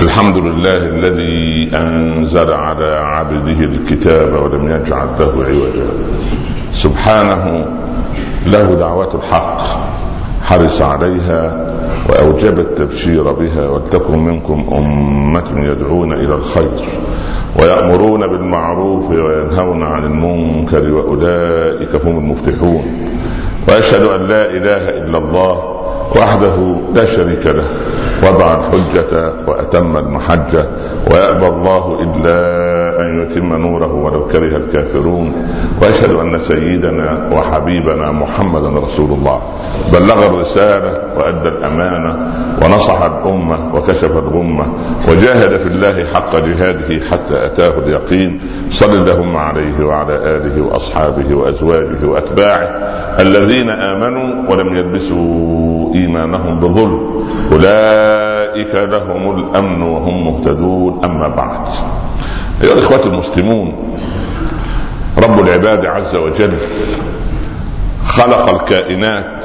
الحمد 0.00 0.36
لله 0.36 0.76
الذي 0.76 1.70
أنزل 1.76 2.52
على 2.52 2.94
عبده 2.94 3.64
الكتاب 3.64 4.42
ولم 4.42 4.70
يجعل 4.70 5.06
له 5.18 5.32
عوجا. 5.44 5.88
سبحانه 6.72 7.66
له 8.46 8.74
دعوة 8.74 9.14
الحق 9.14 9.58
حرص 10.42 10.82
عليها 10.82 11.72
وأوجب 12.08 12.58
التبشير 12.58 13.32
بها 13.32 13.68
ولتكن 13.68 14.18
منكم 14.18 14.70
أمة 14.72 15.66
يدعون 15.70 16.12
إلى 16.12 16.34
الخير 16.34 16.70
ويأمرون 17.60 18.26
بالمعروف 18.26 19.10
وينهون 19.10 19.82
عن 19.82 20.04
المنكر 20.04 20.92
وأولئك 20.92 22.04
هم 22.04 22.18
المفلحون. 22.18 22.84
وأشهد 23.68 24.02
أن 24.02 24.20
لا 24.20 24.50
إله 24.50 24.88
إلا 24.88 25.18
الله 25.18 25.79
وحده 26.16 26.76
لا 26.94 27.04
شريك 27.04 27.46
له 27.46 27.64
وضع 28.22 28.56
الحجة 28.56 29.32
وأتم 29.46 29.96
المحجة 29.96 30.66
ويأبى 31.10 31.46
الله 31.46 31.98
إلا 32.02 32.36
أن 33.00 33.22
يتم 33.22 33.54
نوره 33.56 33.94
ولو 33.94 34.26
كره 34.26 34.56
الكافرون. 34.56 35.32
وأشهد 35.82 36.10
أن 36.10 36.38
سيدنا 36.38 37.30
وحبيبنا 37.32 38.12
محمدا 38.12 38.68
رسول 38.68 39.10
الله. 39.10 39.40
بلغ 39.92 40.26
الرسالة 40.26 40.92
وأدى 41.18 41.48
الأمانة 41.48 42.16
ونصح 42.62 43.02
الأمة 43.02 43.74
وكشف 43.74 44.10
الغمة 44.10 44.66
وجاهد 45.08 45.56
في 45.56 45.66
الله 45.66 46.04
حق 46.14 46.36
جهاده 46.36 47.04
حتى 47.10 47.46
أتاه 47.46 47.78
اليقين. 47.78 48.40
صل 48.70 48.92
اللهم 48.92 49.36
عليه 49.36 49.84
وعلى 49.84 50.14
آله 50.14 50.62
وأصحابه 50.62 51.34
وأزواجه 51.34 52.06
وأتباعه 52.06 52.68
الذين 53.20 53.70
آمنوا 53.70 54.50
ولم 54.50 54.76
يلبسوا 54.76 55.94
إيمانهم 56.00 56.58
بظلم. 56.58 57.26
أولئك 57.52 58.74
لهم 58.74 59.38
الأمن 59.38 59.82
وهم 59.82 60.26
مهتدون. 60.26 61.04
أما 61.04 61.28
بعد. 61.28 61.66
أيها 62.62 62.72
الإخوة 62.72 63.00
المسلمون 63.06 63.96
رب 65.18 65.40
العباد 65.40 65.86
عز 65.86 66.16
وجل 66.16 66.52
خلق 68.06 68.48
الكائنات 68.50 69.44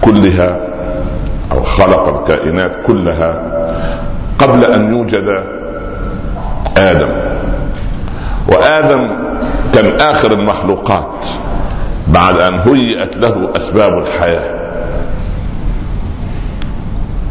كلها 0.00 0.60
أو 1.52 1.62
خلق 1.62 2.18
الكائنات 2.18 2.86
كلها 2.86 3.42
قبل 4.38 4.64
أن 4.64 4.94
يوجد 4.94 5.44
آدم. 6.76 7.10
وآدم 8.48 9.10
كان 9.74 10.00
آخر 10.00 10.32
المخلوقات 10.32 11.24
بعد 12.08 12.38
أن 12.38 12.58
هيئت 12.58 13.16
له 13.16 13.50
أسباب 13.56 13.98
الحياة. 13.98 14.61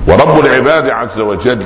ورب 0.07 0.45
العباد 0.45 0.89
عز 0.89 1.19
وجل 1.19 1.63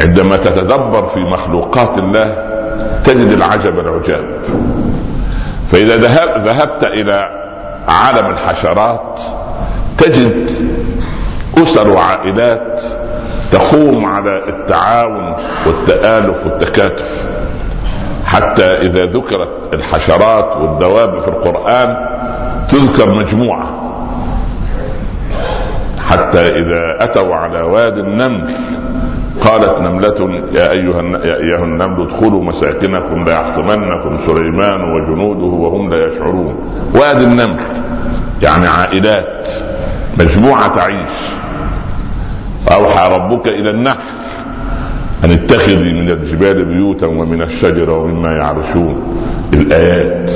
عندما 0.00 0.36
تتدبر 0.36 1.06
في 1.06 1.20
مخلوقات 1.20 1.98
الله 1.98 2.36
تجد 3.04 3.32
العجب 3.32 3.78
العجاب. 3.78 4.24
فإذا 5.72 5.96
ذهبت 6.44 6.84
إلى 6.84 7.20
عالم 7.88 8.30
الحشرات 8.30 9.20
تجد 9.98 10.50
أسر 11.62 11.90
وعائلات 11.90 12.80
تقوم 13.52 14.04
على 14.04 14.48
التعاون 14.48 15.36
والتآلف 15.66 16.46
والتكاتف. 16.46 17.24
حتى 18.26 18.64
إذا 18.64 19.04
ذكرت 19.04 19.74
الحشرات 19.74 20.56
والدواب 20.56 21.20
في 21.20 21.28
القرآن 21.28 21.96
تذكر 22.68 23.14
مجموعة. 23.14 23.73
حتى 26.04 26.38
إذا 26.38 26.80
أتوا 27.00 27.34
على 27.34 27.60
واد 27.60 27.98
النمل 27.98 28.50
قالت 29.40 29.80
نملة 29.80 30.44
يا 30.52 30.70
أيها 30.70 31.02
يا 31.02 31.36
أيها 31.36 31.64
النمل 31.64 32.02
ادخلوا 32.02 32.44
مساكنكم 32.44 33.24
لا 33.24 33.32
يحطمنكم 33.32 34.16
سليمان 34.26 34.80
وجنوده 34.80 35.44
وهم 35.44 35.90
لا 35.90 36.06
يشعرون. 36.06 36.54
واد 36.94 37.20
النمل 37.20 37.60
يعني 38.42 38.66
عائلات 38.66 39.48
مجموعة 40.18 40.68
تعيش. 40.68 41.10
أوحى 42.72 43.14
ربك 43.16 43.48
إلى 43.48 43.70
النحل 43.70 44.14
أن 45.24 45.30
اتخذي 45.30 45.92
من 45.92 46.10
الجبال 46.10 46.64
بيوتا 46.64 47.06
ومن 47.06 47.42
الشجر 47.42 47.90
ومما 47.90 48.32
يعرشون. 48.32 49.22
الآيات 49.52 50.30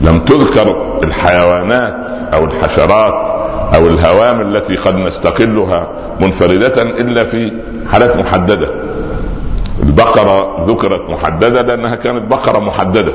لم 0.00 0.18
تذكر 0.18 0.98
الحيوانات 1.04 2.06
أو 2.34 2.44
الحشرات 2.44 3.41
أو 3.74 3.86
الهوام 3.86 4.40
التي 4.40 4.76
قد 4.76 4.94
نستقلها 4.96 5.88
منفردة 6.20 6.82
إلا 6.82 7.24
في 7.24 7.52
حالات 7.92 8.16
محددة. 8.16 8.68
البقرة 9.82 10.64
ذكرت 10.64 11.10
محددة 11.10 11.62
لأنها 11.62 11.94
كانت 11.94 12.30
بقرة 12.30 12.58
محددة. 12.58 13.12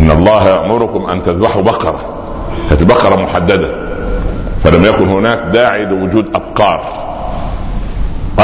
إن 0.00 0.10
الله 0.10 0.48
يأمركم 0.48 1.10
أن 1.10 1.22
تذبحوا 1.22 1.62
بقرة. 1.62 2.00
كانت 2.70 2.82
بقرة 2.82 3.16
محددة. 3.16 3.74
فلم 4.64 4.84
يكن 4.84 5.08
هناك 5.08 5.38
داعي 5.38 5.84
لوجود 5.84 6.26
أبقار. 6.34 6.82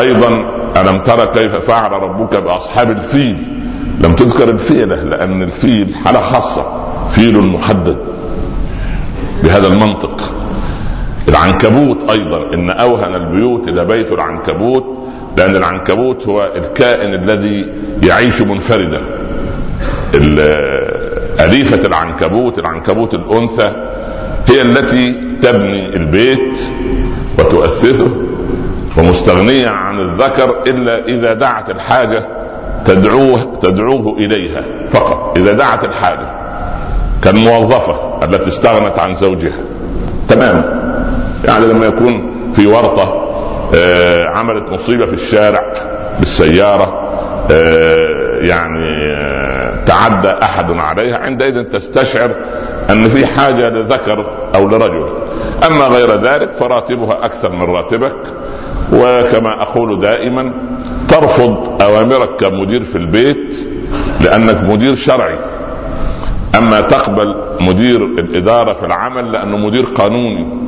أيضا 0.00 0.28
ألم 0.76 0.99
ترى 0.99 1.26
كيف 1.26 1.55
فعل 1.55 1.93
ربك 1.93 2.37
بأصحاب 2.37 2.91
الفيل؟ 2.91 3.62
لم 4.00 4.15
تذكر 4.15 4.49
الفيلة 4.49 4.97
لأن 4.97 5.43
الفيل 5.43 5.97
حالة 6.05 6.21
خاصة 6.21 6.66
فيل 7.10 7.38
محدد. 7.41 7.97
بهذا 9.43 9.66
المنطق. 9.66 10.36
العنكبوت 11.28 12.10
أيضا 12.10 12.54
إن 12.54 12.70
أوهن 12.70 13.14
البيوت 13.14 13.69
إلى 13.69 13.84
بيت 13.84 14.12
العنكبوت 14.12 14.84
لأن 15.38 15.56
العنكبوت 15.56 16.28
هو 16.28 16.53
الكائن 16.56 17.14
الذي 17.14 17.72
يعيش 18.03 18.42
منفردا. 18.42 19.00
أليفة 21.41 21.87
العنكبوت 21.87 22.59
العنكبوت 22.59 23.14
الأنثى 23.14 23.72
هي 24.48 24.62
التي 24.62 25.12
تبني 25.42 25.97
البيت 25.97 26.59
وتؤثثه 27.38 28.10
ومستغنية 28.98 29.69
عن 29.69 30.00
الذكر 30.00 30.62
إلا 30.66 31.04
إذا 31.04 31.32
دعت 31.32 31.70
الحاجة 31.70 32.26
تدعوه 32.84 33.58
تدعوه 33.62 34.19
إليها 34.19 34.64
فقط 34.91 35.38
إذا 35.38 35.53
دعت 35.53 35.84
الحاجة 35.84 36.28
كالموظفة 37.22 38.25
التي 38.25 38.48
استغنت 38.48 38.98
عن 38.98 39.14
زوجها. 39.14 39.60
تمام. 40.28 40.75
يعني 41.47 41.67
لما 41.67 41.87
يكون 41.87 42.37
في 42.53 42.67
ورطة 42.67 43.27
آه، 43.75 44.25
عملت 44.25 44.71
مصيبة 44.71 45.07
في 45.07 45.12
الشارع 45.12 45.62
بالسيارة 46.19 47.03
آه، 47.51 48.39
يعني 48.41 49.15
آه، 49.15 49.85
تعدى 49.85 50.29
أحد 50.43 50.71
عليها 50.71 51.19
عندئذ 51.19 51.62
تستشعر 51.65 52.31
أن 52.91 53.09
في 53.09 53.27
حاجة 53.27 53.69
لذكر 53.69 54.27
أو 54.55 54.69
لرجل. 54.69 55.09
أما 55.67 55.87
غير 55.87 56.21
ذلك 56.21 56.53
فراتبها 56.53 57.25
أكثر 57.25 57.53
من 57.53 57.62
راتبك 57.62 58.17
وكما 58.93 59.62
أقول 59.62 60.01
دائما 60.01 60.53
ترفض 61.09 61.83
أوامرك 61.83 62.37
كمدير 62.37 62.85
في 62.85 62.99
البيت 62.99 63.69
لأنك 64.21 64.65
مدير 64.65 64.95
شرعي. 64.95 65.39
أما 66.59 66.81
تقبل 66.81 67.35
مدير 67.61 68.05
الإدارة 68.05 68.73
في 68.73 68.87
العمل 68.87 69.33
لأنه 69.33 69.56
مدير 69.56 69.85
قانوني. 69.85 70.66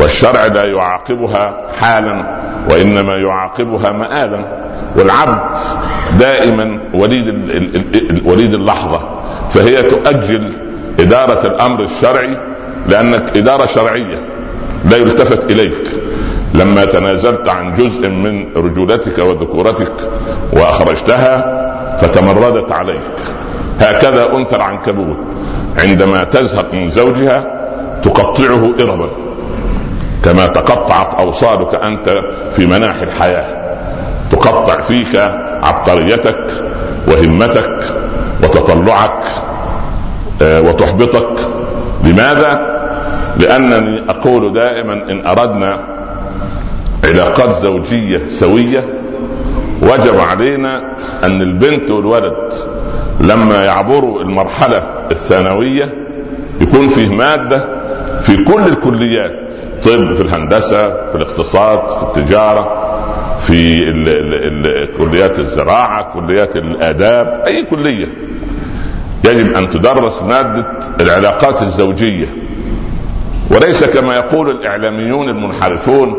والشرع 0.00 0.46
لا 0.46 0.64
يعاقبها 0.64 1.66
حالا 1.80 2.24
وإنما 2.70 3.16
يعاقبها 3.16 3.90
مآلا 3.90 4.44
والعبد 4.96 5.56
دائما 6.18 6.80
وليد 6.94 7.26
وليد 8.24 8.54
اللحظة 8.54 9.00
فهي 9.50 9.82
تؤجل 9.82 10.52
إدارة 11.00 11.46
الأمر 11.46 11.82
الشرعي 11.82 12.36
لأنك 12.88 13.36
إدارة 13.36 13.66
شرعية 13.66 14.20
لا 14.90 14.96
يلتفت 14.96 15.50
إليك. 15.50 15.88
لما 16.54 16.84
تنازلت 16.84 17.48
عن 17.48 17.74
جزء 17.74 18.08
من 18.08 18.52
رجولتك 18.56 19.18
وذكورتك 19.18 19.92
وأخرجتها 20.52 21.58
فتمردت 22.00 22.72
عليك. 22.72 23.00
هكذا 23.80 24.36
أنثى 24.36 24.56
العنكبوت. 24.56 25.16
عندما 25.84 26.24
تزهق 26.24 26.74
من 26.74 26.90
زوجها 26.90 27.44
تقطعه 28.02 28.74
اربا. 28.80 29.27
كما 30.28 30.46
تقطعت 30.46 31.14
أوصالك 31.14 31.74
أنت 31.74 32.20
في 32.52 32.66
مناحي 32.66 33.02
الحياة 33.02 33.76
تقطع 34.30 34.80
فيك 34.80 35.16
عبقريتك 35.62 36.44
وهمتك 37.08 37.80
وتطلعك 38.42 39.24
آه، 40.42 40.60
وتحبطك 40.60 41.40
لماذا؟ 42.04 42.78
لأنني 43.38 44.10
أقول 44.10 44.52
دائما 44.52 44.92
إن 44.92 45.26
أردنا 45.26 45.84
علاقات 47.04 47.54
زوجية 47.54 48.26
سوية 48.26 48.84
وجب 49.82 50.20
علينا 50.20 50.96
أن 51.24 51.42
البنت 51.42 51.90
والولد 51.90 52.52
لما 53.20 53.64
يعبروا 53.64 54.22
المرحلة 54.22 54.82
الثانوية 55.10 55.94
يكون 56.60 56.88
فيه 56.88 57.08
مادة 57.08 57.64
في 58.20 58.44
كل 58.44 58.62
الكليات 58.62 59.48
طب 59.84 60.14
في 60.14 60.20
الهندسة 60.20 60.88
في 61.08 61.14
الاقتصاد 61.14 61.88
في 61.88 62.02
التجارة 62.02 62.88
في 63.38 63.82
ال 63.82 64.08
ال 64.08 64.66
ال 64.66 64.88
كليات 64.98 65.38
الزراعة 65.38 66.12
كليات 66.12 66.56
الآداب 66.56 67.42
أي 67.46 67.62
كلية. 67.62 68.06
يجب 69.24 69.56
أن 69.56 69.70
تدرس 69.70 70.22
مادة 70.22 70.66
العلاقات 71.00 71.62
الزوجية. 71.62 72.28
وليس 73.50 73.84
كما 73.84 74.14
يقول 74.14 74.50
الإعلاميون 74.50 75.28
المنحرفون 75.28 76.14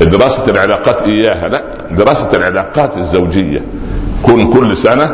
دراسة 0.00 0.50
العلاقات 0.50 1.02
إياها. 1.02 1.48
لا 1.48 1.62
دراسة 1.90 2.36
العلاقات 2.36 2.96
الزوجية. 2.96 3.64
كن 4.22 4.50
كل 4.50 4.76
سنة 4.76 5.10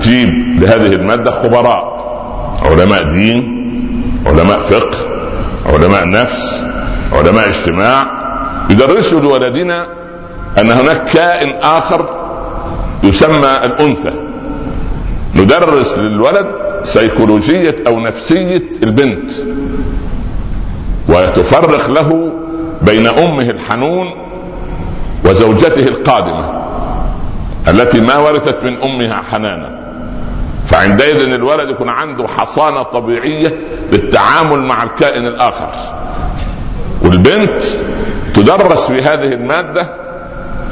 جيب 0.00 0.62
لهذه 0.62 0.92
المادة 0.92 1.30
خبراء 1.30 2.00
علماء 2.62 3.02
دين 3.02 3.60
علماء 4.26 4.58
فقه 4.58 4.98
علماء 5.66 6.08
نفس 6.08 6.69
علماء 7.12 7.48
اجتماع 7.48 8.06
يدرسوا 8.70 9.20
لولدنا 9.20 9.86
أن 10.58 10.70
هناك 10.70 11.04
كائن 11.04 11.50
آخر 11.62 12.08
يسمى 13.02 13.56
الأنثى. 13.64 14.12
ندرس 15.34 15.98
للولد 15.98 16.46
سيكولوجية 16.82 17.76
أو 17.86 18.00
نفسية 18.00 18.62
البنت. 18.82 19.30
وتفرق 21.08 21.90
له 21.90 22.32
بين 22.82 23.06
أمه 23.06 23.50
الحنون 23.50 24.06
وزوجته 25.24 25.88
القادمة 25.88 26.62
التي 27.68 28.00
ما 28.00 28.16
ورثت 28.16 28.64
من 28.64 28.82
أمها 28.82 29.22
حنانا. 29.30 29.80
فعندئذ 30.66 31.32
الولد 31.32 31.70
يكون 31.70 31.88
عنده 31.88 32.28
حصانة 32.28 32.82
طبيعية 32.82 33.60
للتعامل 33.92 34.58
مع 34.62 34.82
الكائن 34.82 35.26
الآخر. 35.26 35.68
والبنت 37.02 37.62
تدرس 38.34 38.86
في 38.86 39.02
هذه 39.02 39.32
المادة 39.32 39.94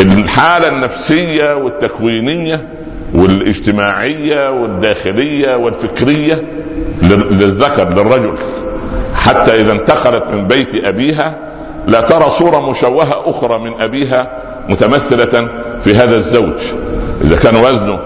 الحالة 0.00 0.68
النفسية 0.68 1.54
والتكوينية 1.54 2.68
والاجتماعية 3.14 4.50
والداخلية 4.50 5.56
والفكرية 5.56 6.42
للذكر 7.02 7.88
للرجل. 7.90 8.34
حتى 9.14 9.60
إذا 9.60 9.72
انتقلت 9.72 10.24
من 10.32 10.46
بيت 10.46 10.84
أبيها 10.84 11.38
لا 11.86 12.00
ترى 12.00 12.30
صورة 12.30 12.70
مشوهة 12.70 13.30
أخرى 13.30 13.58
من 13.58 13.80
أبيها 13.82 14.30
متمثلة 14.68 15.48
في 15.80 15.94
هذا 15.94 16.16
الزوج. 16.16 16.60
إذا 17.24 17.36
كان 17.36 17.56
وزنه 17.56 17.98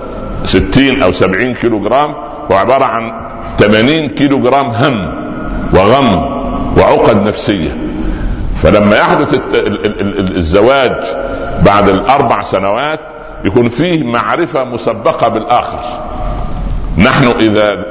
60 0.44 1.02
أو 1.02 1.12
70 1.12 1.54
كيلو 1.54 1.80
جرام 1.80 2.14
هو 2.50 2.56
عبارة 2.56 2.84
عن 2.84 3.12
80 3.58 4.08
كيلو 4.08 4.40
جرام 4.42 4.66
هم 4.66 5.22
وغم. 5.74 6.41
وعقد 6.78 7.26
نفسية. 7.26 7.76
فلما 8.62 8.96
يحدث 8.96 9.40
الزواج 10.36 10.92
بعد 11.66 11.88
الأربع 11.88 12.42
سنوات 12.42 13.00
يكون 13.44 13.68
فيه 13.68 14.04
معرفة 14.04 14.64
مسبقة 14.64 15.28
بالآخر. 15.28 15.80
نحن 16.98 17.26
إذا 17.40 17.84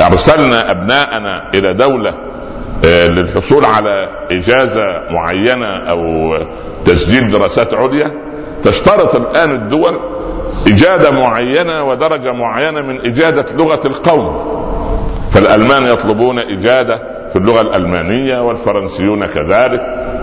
أرسلنا 0.00 0.70
أبناءنا 0.70 1.50
إلى 1.54 1.74
دولة 1.74 2.14
آه، 2.84 3.06
للحصول 3.06 3.64
على 3.64 4.08
إجازة 4.30 4.84
معينة 5.10 5.90
أو 5.90 5.98
تسجيل 6.84 7.30
دراسات 7.30 7.74
عليا 7.74 8.12
تشترط 8.64 9.14
الآن 9.16 9.50
الدول 9.50 10.00
إجادة 10.66 11.10
معينة 11.10 11.84
ودرجة 11.84 12.32
معينة 12.32 12.80
من 12.80 13.00
إجادة 13.06 13.44
لغة 13.56 13.80
القوم. 13.86 14.58
فالألمان 15.30 15.84
يطلبون 15.84 16.38
إجادة 16.38 17.17
في 17.32 17.36
اللغة 17.36 17.60
الألمانية 17.60 18.46
والفرنسيون 18.46 19.26
كذلك 19.26 19.80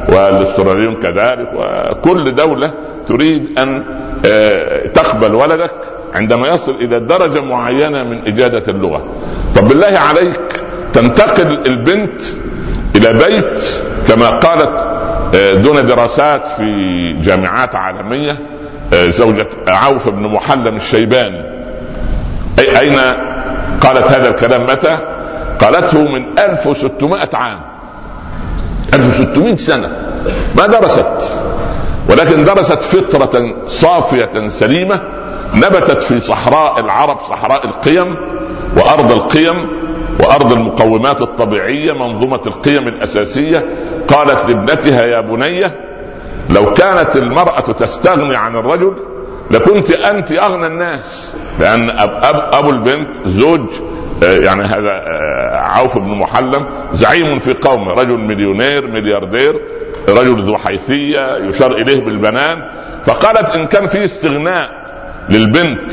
والأستراليون 0.09 0.95
كذلك 0.95 1.49
وكل 1.55 2.35
دولة 2.35 2.73
تريد 3.07 3.59
أن 3.59 3.83
آه، 4.25 4.87
تقبل 4.87 5.35
ولدك 5.35 5.75
عندما 6.13 6.47
يصل 6.47 6.71
إلى 6.71 6.99
درجة 6.99 7.41
معينة 7.41 8.03
من 8.03 8.27
إجادة 8.27 8.63
اللغة. 8.71 9.05
طب 9.55 9.67
بالله 9.67 9.99
عليك 10.09 10.63
تنتقل 10.93 11.63
البنت 11.67 12.21
إلى 12.95 13.13
بيت 13.13 13.81
كما 14.07 14.29
قالت 14.29 14.87
آه، 15.35 15.53
دون 15.53 15.85
دراسات 15.85 16.47
في 16.47 17.13
جامعات 17.23 17.75
عالمية 17.75 18.39
آه، 18.93 19.09
زوجة 19.09 19.47
عوف 19.67 20.09
بن 20.09 20.27
محلم 20.27 20.75
الشيباني. 20.75 21.55
أي 22.59 22.79
أين 22.79 22.99
قالت 23.81 24.11
هذا 24.11 24.29
الكلام؟ 24.29 24.63
متى؟ 24.63 25.14
قالته 25.61 25.99
من 25.99 26.39
1600 26.39 27.29
عام. 27.33 27.59
1600 28.93 29.55
سنة. 29.55 29.91
ما 30.57 30.67
درست. 30.67 31.35
ولكن 32.09 32.43
درست 32.43 32.81
فطرة 32.83 33.55
صافية 33.65 34.47
سليمة 34.47 35.01
نبتت 35.53 36.01
في 36.01 36.19
صحراء 36.19 36.79
العرب 36.79 37.19
صحراء 37.29 37.65
القيم 37.65 38.15
وأرض 38.77 39.11
القيم 39.11 39.69
وأرض 40.19 40.51
المقومات 40.51 41.21
الطبيعية 41.21 41.91
منظومة 41.91 42.41
القيم 42.47 42.87
الأساسية. 42.87 43.65
قالت 44.07 44.45
لابنتها 44.49 45.05
يا 45.05 45.21
بني 45.21 45.65
لو 46.49 46.73
كانت 46.73 47.15
المرأة 47.15 47.59
تستغني 47.59 48.35
عن 48.35 48.55
الرجل 48.55 48.95
لكنت 49.51 49.91
أنت 49.91 50.31
أغنى 50.31 50.67
الناس. 50.67 51.35
لأن 51.59 51.89
أب 51.89 52.19
أب 52.23 52.49
أبو 52.53 52.69
البنت 52.69 53.09
زوج 53.25 53.69
آه، 54.23 54.37
يعني 54.37 54.63
هذا 54.63 54.91
آه، 54.91 55.44
عوف 55.65 55.97
بن 55.97 56.09
محلم 56.09 56.65
زعيم 56.91 57.39
في 57.39 57.53
قومه 57.53 57.91
رجل 57.91 58.17
مليونير 58.17 58.87
ملياردير 58.87 59.55
رجل 60.09 60.39
ذو 60.39 60.57
حيثية 60.57 61.37
يشار 61.37 61.71
إليه 61.71 62.05
بالبنان. 62.05 62.61
فقالت 63.05 63.55
إن 63.55 63.65
كان 63.65 63.87
في 63.87 64.05
استغناء 64.05 64.69
للبنت 65.29 65.91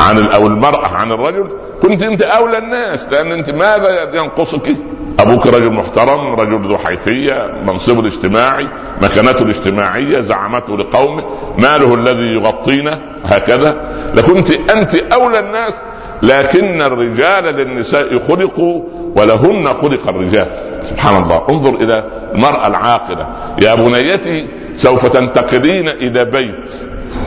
عن 0.00 0.26
أو 0.26 0.46
المرأة 0.46 0.88
عن 0.88 1.12
الرجل 1.12 1.48
كنت 1.82 2.02
أنت 2.02 2.22
أولى 2.22 2.58
الناس 2.58 3.08
لأن 3.10 3.32
أنت 3.32 3.50
ماذا 3.50 4.10
ينقصك؟ 4.14 4.76
أبوك 5.20 5.46
رجل 5.46 5.72
محترم 5.72 6.34
رجل 6.34 6.68
ذو 6.68 6.78
حيثية 6.78 7.46
منصبه 7.66 8.00
الاجتماعي 8.00 8.68
مكانته 9.02 9.42
الاجتماعية 9.42 10.20
زعمته 10.20 10.76
لقومه 10.78 11.24
ماله 11.58 11.94
الذي 11.94 12.34
يغطينا 12.34 13.00
هكذا. 13.24 13.76
لكنت 14.14 14.50
أنت 14.50 14.94
أولى 14.94 15.38
الناس 15.38 15.74
لكن 16.22 16.82
الرجال 16.82 17.44
للنساء 17.44 18.18
خلقوا 18.28 18.82
ولهن 19.18 19.66
خلق 19.82 20.08
الرجال. 20.08 20.46
سبحان 20.82 21.22
الله. 21.22 21.42
انظر 21.50 21.74
إلى 21.76 22.04
المرأة 22.34 22.66
العاقلة. 22.66 23.26
يا 23.62 23.74
بنيتي 23.74 24.46
سوف 24.76 25.06
تنتقلين 25.06 25.88
إلى 25.88 26.24
بيت 26.24 26.70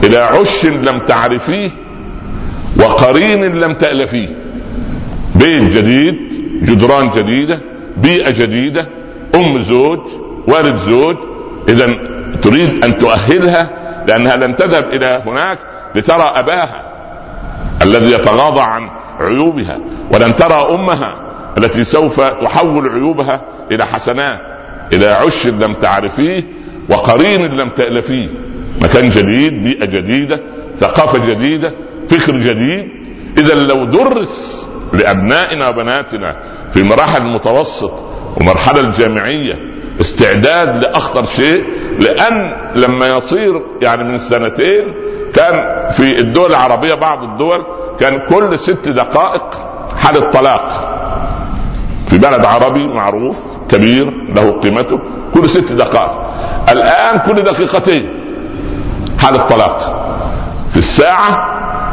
إلى 0.03 0.17
عش 0.17 0.65
لم 0.65 0.99
تعرفيه 0.99 1.69
وقرين 2.80 3.44
لم 3.59 3.73
تألفيه 3.73 4.27
بيت 5.35 5.63
جديد 5.63 6.16
جدران 6.63 7.09
جديدة 7.09 7.61
بيئة 7.97 8.31
جديدة 8.31 8.87
أم 9.35 9.61
زوج 9.61 9.99
والد 10.47 10.77
زوج. 10.77 11.16
اذا 11.69 11.85
تريد 12.42 12.85
أن 12.85 12.97
تؤهلها 12.97 13.69
لأنها 14.07 14.35
لن 14.35 14.56
تذهب 14.56 14.85
إلى 14.94 15.23
هناك 15.25 15.59
لترى 15.95 16.33
أباها 16.35 16.81
الذي 17.81 18.11
يتغاضى 18.11 18.61
عن 18.61 18.89
عيوبها 19.19 19.80
ولن 20.11 20.35
ترى 20.35 20.68
أمها. 20.75 21.31
التي 21.57 21.83
سوف 21.83 22.19
تحول 22.21 22.89
عيوبها 22.89 23.41
إلى 23.71 23.85
حسنات 23.85 24.39
إلى 24.93 25.07
عش 25.07 25.47
لم 25.47 25.73
تعرفيه 25.73 26.43
وقرين 26.89 27.45
لم 27.45 27.69
تألفيه. 27.69 28.27
مكان 28.81 29.09
جديد 29.09 29.63
بيئة 29.63 29.85
جديدة 29.85 30.41
ثقافة 30.77 31.17
جديدة 31.17 31.73
فكر 32.09 32.37
جديد. 32.37 32.87
إذا 33.37 33.55
لو 33.55 33.85
درس 33.85 34.67
لأبنائنا 34.93 35.69
وبناتنا 35.69 36.37
في 36.73 36.83
مراحل 36.83 37.21
المتوسط 37.21 37.93
ومرحلة 38.37 38.79
الجامعية 38.79 39.53
استعداد 40.01 40.83
لأخطر 40.83 41.25
شيء 41.25 41.65
لأن 41.99 42.53
لما 42.75 43.17
يصير 43.17 43.61
يعني 43.81 44.03
من 44.03 44.17
سنتين 44.17 44.93
كان 45.33 45.89
في 45.91 46.19
الدول 46.19 46.49
العربية 46.49 46.93
بعض 46.93 47.23
الدول 47.23 47.65
كان 47.99 48.21
كل 48.29 48.59
ست 48.59 48.89
دقائق 48.89 49.71
حالة 49.97 50.31
طلاق. 50.31 50.97
في 52.11 52.18
بلد 52.18 52.45
عربي 52.45 52.87
معروف 52.87 53.44
كبير 53.69 54.13
له 54.35 54.51
قيمته 54.51 54.99
كل 55.33 55.49
ست 55.49 55.71
دقائق. 55.71 56.11
الآن 56.71 57.19
كل 57.19 57.41
دقيقتين 57.41 58.13
حالة 59.19 59.37
طلاق 59.37 59.77
في 60.71 60.77
الساعة 60.77 61.47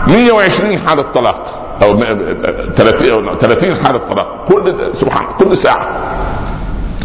120 0.07 0.79
حالة 0.79 1.03
طلاق 1.03 1.61
أو 1.83 1.97
30 2.77 3.37
30 3.39 3.75
حاله 3.85 3.99
طلاق 3.99 4.45
كل 4.49 4.75
سبحان 4.95 5.27
كل 5.39 5.57
ساعة. 5.57 5.89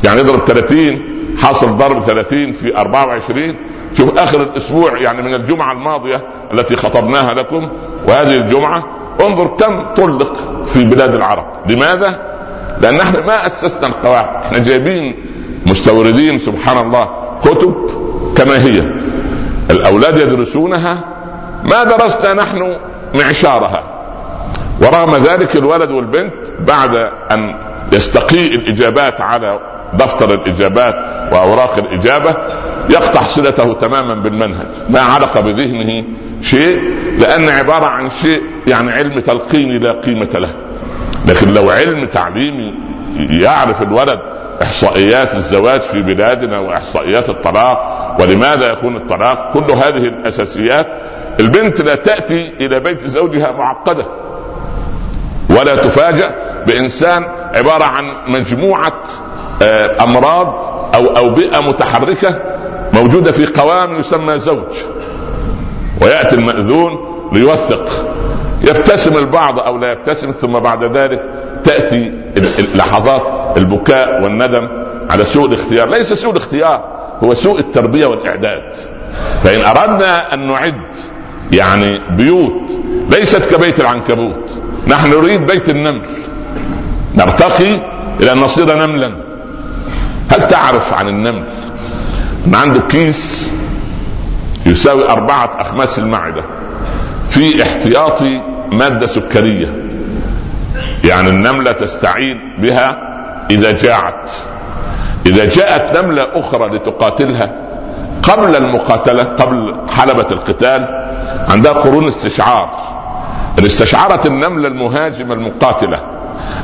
يعني 0.03 0.21
اضرب 0.21 0.45
30 0.45 1.01
حاصل 1.41 1.77
ضرب 1.77 1.99
30 2.01 2.51
في 2.51 2.77
24 2.77 3.55
شوف 3.97 4.17
آخر 4.19 4.41
الأسبوع 4.41 5.01
يعني 5.01 5.21
من 5.21 5.33
الجمعة 5.33 5.71
الماضية 5.71 6.27
التي 6.53 6.75
خطبناها 6.75 7.33
لكم 7.33 7.69
وهذه 8.07 8.37
الجمعة 8.37 8.83
انظر 9.21 9.47
كم 9.47 9.85
طلق 9.97 10.33
في 10.65 10.85
بلاد 10.85 11.15
العرب. 11.15 11.45
لماذا؟ 11.71 12.32
لأن 12.81 12.99
إحنا 12.99 13.19
ما 13.19 13.45
أسسنا 13.45 13.87
القواعد. 13.87 14.45
إحنا 14.45 14.57
جايبين 14.57 15.25
مستوردين 15.65 16.37
سبحان 16.37 16.85
الله 16.85 17.09
كتب 17.43 17.89
كما 18.37 18.63
هي. 18.63 18.83
الأولاد 19.71 20.17
يدرسونها. 20.17 21.03
ما 21.63 21.83
درسنا 21.83 22.33
نحن 22.33 22.77
معشارها. 23.15 23.83
ورغم 24.81 25.15
ذلك 25.15 25.55
الولد 25.55 25.91
والبنت 25.91 26.33
بعد 26.59 26.95
أن 27.31 27.55
يستقيء 27.93 28.55
الإجابات 28.55 29.21
على 29.21 29.59
دفتر 29.93 30.33
الإجابات 30.33 30.95
وأوراق 31.33 31.77
الإجابة 31.77 32.35
يقطع 32.89 33.21
صلته 33.21 33.73
تماما 33.73 34.13
بالمنهج. 34.13 34.65
ما 34.89 34.99
علق 34.99 35.39
بذهنه 35.39 36.03
شيء 36.41 36.81
لأن 37.19 37.49
عبارة 37.49 37.85
عن 37.85 38.09
شيء 38.09 38.41
يعني 38.67 38.91
علم 38.91 39.19
تلقيني 39.19 39.79
لا 39.79 39.91
قيمة 39.91 40.29
له. 40.33 40.49
لكن 41.27 41.53
لو 41.53 41.69
علم 41.69 42.05
تعليمي 42.05 42.73
يعرف 43.29 43.81
الولد 43.81 44.19
إحصائيات 44.61 45.35
الزواج 45.35 45.81
في 45.81 46.01
بلادنا 46.01 46.59
وإحصائيات 46.59 47.29
الطلاق 47.29 48.17
ولماذا 48.19 48.71
يكون 48.71 48.95
الطلاق 48.95 49.53
كل 49.53 49.71
هذه 49.71 50.03
الأساسيات 50.03 50.87
البنت 51.39 51.81
لا 51.81 51.95
تأتي 51.95 52.53
إلى 52.59 52.79
بيت 52.79 53.07
زوجها 53.07 53.51
معقدة 53.51 54.05
ولا 55.49 55.75
تفاجأ 55.75 56.35
بإنسان 56.67 57.23
عبارة 57.53 57.83
عن 57.83 58.05
مجموعة 58.27 59.03
آه، 59.61 60.03
أمراض 60.03 60.47
أو 60.95 61.07
أو 61.07 61.29
بيئة 61.29 61.59
متحركة 61.59 62.39
موجودة 62.93 63.31
في 63.31 63.45
قوام 63.45 63.99
يسمى 63.99 64.37
زوج. 64.37 64.75
ويأتي 66.01 66.35
المأذون 66.35 66.91
ليوثق 67.31 68.13
يبتسم 68.63 69.17
البعض 69.17 69.59
أو 69.59 69.77
لا 69.77 69.91
يبتسم 69.91 70.31
ثم 70.31 70.59
بعد 70.59 70.83
ذلك 70.97 71.29
تأتي 71.63 72.11
لحظات 72.75 73.57
البكاء 73.57 74.23
والندم 74.23 74.67
على 75.09 75.25
سوء 75.25 75.47
الاختيار. 75.47 75.89
ليس 75.89 76.13
سوء 76.13 76.31
الاختيار 76.31 76.85
هو 77.23 77.33
سوء 77.33 77.59
التربية 77.59 78.05
والإعداد. 78.05 78.73
فإن 79.43 79.61
أردنا 79.61 80.33
أن 80.33 80.47
نعد 80.47 80.95
يعني 81.51 82.15
بيوت 82.15 82.69
ليست 83.09 83.55
كبيت 83.55 83.79
العنكبوت 83.79 84.49
نحن 84.87 85.09
نريد 85.09 85.45
بيت 85.45 85.69
النمل. 85.69 86.01
نرتقي 87.15 87.75
إلى 88.19 88.31
أن 88.31 88.37
نصير 88.37 88.75
نملا. 88.75 89.23
هل 90.29 90.47
تعرف 90.47 90.93
عن 90.93 91.07
النمل؟ 91.07 91.45
ان 92.47 92.55
عنده 92.55 92.79
كيس 92.79 93.51
يساوي 94.65 95.09
أربعة 95.09 95.57
أخماس 95.59 95.99
المعدة. 95.99 96.43
في 97.29 97.63
احتياطي 97.63 98.52
مادة 98.73 99.07
سكرية. 99.07 99.75
يعني 101.03 101.29
النملة 101.29 101.71
تستعين 101.71 102.39
بها 102.59 103.13
إذا 103.51 103.71
جاعت. 103.71 104.31
إذا 105.25 105.45
جاءت 105.45 105.97
نملة 105.97 106.27
أخرى 106.33 106.75
لتقاتلها 106.75 107.51
قبل 108.23 108.55
المقاتلة 108.55 109.23
قبل 109.23 109.75
حلبة 109.89 110.27
القتال 110.31 110.87
عندها 111.49 111.71
قرون 111.71 112.07
استشعار. 112.07 112.93
ان 113.59 113.65
استشعرت 113.65 114.25
النملة 114.25 114.67
المهاجمة 114.67 115.33
المقاتلة 115.33 115.99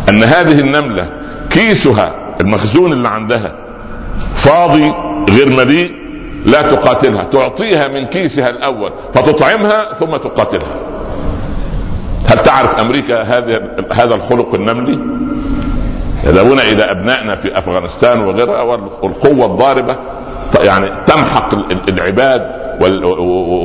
أن 0.10 0.24
هذه 0.24 0.60
النملة 0.60 1.10
كيسها 1.50 2.36
المخزون 2.42 2.92
اللي 2.92 3.08
عندها 3.08 3.56
فاضي 4.36 4.94
غير 5.30 5.50
مليء 5.50 5.96
لا 6.46 6.62
تقاتلها 6.62 7.24
تعطيها 7.24 7.88
من 7.88 8.06
كيسها 8.06 8.50
الأول 8.50 8.94
فتطعمها 9.14 9.94
ثم 9.94 10.18
تقاتلها. 10.18 10.80
هل 12.28 12.38
تعرف 12.38 12.80
أمريكا 12.80 13.22
هذا 13.22 13.62
هذا 13.92 14.16
الخلق 14.16 14.56
النملي؟ 14.56 15.00
يذهبون 16.24 16.60
إلى 16.60 16.84
أبنائنا 16.84 17.36
في 17.36 17.58
أفغانستان 17.58 18.20
وغيرها 18.20 18.62
والقوة 19.02 19.46
الضاربة 19.46 19.96
يعني 20.64 21.06
تمحق 21.06 21.50
العباد 21.90 22.42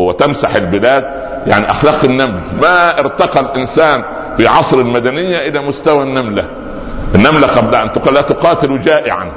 وتمسح 0.09 0.55
البلاد. 0.55 1.05
يعني 1.47 1.71
أخلاق 1.71 2.05
النمل 2.05 2.41
ما 2.63 2.99
ارتقى 3.01 3.41
الإنسان 3.41 4.05
في 4.37 4.47
عصر 4.47 4.79
المدنية 4.79 5.49
إلى 5.49 5.67
مستوى 5.69 6.03
النملة. 6.03 6.49
النملة 7.15 7.47
قبل 7.47 7.75
أن 7.75 7.91
لا 8.13 8.21
تقاتل 8.21 8.81
جائعا. 8.81 9.33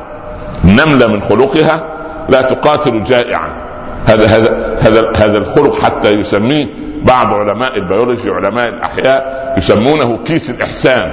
النملة 0.63 1.07
من 1.07 1.21
خلقها 1.21 1.83
لا 2.29 2.41
تقاتل 2.41 3.03
جائعا. 3.03 3.66
هذا 4.07 4.25
هذا 4.25 4.77
هذا 4.81 5.11
هذا 5.15 5.37
الخلق 5.37 5.81
حتى 5.81 6.09
يسميه 6.11 6.65
بعض 7.03 7.33
علماء 7.33 7.77
البيولوجي 7.77 8.29
علماء 8.29 8.69
الأحياء 8.69 9.53
يسمونه 9.57 10.19
كيس 10.25 10.49
الإحسان. 10.49 11.11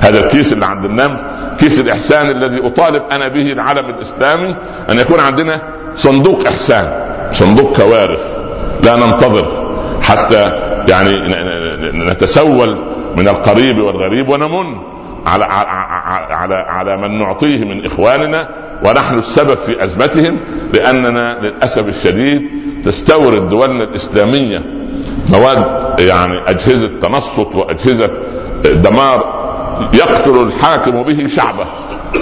هذا 0.00 0.24
الكيس 0.24 0.52
اللي 0.52 0.66
عند 0.66 0.84
النمل 0.84 1.20
كيس 1.58 1.80
الإحسان 1.80 2.30
الذي 2.30 2.66
أطالب 2.66 3.02
أنا 3.12 3.28
به 3.28 3.52
العالم 3.52 3.90
الإسلامي 3.90 4.56
أن 4.90 4.98
يكون 4.98 5.20
عندنا 5.20 5.62
صندوق 5.96 6.46
إحسان 6.46 6.92
صندوق 7.32 7.76
كوارث 7.76 8.42
لا 8.82 8.96
ننتظر 8.96 9.70
حتى 10.02 10.52
يعني 10.88 11.12
نتسول 12.10 12.78
من 13.16 13.28
القريب 13.28 13.78
والغريب 13.78 14.28
ونمن. 14.28 14.89
على 15.26 15.44
على 16.30 16.54
على 16.54 16.96
من 16.96 17.18
نعطيه 17.18 17.64
من 17.64 17.86
إخواننا 17.86 18.48
ونحن 18.84 19.18
السبب 19.18 19.58
في 19.58 19.84
أزمتهم 19.84 20.40
لأننا 20.74 21.38
للأسف 21.42 21.88
الشديد 21.88 22.42
تستورد 22.84 23.48
دولنا 23.48 23.84
الإسلامية 23.84 24.58
مواد 25.28 25.64
يعني 25.98 26.50
أجهزة 26.50 26.90
تنصت 27.02 27.54
وأجهزة 27.54 28.10
دمار 28.64 29.40
يقتل 29.94 30.42
الحاكم 30.42 31.02
به 31.02 31.26
شعبه. 31.26 31.64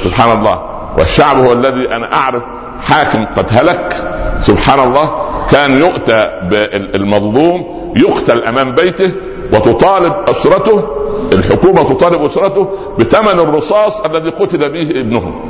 سبحان 0.05 0.38
الله. 0.38 0.62
والشعب 0.99 1.38
هو 1.38 1.52
الذي 1.52 1.88
أنا 1.95 2.14
أعرف 2.14 2.43
حاكم 2.81 3.26
قد 3.37 3.47
هلك. 3.50 3.95
سبحان 4.40 4.88
الله. 4.88 5.28
كان 5.50 5.78
يؤتى 5.78 6.31
بالمظلوم 6.50 7.78
يقتل 7.97 8.45
أمام 8.45 8.73
بيته 8.75 9.12
وتطالب 9.52 10.14
أسرته 10.28 10.85
الحكومة 11.33 11.95
تطالب 11.95 12.25
اسرته 12.25 12.69
بثمن 12.99 13.41
الرصاص 13.41 14.01
الذي 14.01 14.31
قتل 14.31 14.59
به 14.73 14.91
ابنهم. 14.91 15.41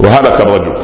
وهلك 0.00 0.40
الرجل. 0.40 0.76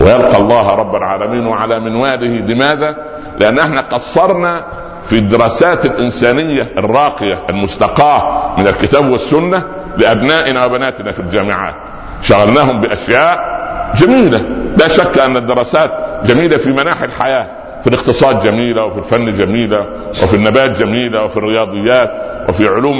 ويلقى 0.00 0.38
الله 0.38 0.74
رب 0.74 0.94
العالمين 0.94 1.52
على 1.52 1.80
منواله. 1.80 2.40
لماذا؟ 2.46 2.96
لأن 3.40 3.58
إحنا 3.58 3.80
قصرنا 3.80 4.64
في 5.04 5.18
الدراسات 5.18 5.86
الإنسانية 5.86 6.72
الراقية 6.78 7.42
المستقاة 7.50 8.54
من 8.58 8.66
الكتاب 8.66 9.10
والسنة 9.10 9.62
لأبنائنا 9.98 10.64
وبناتنا 10.64 11.12
في 11.12 11.20
الجامعات. 11.20 11.74
شغلناهم 12.22 12.80
بأشياء 12.80 13.56
جميلة. 13.98 14.38
لا 14.78 14.88
شك 14.88 15.18
أن 15.18 15.36
الدراسات 15.36 15.90
جميلة 16.24 16.56
في 16.56 16.72
مناحي 16.72 17.04
الحياة. 17.04 17.46
في 17.82 17.86
الاقتصاد 17.86 18.42
جميلة 18.42 18.84
وفي 18.84 18.98
الفن 18.98 19.32
جميلة 19.32 19.86
وفي 20.08 20.36
النبات 20.36 20.78
جميلة 20.78 21.24
وفي 21.24 21.36
الرياضيات. 21.36 22.10
وفي 22.48 22.68
علوم 22.68 22.96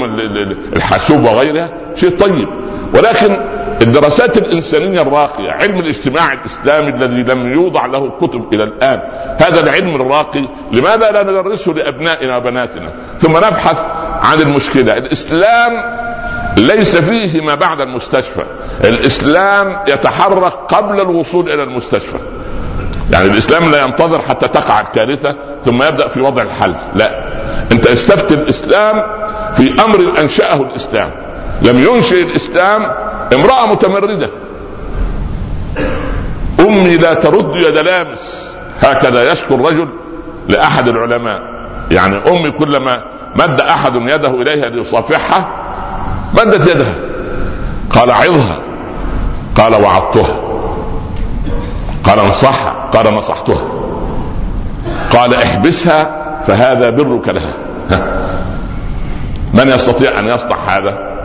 الحاسوب 0.75 1.23
وغيرها 1.23 1.69
شيء 1.95 2.09
طيب. 2.09 2.47
ولكن 2.93 3.37
الدراسات 3.81 4.37
الإنسانية 4.37 5.01
الراقية 5.01 5.51
علم 5.51 5.79
الاجتماع 5.79 6.33
الإسلامي 6.33 6.89
الذي 6.89 7.23
لم 7.23 7.53
يوضع 7.53 7.85
له 7.85 8.09
كتب 8.09 8.53
إلى 8.53 8.63
الآن 8.63 9.01
هذا 9.37 9.59
العلم 9.59 9.95
الراقي 9.95 10.47
لماذا 10.71 11.11
لا 11.11 11.23
ندرسه 11.23 11.71
لأبنائنا 11.71 12.37
وبناتنا؟ 12.37 12.89
ثم 13.19 13.37
نبحث 13.37 13.83
عن 14.21 14.41
المشكلة. 14.41 14.97
الإسلام 14.97 15.71
ليس 16.57 16.95
فيه 16.95 17.41
ما 17.41 17.55
بعد 17.55 17.81
المستشفى. 17.81 18.43
الإسلام 18.85 19.79
يتحرك 19.87 20.53
قبل 20.53 21.01
الوصول 21.01 21.51
إلى 21.51 21.63
المستشفى. 21.63 22.17
يعني 23.11 23.27
الإسلام 23.27 23.71
لا 23.71 23.83
ينتظر 23.83 24.21
حتى 24.21 24.47
تقع 24.47 24.81
الكارثة 24.81 25.35
ثم 25.65 25.83
يبدأ 25.83 26.07
في 26.07 26.21
وضع 26.21 26.41
الحل. 26.41 26.75
لا. 26.95 27.27
أنت 27.71 27.87
استفتي 27.87 28.33
الإسلام 28.33 29.03
في 29.57 29.83
أمر 29.85 30.19
أنشأه 30.19 30.55
الإسلام. 30.55 31.11
لم 31.61 31.79
ينشئ 31.79 32.21
الإسلام 32.21 32.81
امرأة 33.33 33.65
متمردة. 33.71 34.29
أمي 36.59 36.97
لا 36.97 37.13
ترد 37.13 37.55
يد 37.55 37.77
لامس. 37.77 38.53
هكذا 38.81 39.31
يشكو 39.31 39.55
الرجل 39.55 39.87
لأحد 40.49 40.87
العلماء. 40.87 41.41
يعني 41.91 42.15
أمي 42.29 42.51
كلما 42.51 43.03
مد 43.35 43.61
أحد 43.61 43.95
يده 43.95 44.29
إليها 44.29 44.69
ليصافحها 44.69 45.49
مدت 46.33 46.67
يدها. 46.67 46.95
قال 47.89 48.11
عظها. 48.11 48.59
قال 49.55 49.75
وعظتها. 49.75 50.39
قال 52.03 52.19
انصحها 52.19 52.89
قال 52.93 53.13
نصحتها. 53.13 53.67
قال 55.13 55.33
احبسها 55.33 56.27
فهذا 56.41 56.89
برك 56.89 57.29
لها. 57.29 57.53
من 59.53 59.67
يستطيع 59.67 60.19
أن 60.19 60.27
يصنع 60.27 60.55
هذا؟ 60.67 61.17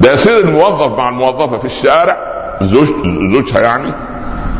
ده 0.00 0.12
يصير 0.12 0.38
الموظف 0.38 0.98
مع 0.98 1.08
الموظفة 1.08 1.58
في 1.58 1.64
الشارع 1.64 2.16
زوج 2.62 2.88
زوجها 3.32 3.60
يعني. 3.60 3.92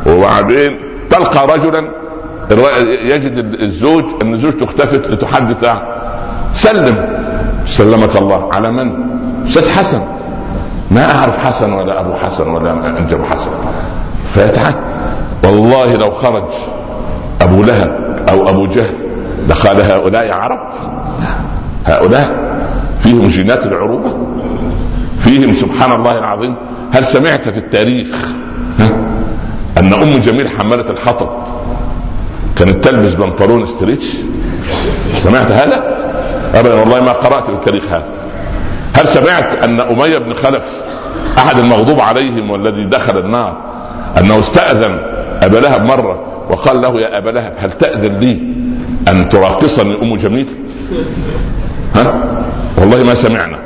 وبعدين 0.06 0.80
تلقى 1.10 1.46
رجلا 1.56 1.88
يجد 3.02 3.32
الزوج 3.62 4.04
أن 4.22 4.36
زوجته 4.36 4.64
اختفت 4.64 5.10
لتحدث 5.10 5.70
سلم. 6.52 7.16
سلمك 7.66 8.16
الله. 8.16 8.48
على 8.52 8.72
من؟ 8.72 8.92
أستاذ 9.46 9.70
حسن. 9.70 10.02
ما 10.90 11.14
أعرف 11.14 11.46
حسن 11.46 11.72
ولا 11.72 12.00
أبو 12.00 12.14
حسن 12.14 12.48
ولا 12.48 12.98
أنجب 12.98 13.25
حسن. 13.25 13.50
فيتعد 14.25 14.75
والله 15.44 15.96
لو 15.96 16.10
خرج 16.10 16.48
أبو 17.42 17.62
لهب 17.62 18.25
أو 18.28 18.48
أبو 18.48 18.66
جهل 18.66 18.94
دخل 19.48 19.80
هؤلاء 19.80 20.32
عرب. 20.32 20.58
هؤلاء 21.86 22.46
فيهم 23.00 23.26
جينات 23.26 23.67
العروبة 23.67 24.17
فيهم 25.19 25.55
سبحان 25.55 25.93
الله 25.93 26.19
العظيم. 26.19 26.55
هل 26.93 27.07
سمعت 27.07 27.49
في 27.49 27.59
التاريخ 27.59 28.09
أن 29.79 29.93
أم 29.93 30.19
جميل 30.21 30.49
حماله 30.49 30.91
الحطب؟ 30.91 31.29
كانت 32.59 32.85
تلبس 32.85 33.12
بنطلون 33.12 33.67
ستريتش 33.67 34.12
سمعت 35.23 35.50
هذا؟ 35.50 35.97
ابدا 36.55 36.75
والله 36.75 37.00
ما 37.00 37.12
قرأت 37.12 37.47
في 37.47 37.53
التاريخ 37.53 37.85
هذا. 37.87 38.07
هل 38.93 39.09
سمعت 39.09 39.65
أن 39.65 39.81
أمية 39.81 40.19
بن 40.19 40.33
خلف 40.33 40.85
أحد 41.38 41.59
المغضوب 41.59 42.00
عليهم 42.00 42.50
والذي 42.50 42.85
دخل 42.85 43.19
النار 43.19 43.57
أنه 44.19 44.38
استأذن 44.38 45.00
أبا 45.43 45.59
لهب 45.59 45.85
مرة 45.85 46.45
وقال 46.50 46.81
له 46.81 47.00
يا 47.00 47.19
أبا 47.19 47.31
لهب 47.31 47.53
هل 47.59 47.73
تأذن 47.73 48.17
لي 48.19 48.43
أن 49.09 49.29
تراقصني 49.29 49.95
أم 50.03 50.17
جميل؟ 50.17 50.47
ها؟ 51.95 52.21
والله 52.76 53.04
ما 53.04 53.14
سمعنا. 53.14 53.59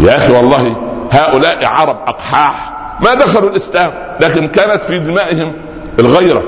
يا 0.00 0.16
أخي 0.16 0.32
والله 0.32 0.76
هؤلاء 1.12 1.64
عرب 1.64 1.96
أقحاح 2.06 2.72
ما 3.00 3.14
دخلوا 3.14 3.50
الإسلام 3.50 3.92
لكن 4.20 4.48
كانت 4.48 4.82
في 4.82 4.98
دمائهم 4.98 5.52
الغيرة. 5.98 6.42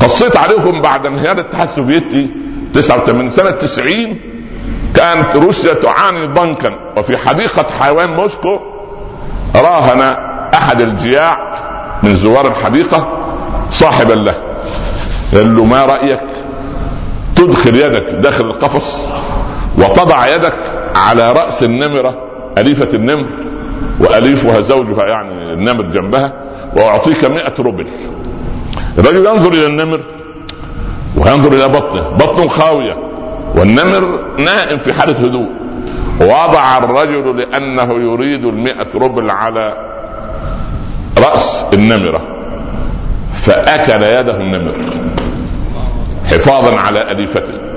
قصيت 0.00 0.36
عليكم 0.36 0.80
بعد 0.80 1.06
انهيار 1.06 1.38
الاتحاد 1.38 1.68
السوفيتي 1.68 2.30
89 2.74 3.30
سنة 3.30 3.50
90 3.50 4.20
كانت 4.94 5.36
روسيا 5.36 5.74
تعاني 5.74 6.26
ضنكا. 6.26 6.70
وفي 6.96 7.16
حديقة 7.16 7.66
حيوان 7.80 8.10
موسكو 8.10 8.60
راهن 9.56 10.16
أحد 10.54 10.80
الجياع 10.80 11.38
من 12.02 12.14
زوار 12.14 12.48
الحديقة 12.48 13.08
صاحبا 13.70 14.12
له. 14.12 14.34
قال 15.34 15.56
له 15.56 15.64
ما 15.64 15.84
رأيك؟ 15.84 16.24
تدخل 17.36 17.76
يدك 17.76 18.10
داخل 18.10 18.44
القفص. 18.44 19.00
وتضع 19.78 20.34
يدك 20.34 20.58
على 20.96 21.32
رأس 21.32 21.62
النمرة 21.62 22.18
أليفة 22.58 22.88
النمر 22.94 23.26
وأليفها 24.00 24.60
زوجها 24.60 25.04
يعني 25.06 25.52
النمر 25.52 25.82
جنبها 25.82 26.32
وأعطيك 26.76 27.24
مئة 27.24 27.54
روبل. 27.58 27.86
الرجل 28.98 29.26
ينظر 29.26 29.52
إلى 29.52 29.66
النمر 29.66 30.00
وينظر 31.16 31.52
إلى 31.52 31.68
بطنه 31.68 32.08
بطنه 32.08 32.48
خاوية 32.48 32.96
والنمر 33.56 34.20
نائم 34.38 34.78
في 34.78 34.92
حالة 34.92 35.26
هدوء. 35.26 35.48
وضع 36.20 36.78
الرجل 36.78 37.38
لأنه 37.38 37.94
يريد 37.94 38.44
المئة 38.44 38.88
روبل 38.94 39.30
على 39.30 39.88
رأس 41.18 41.66
النمرة 41.72 42.22
فأكل 43.32 44.02
يده 44.02 44.36
النمر 44.36 44.74
حفاظا 46.24 46.76
على 46.76 47.10
أليفته. 47.10 47.71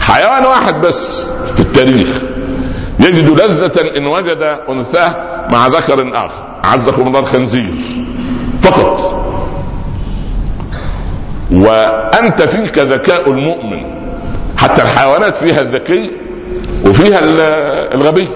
حيوان 0.00 0.44
واحد 0.44 0.80
بس 0.80 1.26
في 1.54 1.60
التاريخ. 1.60 2.08
يجد 3.00 3.40
لذة 3.40 3.96
إن 3.96 4.06
وجد 4.06 4.58
أنثاه 4.68 5.16
مع 5.52 5.66
ذكر 5.66 6.26
آخر. 6.26 6.44
عزكم 6.64 7.06
الله 7.06 7.18
الخنزير 7.18 7.74
فقط. 8.62 9.24
وأنت 11.52 12.42
فيك 12.42 12.78
ذكاء 12.78 13.30
المؤمن. 13.30 13.82
حتى 14.58 14.82
الحيوانات 14.82 15.36
فيها 15.36 15.60
الذكي 15.60 16.10
وفيها 16.86 17.18
الغبي. 17.94 18.28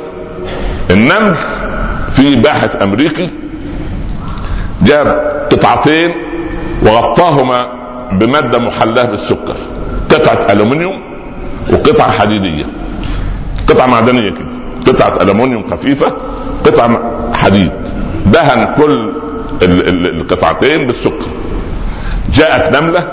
النمل 0.91 1.35
في 2.11 2.37
باحث 2.37 2.83
أمريكي 2.83 3.31
جاب 4.83 5.07
قطعتين 5.53 6.15
وغطاهما 6.83 7.67
بمادة 8.13 8.59
محلاة 8.59 9.05
بالسكر. 9.05 9.57
قطعة 10.11 10.53
ألومنيوم 10.53 11.08
وقطعة 11.73 12.11
حديدية. 12.11 12.65
قطعة 13.67 13.87
معدنية 13.87 14.31
كده. 14.31 14.49
قطعة 14.87 15.23
ألومنيوم 15.23 15.63
خفيفة 15.63 16.13
قطعة 16.67 17.01
حديد. 17.35 17.71
دهن 18.27 18.69
كل 18.77 19.13
القطعتين 20.07 20.87
بالسكر. 20.87 21.29
جاءت 22.35 22.77
نملة 22.77 23.13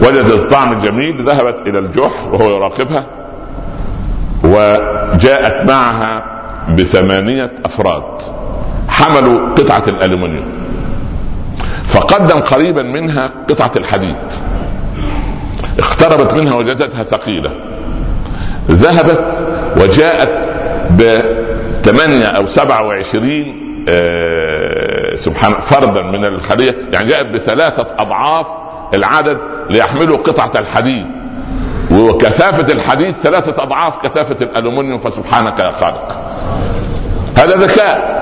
وجدت 0.00 0.30
الطعم 0.30 0.72
الجميل 0.72 1.24
ذهبت 1.24 1.66
إلى 1.66 1.78
الجحر 1.78 2.28
وهو 2.32 2.50
يراقبها 2.56 3.06
وجاءت 4.44 5.70
معها 5.70 6.24
بثمانية 6.78 7.52
أفراد. 7.64 8.18
حملوا 8.88 9.54
قطعة 9.54 9.82
الألومنيوم 9.88 10.44
فقدم 11.84 12.40
قريبا 12.40 12.82
منها 12.82 13.30
قطعة 13.48 13.72
الحديد. 13.76 14.16
اقتربت 15.78 16.34
منها 16.34 16.54
وجدتها 16.54 17.02
ثقيلة. 17.04 17.50
ذهبت 18.70 19.46
وجاءت 19.76 20.54
بثمانية 20.90 22.26
أو 22.26 22.46
سبعة 22.46 22.82
وعشرين 22.86 23.60
آه 23.88 25.16
سبحان 25.16 25.54
فردا 25.54 26.02
من 26.02 26.24
الخلية 26.24 26.76
يعني 26.92 27.08
جاءت 27.08 27.26
بثلاثة 27.26 27.86
أضعاف 27.98 28.46
العدد 28.94 29.38
ليحملوا 29.70 30.16
قطعة 30.16 30.52
الحديد. 30.60 31.06
وكثافة 31.90 32.72
الحديد 32.72 33.14
ثلاثة 33.22 33.62
أضعاف 33.62 34.06
كثافة 34.06 34.36
الألومنيوم 34.44 34.98
فسبحانك 34.98 35.58
يا 35.58 35.72
خالق. 35.72 36.20
هذا 37.38 37.56
ذكاء. 37.56 38.20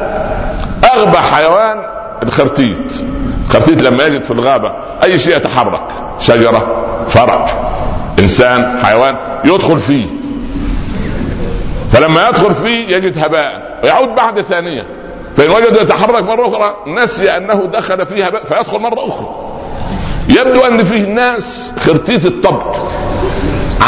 أغبى 0.94 1.18
حيوان 1.18 1.97
الخرتيت. 2.22 2.92
الخرتيت 3.46 3.83
لما 3.83 4.04
يجد 4.04 4.22
في 4.22 4.31
الغابة 4.31 4.72
أي 5.04 5.18
شيء 5.18 5.37
يتحرك 5.37 5.87
شجرة 6.20 6.85
فرع 7.07 7.70
إنسان 8.18 8.78
حيوان 8.78 9.16
يدخل 9.44 9.78
فيه. 9.78 10.07
فلما 11.92 12.28
يدخل 12.28 12.54
فيه 12.54 12.96
يجد 12.96 13.18
هباء 13.18 13.81
ويعود 13.85 14.14
بعد 14.14 14.40
ثانية 14.40 14.87
فإن 15.37 15.50
وجد 15.50 15.76
يتحرك 15.83 16.22
مرة 16.22 16.48
أخرى 16.48 16.76
نسي 16.87 17.37
أنه 17.37 17.70
دخل 17.72 18.07
فيه 18.07 18.26
هباء 18.26 18.44
فيدخل 18.44 18.78
مرة 18.78 19.09
أخرى. 19.09 19.28
يبدو 20.28 20.61
أن 20.61 20.85
فيه 20.85 21.07
ناس 21.07 21.72
خرتيت 21.78 22.26
الطبع 22.26 22.72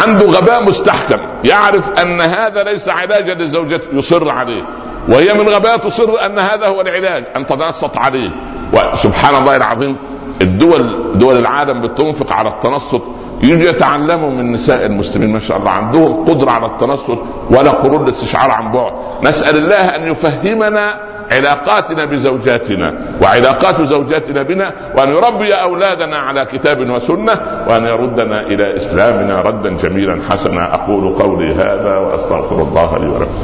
عنده 0.04 0.26
غباء 0.26 0.64
مستحكم 0.64 1.18
يعرف 1.44 1.90
أن 1.90 2.20
هذا 2.20 2.62
ليس 2.62 2.88
علاجا 2.88 3.34
لزوجته 3.34 3.88
يصر 3.92 4.28
عليه. 4.28 4.62
وهي 5.10 5.34
من 5.34 5.48
غباء 5.48 5.76
تصر 5.76 6.26
أن 6.26 6.38
هذا 6.38 6.66
هو 6.66 6.80
العلاج. 6.80 7.24
أن 7.36 7.46
تتنصت 7.46 7.98
عليه. 7.98 8.30
وسبحان 8.72 9.34
الله 9.42 9.56
العظيم 9.56 9.96
الدول 10.42 11.12
دول 11.18 11.38
العالم 11.38 11.80
بتنفق 11.82 12.32
على 12.32 12.48
التنصت. 12.48 13.02
يجي 13.42 13.66
يتعلموا 13.66 14.30
من 14.30 14.52
نساء 14.52 14.86
المسلمين 14.86 15.32
ما 15.32 15.38
شاء 15.38 15.56
الله 15.58 15.70
عندهم 15.70 16.24
قدرة 16.24 16.50
على 16.50 16.66
التنصت 16.66 17.18
ولا 17.50 17.70
قرون 17.70 18.02
الاستشعار 18.02 18.50
عن 18.50 18.72
بعد. 18.72 18.92
نسأل 19.22 19.56
الله 19.56 19.76
أن 19.76 20.08
يفهمنا 20.10 21.09
علاقاتنا 21.32 22.04
بزوجاتنا 22.04 22.94
وعلاقات 23.22 23.82
زوجاتنا 23.82 24.42
بنا 24.42 24.72
وأن 24.96 25.08
يربي 25.08 25.54
أولادنا 25.54 26.18
على 26.18 26.44
كتاب 26.44 26.90
وسنة 26.90 27.32
وأن 27.68 27.86
يردنا 27.86 28.40
إلى 28.40 28.76
إسلامنا 28.76 29.40
ردا 29.40 29.76
جميلا 29.76 30.20
حسنا. 30.30 30.74
أقول 30.74 31.14
قولي 31.14 31.54
هذا 31.54 31.96
وأستغفر 31.96 32.62
الله 32.62 32.98
لي 32.98 33.06
ولكم. 33.06 33.38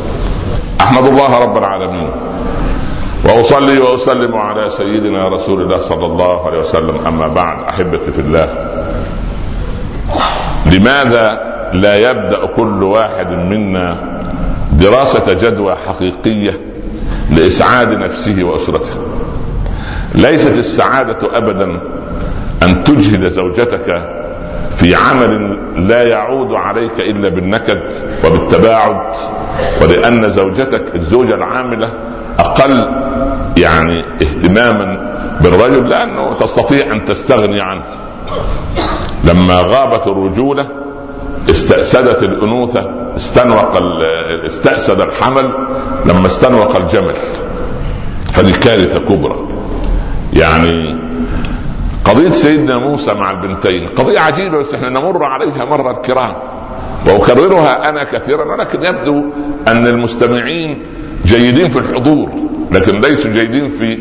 أحمد 0.81 1.05
الله 1.07 1.39
رب 1.39 1.57
العالمين. 1.59 2.11
وأصلي 3.25 3.79
وأسلم 3.79 4.35
على 4.35 4.69
سيدنا 4.69 5.29
رسول 5.29 5.63
الله 5.63 5.79
صلى 5.79 6.07
الله 6.07 6.47
عليه 6.47 6.59
وسلم. 6.59 7.07
أما 7.07 7.27
بعد 7.29 7.59
أحبتي 7.69 8.13
في 8.13 8.19
الله 8.19 8.49
لماذا 10.67 11.41
لا 11.73 12.11
يبدأ 12.11 12.47
كل 12.47 12.83
واحد 12.83 13.33
منا 13.33 14.17
دراسة 14.73 15.33
جدوى 15.33 15.77
حقيقية 15.77 16.61
لإسعاد 17.31 17.93
نفسه 17.93 18.45
وأسرته. 18.45 18.95
ليست 20.15 20.59
السعادة 20.59 21.39
ابدا 21.39 21.81
أن 22.63 22.85
تجهد 22.85 23.29
زوجتك 23.29 24.17
في 24.77 24.95
عمل 24.95 25.59
لا 25.89 26.03
يعود 26.03 26.55
عليك 26.55 27.01
إلا 27.01 27.29
بالنكد 27.29 27.93
وبالتباعد 28.25 29.15
ولأن 29.83 30.31
زوجتك 30.31 30.95
الزوجة 30.95 31.35
العاملة 31.35 31.95
أقل 32.39 32.85
يعني 33.57 34.05
اهتماما 34.23 35.17
بالرجل 35.41 35.89
لأنه 35.89 36.35
تستطيع 36.41 36.93
أن 36.93 37.05
تستغني 37.05 37.61
عنه. 37.61 37.83
لما 39.25 39.55
غابت 39.55 40.07
الرجولة 40.07 40.69
استأسدت 41.51 42.23
الأنوثة 42.23 42.91
استنوق 43.17 43.77
استأسد 44.47 45.01
الحمل 45.01 45.53
لما 46.05 46.27
استنوق 46.27 46.77
الجمل 46.77 47.17
هذه 48.35 48.57
كارثة 48.57 48.99
كبرى. 48.99 49.49
يعني 50.33 50.99
قضية 52.05 52.31
سيدنا 52.31 52.79
موسى 52.79 53.15
مع 53.15 53.31
البنتين 53.31 53.89
قضية 53.89 54.19
عجيبة 54.19 54.59
بس 54.59 54.75
إحنا 54.75 54.89
نمر 54.89 55.25
عليها 55.25 55.65
مرة 55.65 55.91
الكرام. 55.91 56.37
وأكررها 57.07 57.89
أنا 57.89 58.05
كثيرا 58.05 58.45
ولكن 58.45 58.83
يبدو 58.85 59.25
أن 59.69 59.87
المستمعين 59.87 60.83
جيدين 61.27 61.69
في 61.69 61.79
الحضور 61.79 62.31
لكن 62.73 62.93
ليسوا 63.01 63.31
جيدين 63.31 63.69
في 63.69 63.99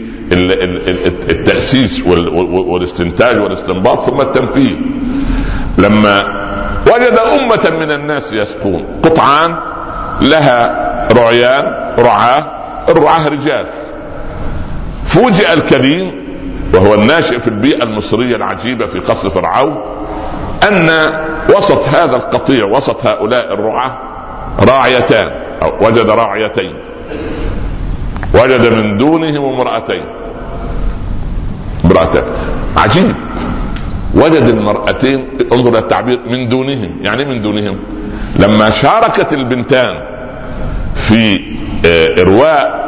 التأسيس 1.30 2.04
والاستنتاج 2.08 3.38
والاستنباط 3.42 4.00
ثم 4.00 4.22
التنفيذ. 4.22 4.76
لما 5.78 6.24
وجد 6.88 7.18
أمة 7.18 7.80
من 7.86 7.92
الناس 7.92 8.34
يسقون 8.34 8.86
قطعان 9.04 9.56
لها 10.22 10.86
رعيان 11.14 11.85
رعاة 12.00 12.46
الرعاة 12.90 13.28
رجال. 13.28 13.66
فوجئ 15.06 15.54
الكريم 15.54 16.26
وهو 16.74 16.94
الناشئ 16.94 17.40
في 17.40 17.48
البيئة 17.48 17.84
المصرية 17.84 18.36
العجيبة 18.36 18.86
في 18.86 19.00
قصر 19.00 19.30
فرعون 19.30 19.76
أن 20.68 20.90
وسط 21.58 21.84
هذا 21.84 22.16
القطيع 22.16 22.66
وسط 22.66 23.08
هؤلاء 23.08 23.54
الرعاة 23.54 23.98
راعيتان 24.60 25.30
أو 25.64 25.88
وجد 25.88 26.10
راعيتين. 26.10 26.74
وجد 28.34 28.74
من 28.74 28.98
دونهم 28.98 29.46
امرأتين. 29.46 30.06
امرأتين 31.86 32.24
عجيب. 32.78 33.16
وجد 34.16 34.44
المرأتين 34.44 35.38
انظر 35.54 35.78
التعبير 35.78 36.20
من 36.30 36.48
دونهم. 36.48 36.98
يعني 37.02 37.26
من 37.26 37.42
دونهم؟ 37.42 37.80
لما 38.40 38.70
شاركت 38.70 39.34
البنتان 39.34 40.02
في 40.96 41.42
إرواء 42.22 42.86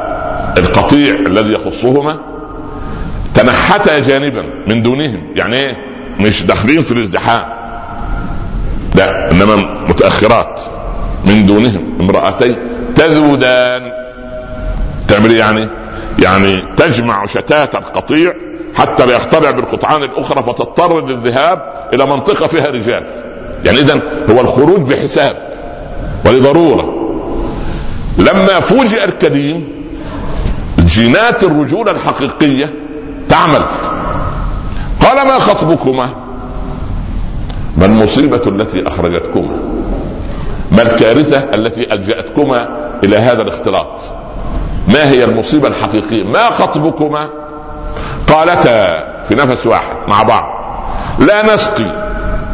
القطيع 0.58 1.16
الذي 1.16 1.52
يخصهما 1.54 2.20
تنحتا 3.34 4.00
جانبا 4.00 4.44
من 4.68 4.82
دونهم 4.82 5.22
يعني 5.36 5.56
إيه 5.58 5.78
مش 6.20 6.44
داخلين 6.44 6.84
في 6.84 6.92
الازدحام 6.92 7.46
لا 8.96 9.32
إنما 9.32 9.56
متأخرات 9.90 10.60
من 11.26 11.46
دونهم 11.46 11.98
امرأتين 12.02 12.58
تذودان 12.96 13.92
تعمل 15.08 15.30
إيه 15.30 15.40
يعني؟ 15.40 15.70
يعني 16.24 16.64
تجمع 16.78 17.26
شتات 17.26 17.76
القطيع 17.76 18.34
حتى 18.76 19.06
لا 19.06 19.16
يخترع 19.16 19.52
بالقطعان 19.52 20.04
الأخرى 20.04 20.44
فتضطر 20.44 21.06
للذهاب 21.06 21.90
إلى 21.94 22.06
منطقة 22.06 22.48
فيها 22.48 22.68
رجال. 22.68 23.04
يعني 23.66 23.80
اذا 23.80 24.02
هو 24.32 24.42
الخروج 24.42 24.80
بحساب 24.82 25.38
ولضرورة. 26.26 27.07
لما 28.18 28.60
فوجئ 28.60 29.04
الكريم 29.04 29.68
جينات 30.80 31.44
الرجولة 31.44 31.92
الحقيقية 31.92 32.74
تعمل. 33.30 33.62
قال 35.02 35.28
ما 35.28 35.40
خطبكما؟ 35.40 36.10
ما 37.78 37.86
المصيبة 37.86 38.42
التي 38.48 38.88
أخرجتكما؟ 38.88 39.58
ما 40.72 40.82
الكارثة 40.82 41.38
التي 41.38 41.94
ألجأتكما 41.94 42.68
إلى 43.04 43.18
هذا 43.18 43.42
الاختلاط؟ 43.42 44.00
ما 44.88 45.10
هي 45.10 45.24
المصيبة 45.24 45.68
الحقيقية 45.68 46.24
ما 46.24 46.50
خطبكما 46.52 47.30
قالتا 48.28 48.88
في 49.24 49.36
نفس 49.36 49.68
واحد 49.68 49.98
مع 50.08 50.24
بعض 50.24 50.44
لا 51.20 51.54
نسقي 51.54 52.07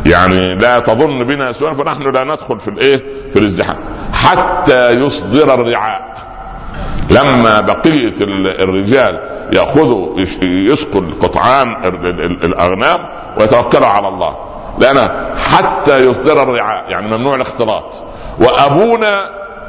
يعني 0.06 0.56
لا 0.56 0.80
تظن 0.80 1.24
بنا 1.24 1.52
سوءا 1.52 1.74
فنحن 1.74 2.02
لا 2.14 2.24
ندخل 2.24 2.60
في 2.60 2.68
الإيه؟ 2.68 3.04
في 3.34 3.40
الازدحام. 3.40 3.80
حتى 4.14 4.92
يصدر 4.92 5.54
الرعاء. 5.54 6.14
لما 7.12 7.62
بقية 7.62 8.14
الرجال 8.60 9.20
يأخذوا 9.54 10.20
يسقوا 10.42 11.02
القطعان 11.02 11.68
الأغنام 12.44 13.00
ويتوكلوا 13.40 13.88
على 13.88 14.08
الله. 14.08 14.36
لأن 14.80 15.10
حتى 15.38 16.00
يصدر 16.00 16.44
الرعاء 16.44 16.92
يعني 16.92 17.18
ممنوع 17.18 17.36
الاختلاط. 17.36 18.04
وأبونا 18.40 19.20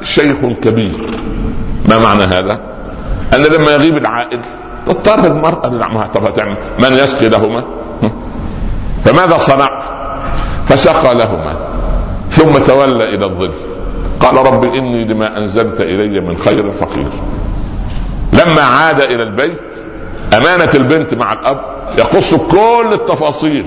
شيخ 0.02 0.38
كبير. 0.62 1.10
ما 1.88 1.98
معنى 1.98 2.22
هذا؟ 2.22 2.60
أن 3.34 3.42
لما 3.42 3.70
يغيب 3.70 3.96
العائل 3.96 4.40
تضطر 4.86 5.26
تعمل 6.30 6.56
من 6.78 6.92
يسقي 6.92 7.28
لهما؟ 7.28 7.64
فماذا 9.04 9.38
صنع؟ 9.38 9.93
فسقى 10.74 11.14
لهما 11.14 11.56
ثم 12.30 12.58
تولى 12.58 13.14
إلى 13.14 13.24
الظل. 13.24 13.52
قال 14.20 14.36
رب 14.36 14.64
إني 14.64 15.04
لما 15.04 15.38
أنزلت 15.38 15.80
إلي 15.80 16.20
من 16.20 16.36
خير 16.36 16.70
فقير. 16.70 17.08
لما 18.32 18.62
عاد 18.62 19.00
إلى 19.00 19.22
البيت 19.22 19.74
أمانة 20.36 20.70
البنت 20.74 21.14
مع 21.14 21.32
الأب 21.32 21.60
يقص 21.98 22.34
كل 22.34 22.92
التفاصيل. 22.92 23.66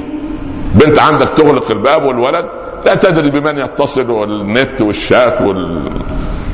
بنت 0.75 0.99
عندك 0.99 1.29
تغلق 1.29 1.71
الباب 1.71 2.03
والولد 2.03 2.45
لا 2.85 2.95
تدري 2.95 3.29
بمن 3.29 3.57
يتصل 3.59 4.09
والنت 4.09 4.81
والشات 4.81 5.41
وال... 5.41 5.91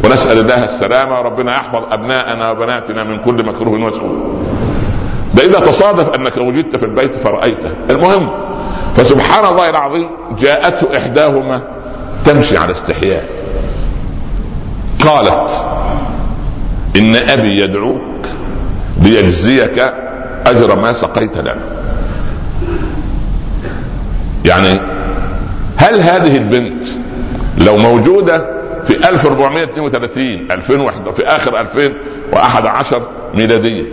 ونسأل 0.06 0.40
الله 0.40 0.64
السلامة. 0.64 1.20
وربنا 1.20 1.52
يحفظ 1.52 1.84
أبناءنا 1.92 2.52
وبناتنا 2.52 3.04
من 3.04 3.20
كل 3.20 3.46
مكروه 3.46 3.86
وسوء. 3.86 4.44
ده 5.34 5.46
إذا 5.46 5.60
تصادف 5.60 6.10
أنك 6.10 6.38
وجدت 6.38 6.76
في 6.76 6.86
البيت 6.86 7.16
فرأيته. 7.16 7.72
المهم 7.90 8.30
فسبحان 8.96 9.46
الله 9.46 9.70
العظيم 9.70 10.10
جاءته 10.40 10.98
إحداهما 10.98 11.64
تمشي 12.26 12.58
على 12.58 12.72
استحياء. 12.72 13.26
قالت 15.06 15.50
إن 16.98 17.16
أبي 17.16 17.62
يدعوك 17.64 18.02
ليجزيك 19.02 19.80
أجر 20.46 20.76
ما 20.80 20.94
سقيت 20.94 21.38
لنا 21.38 21.56
يعني 24.46 24.80
هل 25.78 26.00
هذه 26.02 26.38
البنت 26.38 26.84
لو 27.58 27.78
موجودة 27.78 28.38
في 28.84 29.10
1432 29.10 30.52
2001 30.52 31.12
في 31.12 31.24
آخر 31.26 31.60
2011 31.60 33.08
ميلادية 33.36 33.84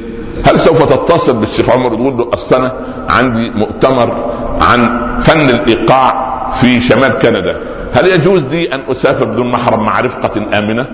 هل 0.46 0.60
سوف 0.60 0.82
تتصل 0.92 1.32
بالشيخ 1.32 1.70
عمر 1.70 1.94
تقول 1.94 2.18
له 2.18 2.30
السنة 2.34 2.72
عندي 3.10 3.50
مؤتمر 3.50 4.29
عن 4.60 5.00
فن 5.20 5.50
الإيقاع 5.50 6.30
في 6.54 6.80
شمال 6.80 7.12
كندا. 7.12 7.56
هل 7.94 8.06
يجوز 8.06 8.42
لي 8.42 8.74
أن 8.74 8.90
أسافر 8.90 9.24
بدون 9.24 9.52
محرم 9.52 9.84
مع 9.84 10.00
رفقة 10.00 10.58
آمنة؟ 10.58 10.86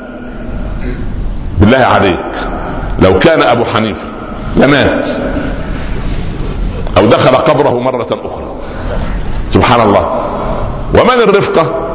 بالله 1.61 1.79
عليك. 1.79 2.33
لو 3.02 3.18
كان 3.18 3.42
أبو 3.42 3.64
حنيفة 3.64 4.05
لمات 4.57 5.09
أو 6.98 7.07
دخل 7.07 7.37
قبره 7.37 7.81
مرة 7.81 8.09
أخرى. 8.24 8.57
سبحان 9.50 9.81
الله. 9.81 10.20
ومن 10.94 11.22
الرفقة؟ 11.29 11.87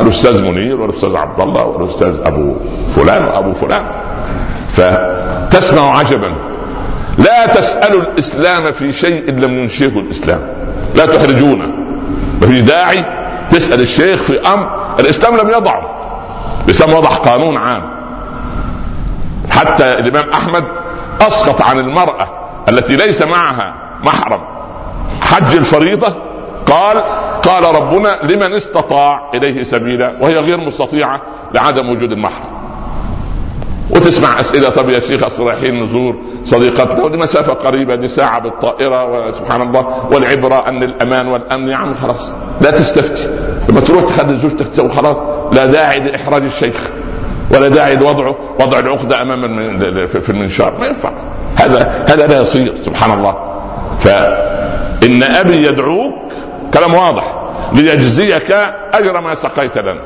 الأستاذ 0.00 0.42
منير 0.42 0.80
والأستاذ 0.80 1.16
عبد 1.16 1.40
الله 1.40 1.64
والأستاذ 1.64 2.20
أبو 2.24 2.56
فلان 2.96 3.24
وأبو 3.24 3.52
فلان. 3.52 3.84
فتسمع 4.68 5.98
عجبا. 5.98 6.36
لا 7.18 7.46
تسألوا 7.46 8.02
الإسلام 8.02 8.72
في 8.72 8.92
شيء 8.92 9.30
لم 9.30 9.58
ينشئه 9.58 9.98
الإسلام. 9.98 10.40
لا 10.94 11.06
تحرجونا 11.06 11.66
ما 12.40 12.46
في 12.46 12.60
داعي 12.60 13.04
تسأل 13.50 13.80
الشيخ 13.80 14.22
في 14.22 14.40
أمر 14.40 14.94
الإسلام 15.00 15.36
لم 15.36 15.48
يضعه. 15.50 15.90
الإسلام 16.64 16.94
وضع 16.96 17.08
قانون 17.08 17.56
عام. 17.56 17.82
حتى 19.50 19.92
الإمام 19.92 20.30
أحمد 20.30 20.64
أسقط 21.20 21.62
عن 21.62 21.78
المرأة 21.78 22.28
التي 22.68 22.96
ليس 22.96 23.22
معها 23.22 23.74
محرم. 24.04 24.40
حج 25.20 25.56
الفريضة 25.56 26.16
قال 26.66 27.02
قال 27.42 27.74
ربنا 27.74 28.18
لمن 28.22 28.54
استطاع 28.54 29.30
إليه 29.34 29.62
سبيلا 29.62 30.16
وهي 30.20 30.38
غير 30.38 30.56
مستطيعة 30.56 31.20
لعدم 31.54 31.90
وجود 31.90 32.12
المحرم. 32.12 32.54
وتسمع 33.90 34.40
أسئلة 34.40 34.68
طب 34.68 34.88
يا 34.88 35.00
شيخ 35.00 35.22
أصل 35.22 35.42
رايحين 35.42 35.84
نزور 35.84 36.16
صديقتنا 36.44 37.04
ودي 37.04 37.16
مسافة 37.16 37.52
قريبة 37.52 37.96
دي 37.96 38.08
ساعة 38.08 38.40
بالطائرة 38.40 39.28
وسبحان 39.28 39.62
الله 39.62 40.08
والعبرة 40.12 40.68
أن 40.68 40.82
الأمان 40.82 41.26
والأمن 41.26 41.68
يا 41.68 41.94
خلاص 41.94 42.30
لا 42.60 42.70
تستفتي. 42.70 43.28
لما 43.68 43.80
تروح 43.80 44.02
تخلي 44.02 44.36
زوجتك 44.36 44.66
تسوي 44.66 44.88
خلاص 44.88 45.16
لا 45.52 45.66
داعي 45.66 46.00
لإحراج 46.00 46.42
الشيخ 46.42 46.90
ولا 47.50 47.68
داعي 47.68 47.96
لوضعه 47.96 48.36
وضع 48.60 48.78
العقده 48.78 49.22
أمام 49.22 49.40
في 50.06 50.30
المنشار. 50.30 50.74
ما 50.80 50.86
ينفع. 50.86 51.10
هذا 51.56 52.04
هذا 52.06 52.26
لا 52.26 52.40
يصير 52.40 52.76
سبحان 52.76 53.18
الله. 53.18 53.36
فإن 53.98 55.22
أبي 55.22 55.66
يدعوك 55.66 56.14
كلام 56.74 56.94
واضح 56.94 57.34
ليجزيك 57.72 58.56
أجر 58.92 59.20
ما 59.20 59.34
سقيت 59.34 59.78
لنا. 59.78 60.00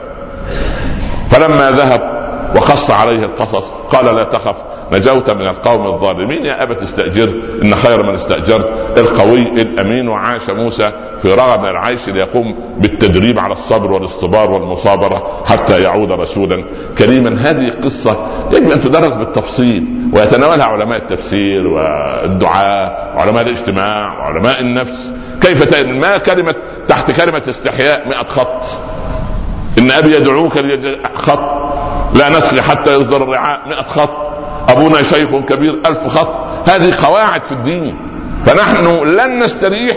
فلما 1.31 1.71
ذهب 1.71 2.19
وقص 2.57 2.91
عليه 2.91 3.19
القصص 3.19 3.71
قال 3.93 4.17
لا 4.17 4.25
تخف 4.25 4.57
نجوت 4.93 5.31
من 5.31 5.47
القوم 5.47 5.87
الظالمين. 5.87 6.45
يا 6.45 6.63
أبت 6.63 6.83
استأجر 6.83 7.33
إن 7.63 7.75
خير 7.75 8.03
من 8.03 8.15
استأجرت. 8.15 8.99
القوي 8.99 9.43
الأمين 9.43 10.09
وعاش 10.09 10.51
موسى 10.51 10.91
في 11.23 11.35
رغم 11.35 11.65
العيش 11.65 12.09
ليقوم 12.09 12.55
بالتدريب 12.79 13.39
على 13.39 13.53
الصبر 13.53 13.93
والاصطبار 13.93 14.51
والمصابرة 14.51 15.45
حتى 15.47 15.83
يعود 15.83 16.13
رسولا 16.13 16.65
كريما. 16.99 17.41
هذه 17.41 17.71
قصة 17.85 18.27
يجب 18.53 18.71
أن 18.71 18.81
تدرس 18.81 19.13
بالتفصيل 19.13 19.87
ويتناولها 20.13 20.65
علماء 20.65 20.99
التفسير 20.99 21.67
والدعاء 21.67 23.15
وعلماء 23.17 23.43
الاجتماع 23.43 24.19
وعلماء 24.19 24.61
النفس. 24.61 25.13
كيف 25.41 25.77
ما 25.87 26.19
كلمة 26.19 26.55
تحت 26.89 27.11
كلمة 27.11 27.43
استحياء 27.49 28.09
100 28.09 28.25
خط. 28.25 28.63
إن 29.79 29.91
أبي 29.91 30.17
يدعوك 30.17 30.53
خط. 31.15 31.69
لا 32.15 32.29
نسقي 32.29 32.63
حتى 32.63 32.95
يصدر 32.95 33.23
الرعاء 33.23 33.69
100 33.69 33.83
خط. 33.83 34.29
أبونا 34.69 35.03
شيخ 35.03 35.31
كبير 35.37 35.81
ألف 35.87 36.07
خط. 36.07 36.35
هذه 36.69 37.07
قواعد 37.07 37.45
في 37.45 37.53
الدين. 37.53 37.97
فنحن 38.45 39.05
لن 39.05 39.39
نستريح 39.39 39.97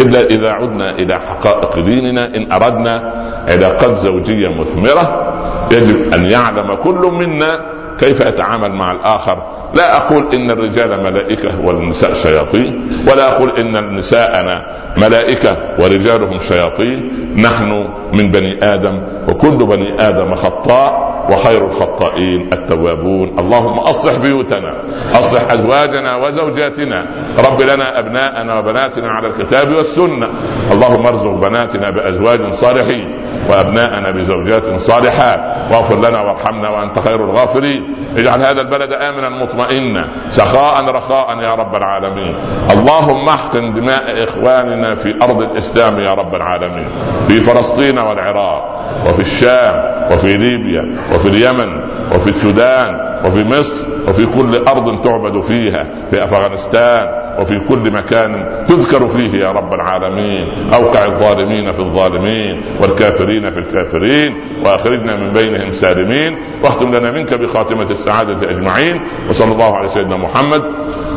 إلا 0.00 0.20
إذا 0.20 0.48
عدنا 0.48 0.90
إلى 0.90 1.20
حقائق 1.20 1.74
ديننا. 1.74 2.36
إن 2.36 2.52
أردنا 2.52 3.12
علاقات 3.48 3.96
زوجية 3.96 4.48
مثمرة 4.48 5.32
يجب 5.72 6.14
أن 6.14 6.24
يعلم 6.24 6.74
كل 6.82 7.10
منا 7.12 7.80
كيف 7.98 8.20
يتعامل 8.20 8.72
مع 8.72 8.90
الآخر. 8.90 9.42
لا 9.74 9.96
أقول 9.96 10.34
إن 10.34 10.50
الرجال 10.50 11.02
ملائكة 11.02 11.60
والنساء 11.66 12.14
شياطين 12.14 12.92
ولا 13.10 13.36
أقول 13.36 13.56
إن 13.58 13.96
نساءنا 13.96 14.66
ملائكة 14.96 15.56
ورجالهم 15.78 16.38
شياطين. 16.38 17.30
نحن 17.42 17.88
من 18.12 18.30
بني 18.30 18.58
آدم 18.62 19.02
وكل 19.28 19.66
بني 19.66 20.08
آدم 20.08 20.34
خطاء. 20.34 21.09
وخير 21.28 21.66
الخطائين 21.66 22.50
التوابون. 22.52 23.38
اللهم 23.38 23.78
أصلح 23.78 24.16
بيوتنا 24.16 24.74
أصلح 25.14 25.52
أزواجنا 25.52 26.16
وزوجاتنا. 26.16 27.06
رب 27.46 27.60
لنا 27.62 27.98
أبناءنا 27.98 28.58
وبناتنا 28.58 29.08
على 29.08 29.28
الكتاب 29.28 29.72
والسنة. 29.72 30.28
اللهم 30.72 31.06
ارزق 31.06 31.30
بناتنا 31.30 31.90
بأزواج 31.90 32.52
صالحين 32.52 33.18
وأبناءنا 33.50 34.10
بزوجات 34.10 34.80
صالحات. 34.80 35.40
واغفر 35.72 35.98
لنا 35.98 36.20
وارحمنا 36.20 36.68
وأنت 36.70 36.98
خير 36.98 37.24
الغافرين. 37.24 37.96
اجعل 38.16 38.40
هذا 38.40 38.60
البلد 38.60 38.92
آمنا 38.92 39.28
مطمئنا. 39.28 40.08
سخاء 40.28 40.84
رخاء 40.84 41.38
يا 41.38 41.54
رب 41.54 41.76
العالمين. 41.76 42.34
اللهم 42.70 43.28
احقن 43.28 43.72
دماء 43.72 44.24
إخواننا 44.24 44.94
في 44.94 45.14
أرض 45.22 45.42
الإسلام 45.42 46.00
يا 46.00 46.14
رب 46.14 46.34
العالمين. 46.34 46.88
في 47.28 47.40
فلسطين 47.40 47.98
والعراق. 47.98 48.79
وفي 49.06 49.20
الشام 49.20 49.74
وفي 50.12 50.36
ليبيا 50.36 50.98
وفي 51.14 51.28
اليمن 51.28 51.80
وفي 52.14 52.30
السودان 52.30 52.88
وفي 53.24 53.44
مصر. 53.44 53.86
وفي 54.08 54.26
كل 54.26 54.64
أرض 54.68 55.00
تعبد 55.00 55.40
فيها 55.40 55.86
في 56.10 56.24
أفغانستان 56.24 57.08
وفي 57.40 57.60
كل 57.68 57.92
مكان 57.92 58.64
تذكر 58.68 59.06
فيه 59.06 59.38
يا 59.38 59.52
رب 59.52 59.74
العالمين 59.74 60.72
أوقع 60.74 61.04
الظالمين 61.04 61.72
في 61.72 61.80
الظالمين 61.80 62.62
والكافرين 62.82 63.50
في 63.50 63.58
الكافرين 63.58 64.34
وأخرجنا 64.64 65.16
من 65.16 65.32
بينهم 65.32 65.70
سالمين 65.70 66.38
واختم 66.64 66.94
لنا 66.94 67.10
منك 67.10 67.34
بخاتمة 67.34 67.90
السعادة 67.90 68.50
أجمعين 68.50 69.00
وصلى 69.28 69.52
الله 69.52 69.76
على 69.76 69.88
سيدنا 69.88 70.16
محمد 70.16 70.62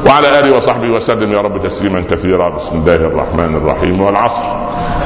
وعلى 0.07 0.39
آله 0.39 0.55
وصحبه 0.55 0.95
وسلم 0.95 1.33
يا 1.33 1.39
رب 1.39 1.57
تسليما 1.57 2.01
كثيرا. 2.01 2.49
بسم 2.49 2.75
الله 2.77 2.95
الرحمن 2.95 3.55
الرحيم 3.55 4.01
والعصر. 4.01 4.45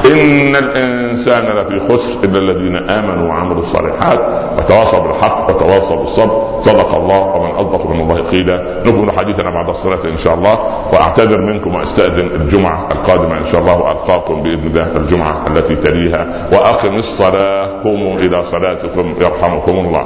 إن 0.06 0.56
الإنسان 0.56 1.44
لفي 1.44 1.78
خسر 1.78 2.24
إلا 2.24 2.38
الذين 2.38 2.76
آمنوا 2.76 3.28
وعملوا 3.28 3.58
الصالحات 3.58 4.20
وتواصوا 4.58 5.00
بالحق 5.00 5.50
وتواصوا 5.50 5.96
بالصبر. 5.96 6.60
صدق 6.62 6.94
الله 6.94 7.22
ومن 7.22 7.50
اصدق 7.68 7.86
من 7.90 8.00
الله 8.00 8.22
قيلا. 8.22 8.82
نكمل 8.86 9.18
حديثنا 9.18 9.50
بعد 9.50 9.68
الصلاة 9.68 10.04
إن 10.04 10.16
شاء 10.16 10.34
الله 10.34 10.58
وأعتذر 10.92 11.40
منكم 11.40 11.74
وأستأذن 11.74 12.26
الجمعة 12.26 12.88
القادمة 12.92 13.38
إن 13.38 13.46
شاء 13.52 13.60
الله 13.60 13.76
وألقاكم 13.76 14.42
بإذن 14.42 14.66
الله 14.66 14.96
الجمعة 14.96 15.46
التي 15.46 15.76
تليها. 15.76 16.48
وأقم 16.52 16.96
الصلاة 16.96 17.82
قوموا 17.84 18.18
إلى 18.18 18.44
صلاتكم 18.44 19.14
يرحمكم 19.20 19.72
الله. 19.72 20.04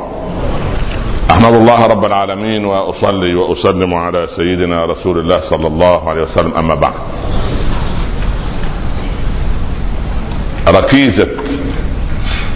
أحمد 1.31 1.55
الله 1.55 1.87
رب 1.87 2.05
العالمين 2.05 2.65
وأصلي 2.65 3.35
وأسلم 3.35 3.95
على 3.95 4.27
سيدنا 4.27 4.85
رسول 4.85 5.19
الله 5.19 5.41
صلى 5.41 5.67
الله 5.67 6.09
عليه 6.11 6.23
وسلم 6.23 6.53
أما 6.59 6.75
بعد. 6.75 6.93
ركيزة 10.69 11.29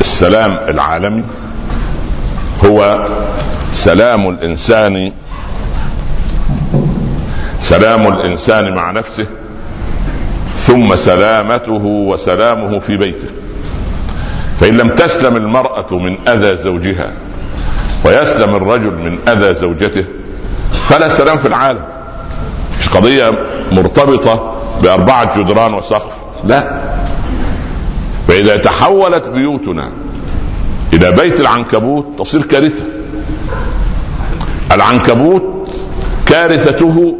السلام 0.00 0.58
العالمي 0.68 1.22
هو 2.64 3.06
سلام 3.76 4.28
الإنسان 4.28 5.12
سلام 7.60 8.06
الإنسان 8.06 8.74
مع 8.74 8.90
نفسه 8.90 9.26
ثم 10.56 10.96
سلامته 10.96 11.84
وسلامه 11.84 12.78
في 12.78 12.96
بيته. 12.96 13.28
فإن 14.60 14.76
لم 14.76 14.88
تسلم 14.88 15.36
المرأة 15.36 15.94
من 15.94 16.28
أذى 16.28 16.56
زوجها 16.56 17.12
ويسلم 18.04 18.54
الرجل 18.54 18.92
من 18.92 19.18
أذى 19.28 19.54
زوجته 19.54 20.04
فلا 20.88 21.08
سلام 21.08 21.38
في 21.38 21.48
العالم. 21.48 21.84
مش 22.80 22.88
قضية 22.88 23.32
مرتبطة 23.72 24.52
بأربعة 24.82 25.38
جدران 25.38 25.74
وسقف 25.74 26.14
لا. 26.44 26.80
فإذا 28.28 28.56
تحولت 28.56 29.28
بيوتنا 29.28 29.92
إلى 30.92 31.12
بيت 31.12 31.40
العنكبوت 31.40 32.18
تصير 32.18 32.42
كارثة. 32.42 32.84
العنكبوت 34.72 35.68
كارثته 36.26 37.16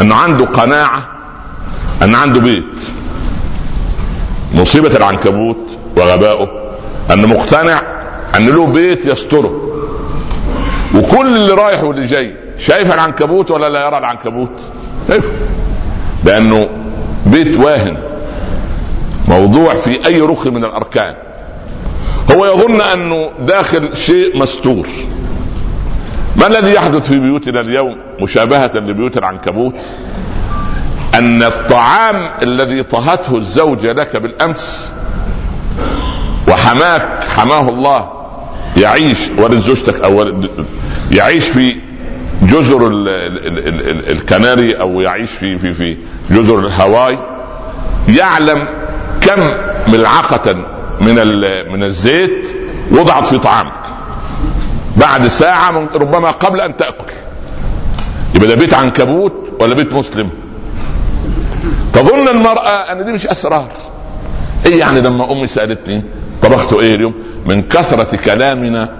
أنه 0.00 0.14
عنده 0.14 0.44
قناعة 0.44 1.08
ان 2.02 2.14
عنده 2.14 2.40
بيت. 2.40 2.80
مصيبة 4.54 4.96
العنكبوت 4.96 5.78
وغبائه 5.96 6.48
أنه 7.12 7.28
مقتنع 7.28 7.82
أن 8.36 8.46
له 8.46 8.66
بيت 8.66 9.06
يستره. 9.06 9.66
وكل 10.94 11.36
اللي 11.36 11.52
رايح 11.52 11.84
واللي 11.84 12.06
جاي 12.06 12.34
شايف 12.58 12.94
العنكبوت 12.94 13.50
ولا 13.50 13.68
لا 13.68 13.86
يرى 13.86 13.98
العنكبوت؟ 13.98 14.60
شايفه 15.08 15.32
لأنه 16.24 16.68
بيت 17.26 17.58
واهن 17.58 17.96
موضوع 19.28 19.74
في 19.74 20.06
أي 20.06 20.20
ركن 20.20 20.54
من 20.54 20.64
الأركان. 20.64 21.14
هو 22.36 22.46
يظن 22.46 22.80
أنه 22.80 23.30
داخل 23.40 23.96
شيء 23.96 24.38
مستور. 24.38 24.88
ما 26.36 26.46
الذي 26.46 26.74
يحدث 26.74 27.08
في 27.08 27.18
بيوتنا 27.18 27.60
اليوم 27.60 27.96
مشابهة 28.20 28.70
لبيوت 28.74 29.16
العنكبوت؟ 29.16 29.74
أن 31.14 31.42
الطعام 31.42 32.30
الذي 32.42 32.82
طهته 32.82 33.36
الزوجة 33.36 33.92
لك 33.92 34.16
بالأمس 34.16 34.92
وحماك 36.48 37.24
حماه 37.36 37.68
الله 37.68 38.10
يعيش 38.76 39.18
ولد 39.38 39.58
زوجتك 39.60 40.04
أو 40.04 40.42
يعيش 41.12 41.44
في 41.48 41.76
جزر 42.42 42.86
ال 42.86 43.08
ال 43.08 43.58
ال 43.68 43.88
ال 43.88 44.10
الكناري 44.10 44.72
أو 44.72 45.00
يعيش 45.00 45.30
في 45.30 45.58
في 45.58 45.74
في 45.74 45.96
جزر 46.30 46.58
الهواي 46.58 47.18
يعلم 48.08 48.68
كم 49.20 49.50
ملعقة 49.92 50.54
من 51.00 51.14
من 51.72 51.84
الزيت 51.84 52.46
وضعت 52.92 53.26
في 53.26 53.38
طعامك. 53.38 53.72
بعد 54.96 55.26
ساعة 55.26 55.70
من 55.70 55.86
ربما 55.94 56.30
قبل 56.30 56.60
أن 56.60 56.76
تأكل. 56.76 57.12
يبقى 58.34 58.48
ده 58.48 58.54
بيت 58.54 58.74
عنكبوت 58.74 59.32
ولا 59.60 59.74
بيت 59.74 59.92
مسلم؟ 59.92 60.30
تظن 61.92 62.28
المرأة 62.28 62.92
أن 62.92 63.04
دي 63.04 63.12
مش 63.12 63.26
أسرار. 63.26 63.68
إيه 64.66 64.78
يعني 64.80 65.00
لما 65.00 65.32
أمي 65.32 65.46
سألتني 65.46 66.02
طبخت 66.42 66.72
إيه 66.72 66.94
اليوم؟ 66.94 67.14
من 67.46 67.62
كثرة 67.62 68.16
كلامنا 68.16 68.96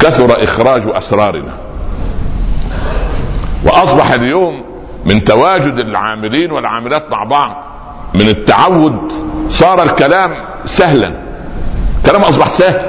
كثر 0.00 0.44
إخراج 0.44 0.82
أسرارنا. 0.86 1.52
وأصبح 3.64 4.12
اليوم 4.12 4.64
من 5.04 5.24
تواجد 5.24 5.78
العاملين 5.78 6.50
والعاملات 6.52 7.10
مع 7.10 7.24
بعض 7.24 7.64
من 8.14 8.28
التعود 8.28 9.12
صار 9.48 9.82
الكلام 9.82 10.30
سهلا. 10.64 11.14
كلام 12.06 12.22
أصبح 12.22 12.50
سهل. 12.50 12.82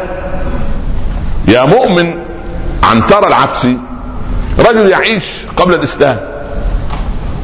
يا 1.48 1.66
مؤمن 1.66 2.25
عنتر 2.90 3.28
العبسي 3.28 3.78
رجل 4.60 4.90
يعيش 4.90 5.26
قبل 5.58 5.74
الإسلام 5.74 6.20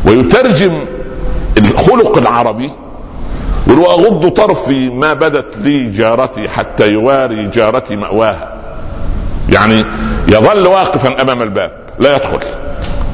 ويترجم 0.06 0.86
الخلق 1.58 2.18
العربي 2.18 2.72
واغض 3.68 4.30
طرفي 4.30 4.90
ما 4.90 5.14
بدت 5.14 5.58
لي 5.58 5.90
جارتي 5.90 6.50
حتى 6.50 6.92
يواري 6.92 7.48
جارتي 7.48 7.96
مأواها. 7.96 8.58
يعني 9.50 9.86
يظل 10.28 10.68
واقفا 10.68 11.22
أمام 11.22 11.42
الباب 11.42 11.72
لا 12.00 12.16
يدخل. 12.16 12.40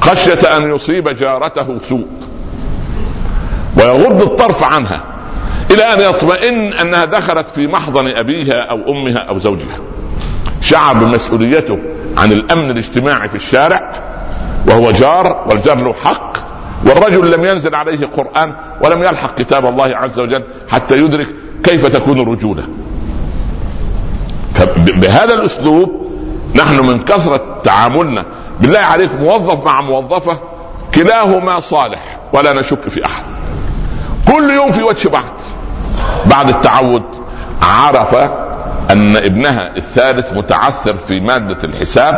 خشية 0.00 0.56
أن 0.56 0.74
يصيب 0.74 1.08
جارته 1.08 1.78
سوء. 1.78 2.06
ويغض 3.76 4.22
الطرف 4.22 4.62
عنها. 4.62 5.00
إلى 5.70 5.82
أن 5.82 6.00
يطمئن 6.00 6.72
أنها 6.72 7.04
دخلت 7.04 7.48
في 7.48 7.66
محضن 7.66 8.06
أبيها 8.06 8.70
أو 8.70 8.92
أمها 8.92 9.18
أو 9.28 9.38
زوجها. 9.38 9.78
شعر 10.60 10.94
بمسؤوليته 10.94 11.78
عن 12.16 12.32
الأمن 12.32 12.70
الاجتماعي 12.70 13.28
في 13.28 13.34
الشارع 13.34 13.92
وهو 14.68 14.90
جار 14.90 15.44
والجار 15.48 15.78
له 15.78 15.92
حق 15.92 16.38
والرجل 16.86 17.30
لم 17.30 17.44
ينزل 17.44 17.74
عليه 17.74 18.06
قرآن 18.06 18.54
ولم 18.84 19.02
يلحق 19.02 19.34
كتاب 19.34 19.66
الله 19.66 19.96
عز 19.96 20.20
وجل 20.20 20.44
حتى 20.68 20.98
يدرك 20.98 21.26
كيف 21.64 21.86
تكون 21.86 22.20
الرجوله 22.20 22.62
بهذا 24.76 25.34
الأسلوب 25.34 26.08
نحن 26.54 26.86
من 26.86 27.04
كثرة 27.04 27.60
تعاملنا 27.64 28.24
بالله 28.60 28.78
عليك 28.78 29.14
موظف 29.14 29.64
مع 29.64 29.80
موظفة 29.80 30.38
كلاهما 30.94 31.60
صالح 31.60 32.18
ولا 32.32 32.52
نشك 32.52 32.88
في 32.88 33.06
أحد. 33.06 33.24
كل 34.28 34.50
يوم 34.50 34.70
في 34.70 34.82
وجه 34.82 35.08
بعض 35.08 35.24
بعد 36.26 36.48
التعود 36.48 37.02
عرف 37.62 38.14
أن 38.90 39.16
ابنها 39.16 39.76
الثالث 39.76 40.32
متعثر 40.32 40.94
في 40.96 41.20
مادة 41.20 41.58
الحساب 41.64 42.14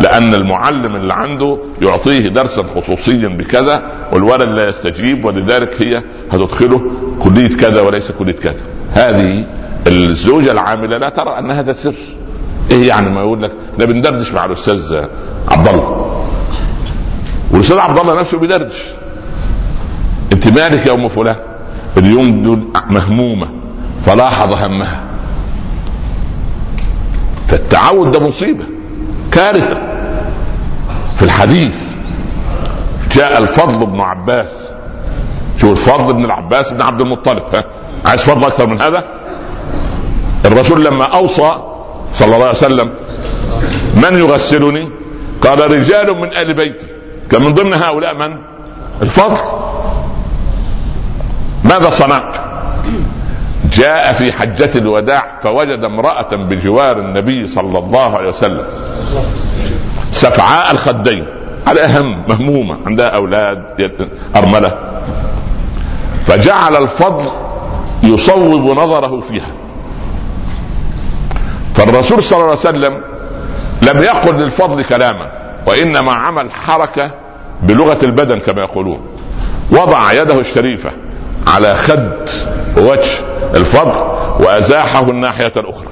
لأن 0.00 0.34
المعلم 0.34 0.96
اللي 0.96 1.14
عنده 1.14 1.58
يعطيه 1.82 2.28
درسا 2.28 2.62
خصوصيا 2.62 3.28
بكذا 3.28 3.82
والولد 4.12 4.48
لا 4.48 4.68
يستجيب 4.68 5.24
ولذلك 5.24 5.82
هي 5.82 6.02
هتدخله 6.32 6.82
كلية 7.20 7.56
كذا 7.56 7.80
وليس 7.80 8.10
كلية 8.10 8.32
كذا. 8.32 8.60
هذه 8.92 9.44
الزوجة 9.86 10.52
العاملة 10.52 10.98
لا 10.98 11.08
ترى 11.08 11.38
أن 11.38 11.50
هذا 11.50 11.72
سر. 11.72 11.94
إيه 12.70 12.88
يعني 12.88 13.10
ما 13.10 13.20
يقول 13.20 13.42
لك؟ 13.42 13.52
إحنا 13.72 13.84
بندردش 13.84 14.32
مع 14.32 14.44
الأستاذ 14.44 14.94
عبد 15.50 15.68
الله 15.68 16.22
والأستاذ 17.50 17.78
عبد 17.78 17.98
الله 17.98 18.20
نفسه 18.20 18.38
بيدردش. 18.38 18.84
انت 20.32 20.48
مالك 20.48 20.86
يا 20.86 20.94
أم 20.94 21.08
فلان؟ 21.08 21.36
اليوم 21.96 22.42
دول 22.42 22.60
مهمومة 22.90 23.48
فلاحظ 24.06 24.52
همها. 24.52 25.11
فالتعود 27.52 28.10
ده 28.10 28.20
مصيبة 28.20 28.64
كارثة. 29.32 29.78
في 31.16 31.22
الحديث 31.22 31.74
جاء 33.12 33.38
الفضل 33.38 33.86
بن 33.86 34.00
عباس. 34.00 34.48
شو 35.60 35.72
الفضل 35.72 36.14
بن 36.14 36.24
العباس 36.24 36.72
بن 36.72 36.82
عبد 36.82 37.00
المطلب 37.00 37.42
ها؟ 37.54 37.64
عايز 38.06 38.20
فضل 38.20 38.44
أكثر 38.44 38.66
من 38.66 38.82
هذا؟ 38.82 39.04
الرسول 40.44 40.84
لما 40.84 41.04
أوصى 41.04 41.54
صلى 42.14 42.34
الله 42.34 42.46
عليه 42.46 42.56
وسلم 42.56 42.90
من 43.96 44.18
يغسلني؟ 44.18 44.90
قال 45.42 45.70
رجال 45.70 46.16
من 46.16 46.36
آل 46.36 46.54
بيتي. 46.54 46.86
كان 47.30 47.42
من 47.42 47.54
ضمن 47.54 47.74
هؤلاء 47.74 48.14
من؟ 48.14 48.36
الفضل. 49.02 49.40
ماذا 51.64 51.90
صنع 51.90 52.41
جاء 53.70 54.12
في 54.12 54.32
حجة 54.32 54.70
الوداع 54.76 55.38
فوجد 55.42 55.84
امرأة 55.84 56.36
بجوار 56.36 56.98
النبي 56.98 57.46
صلى 57.46 57.78
الله 57.78 58.16
عليه 58.16 58.28
وسلم. 58.28 58.64
سفعاء 60.10 60.72
الخدين 60.72 61.26
على 61.66 61.86
هم 61.86 62.24
مهمومة 62.28 62.78
عندها 62.86 63.08
أولاد 63.08 63.92
أرملة. 64.36 64.78
فجعل 66.26 66.76
الفضل 66.76 67.24
يصوب 68.02 68.78
نظره 68.78 69.20
فيها. 69.20 69.52
فالرسول 71.74 72.22
صلى 72.22 72.36
الله 72.36 72.50
عليه 72.50 72.58
وسلم 72.58 73.00
لم 73.82 74.02
يقل 74.02 74.36
للفضل 74.36 74.84
كلاما 74.84 75.32
وإنما 75.66 76.12
عمل 76.12 76.52
حركة 76.52 77.10
بلغة 77.62 77.98
البدن 78.02 78.38
كما 78.38 78.62
يقولون. 78.62 79.00
وضع 79.70 80.12
يده 80.12 80.40
الشريفة 80.40 80.90
على 81.46 81.74
خد 81.74 82.28
وجه 82.76 83.10
الفضل 83.56 83.96
وأزاحه 84.40 85.10
الناحية 85.10 85.52
الأخرى. 85.56 85.88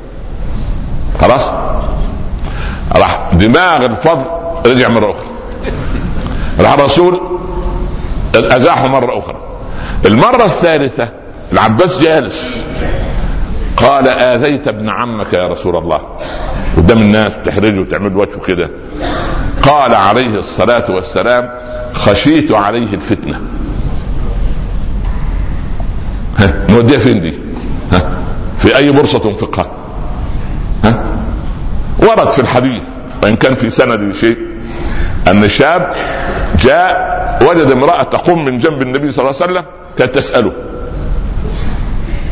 خلاص؟ 1.20 1.50
راح 2.96 3.30
دماغ 3.32 3.84
الفضل 3.84 4.24
رجع 4.66 4.88
مرة 4.88 5.10
أخرى. 5.10 5.28
راح 6.60 6.72
الرسول 6.72 7.20
أزاحه 8.34 8.86
مرة 8.86 9.18
أخرى. 9.18 9.36
المرة 10.06 10.44
الثالثة 10.44 11.08
العباس 11.52 11.98
جالس. 11.98 12.64
قال 13.76 14.08
آذيت 14.08 14.68
ابن 14.68 14.88
عمك 14.88 15.32
يا 15.32 15.46
رسول 15.46 15.76
الله. 15.76 16.00
قدام 16.76 16.98
الناس 16.98 17.32
تحرجه 17.44 17.80
وتعمل 17.80 18.16
وجهه 18.16 18.40
كده. 18.40 18.70
قال 19.62 19.94
عليه 19.94 20.38
الصلاة 20.38 20.84
والسلام 20.90 21.50
خشيت 21.94 22.52
عليه 22.52 22.94
الفتنة. 22.94 23.40
ها 26.40 26.54
نوديها 26.68 26.98
فين 26.98 27.20
دي؟ 27.20 27.34
ها 27.92 28.10
في 28.58 28.76
أي 28.76 28.90
بورصة 28.90 29.18
تنفقها؟ 29.18 29.66
ها 30.84 31.04
ورد 31.98 32.30
في 32.30 32.38
الحديث 32.38 32.82
وإن 33.22 33.36
كان 33.36 33.54
في 33.54 33.70
سند 33.70 34.14
شيء 34.14 34.38
أن 35.28 35.48
شاب 35.48 35.94
جاء 36.60 37.10
وجد 37.50 37.70
امرأة 37.70 38.02
تقوم 38.02 38.44
من 38.44 38.58
جنب 38.58 38.82
النبي 38.82 39.12
صلى 39.12 39.28
الله 39.28 39.42
عليه 39.42 39.52
وسلم 39.52 39.64
كانت 39.98 40.14
تسأله 40.14 40.52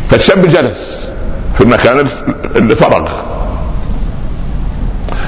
فالشاب 0.08 0.46
جلس 0.48 1.08
في 1.54 1.60
المكان 1.60 2.06
اللي 2.56 2.76
فرغ 2.76 3.08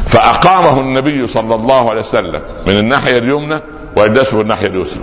فأقامه 0.07 0.81
النبي 0.81 1.27
صلى 1.27 1.55
الله 1.55 1.90
عليه 1.90 2.01
وسلم 2.01 2.43
من 2.66 2.79
الناحية 2.79 3.19
اليمنى 3.19 3.61
وأجلسه 3.97 4.31
في 4.31 4.40
الناحية 4.40 4.66
اليسرى 4.66 5.03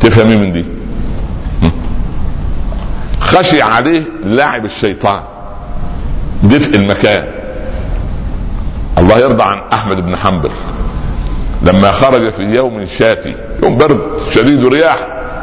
تفهمي 0.00 0.36
من 0.36 0.52
دي 0.52 0.64
خشي 3.30 3.62
عليه 3.62 4.02
لاعب 4.24 4.64
الشيطان. 4.64 5.20
دفء 6.42 6.76
المكان. 6.76 7.26
الله 8.98 9.18
يرضى 9.18 9.42
عن 9.42 9.62
أحمد 9.72 9.96
بن 9.96 10.16
حنبل. 10.16 10.50
لما 11.62 11.92
خرج 11.92 12.32
في 12.32 12.42
يوم 12.42 12.84
شاتي 12.84 13.34
يوم 13.62 13.78
برد 13.78 14.00
شديد 14.30 14.66
رياح 14.66 14.96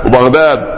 وبغداد. 0.06 0.78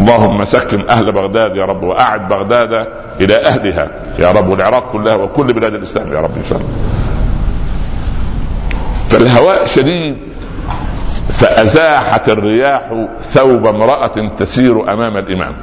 اللهم 0.00 0.44
سكن 0.44 0.90
أهل 0.90 1.12
بغداد 1.12 1.56
يا 1.56 1.64
رب 1.64 1.82
وأعد 1.82 2.28
بغداد 2.28 2.86
إلى 3.20 3.36
أهلها. 3.36 3.88
يا 4.18 4.32
رب 4.32 4.48
والعراق 4.48 4.92
كلها 4.92 5.14
وكل 5.14 5.46
بلاد 5.46 5.74
الإسلام 5.74 6.12
يا 6.12 6.20
رب 6.20 6.36
إن 6.36 6.44
شاء 6.48 6.58
الله. 6.58 6.70
فالهواء 9.08 9.66
شديد 9.66 10.16
فأزاحت 11.32 12.28
الرياح 12.28 13.06
ثوب 13.20 13.66
امرأة 13.66 14.28
تسير 14.38 14.92
أمام 14.92 15.16
الإمام. 15.16 15.54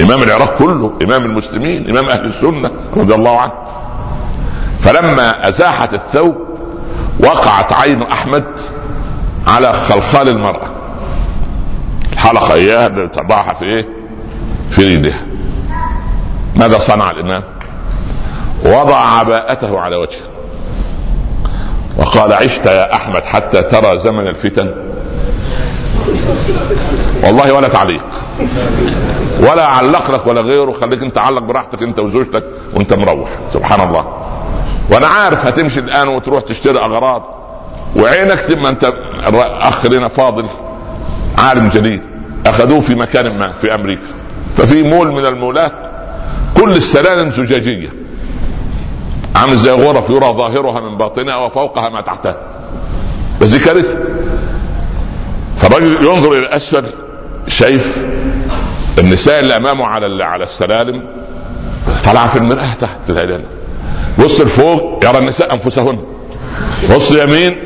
إمام 0.00 0.22
العراق 0.22 0.54
كله 0.58 0.92
إمام 1.02 1.24
المسلمين 1.24 1.90
إمام 1.90 2.08
أهل 2.08 2.24
السنة 2.24 2.70
رضي 2.96 3.14
الله 3.14 3.40
عنه. 3.40 3.52
فلما 4.80 5.48
أزاحت 5.48 5.94
الثوب 5.94 6.36
وقعت 7.20 7.72
عين 7.72 8.02
أحمد 8.02 8.44
على 9.46 9.72
خلخال 9.72 10.28
المرأة. 10.28 10.66
الحلقة 12.12 12.54
إياها 12.54 12.86
اللي 12.86 13.08
تضعها 13.08 13.54
في 13.54 13.64
إيه؟ 13.64 13.88
في 14.70 14.96
رجلها 14.96 15.20
ماذا 16.56 16.78
صنع 16.78 17.10
الإمام؟ 17.10 17.42
وضع 18.64 18.96
عباءته 18.96 19.80
على 19.80 19.96
وجهه. 19.96 20.26
وقال 21.96 22.32
عشت 22.32 22.66
يا 22.66 22.94
أحمد 22.94 23.22
حتى 23.24 23.62
ترى 23.62 23.98
زمن 23.98 24.26
الفتن. 24.26 24.74
والله 27.24 27.52
ولا 27.52 27.68
تعليق. 27.68 28.04
ولا 29.40 29.66
علق 29.66 30.10
لك 30.10 30.26
ولا 30.26 30.40
غيره. 30.40 30.72
خليك 30.72 31.02
انت 31.02 31.18
علق 31.18 31.42
براحتك 31.42 31.82
انت 31.82 32.00
وزوجتك 32.00 32.44
وانت 32.74 32.94
مروح. 32.94 33.30
سبحان 33.52 33.88
الله. 33.88 34.06
وأنا 34.90 35.06
عارف 35.06 35.46
هتمشي 35.46 35.80
الآن 35.80 36.08
وتروح 36.08 36.42
تشتري 36.42 36.78
أغراض. 36.78 37.22
وعينك 37.96 38.58
ما 38.62 38.68
انت 38.68 38.92
أخ 39.60 39.86
لنا 39.86 40.08
فاضل 40.08 40.48
عالم 41.38 41.68
جليل 41.68 42.02
أخذوه 42.46 42.80
في 42.80 42.94
مكان 42.94 43.38
ما 43.38 43.52
في 43.60 43.74
أمريكا. 43.74 44.08
ففي 44.56 44.82
مول 44.82 45.12
من 45.12 45.26
المولات 45.26 45.72
كل 46.56 46.76
السلالم 46.76 47.30
زجاجية. 47.30 47.88
عامل 49.36 49.56
زي 49.56 49.70
غرف 49.70 50.10
يرى 50.10 50.32
ظاهرها 50.32 50.80
من 50.80 50.96
باطنها 50.98 51.36
وفوقها 51.36 51.88
ما 51.88 52.00
تحتها. 52.00 52.36
بس 53.40 53.48
دي 53.50 53.58
كارثة. 53.58 53.98
فالرجل 55.60 56.06
ينظر 56.06 56.32
إلى 56.32 56.48
اسفل 56.48 56.84
شايف 57.48 58.04
النساء 58.98 59.40
اللي 59.40 59.56
امامه 59.56 59.86
على 59.86 60.24
على 60.24 60.44
السلالم 60.44 61.04
طلع 62.04 62.26
في 62.26 62.36
المرأة 62.36 62.74
تحت 62.80 63.10
لا 63.10 63.40
بص 64.18 64.40
لفوق 64.40 65.04
يرى 65.04 65.18
النساء 65.18 65.54
أنفسهن. 65.54 65.98
بص 66.94 67.12
يمين 67.12 67.56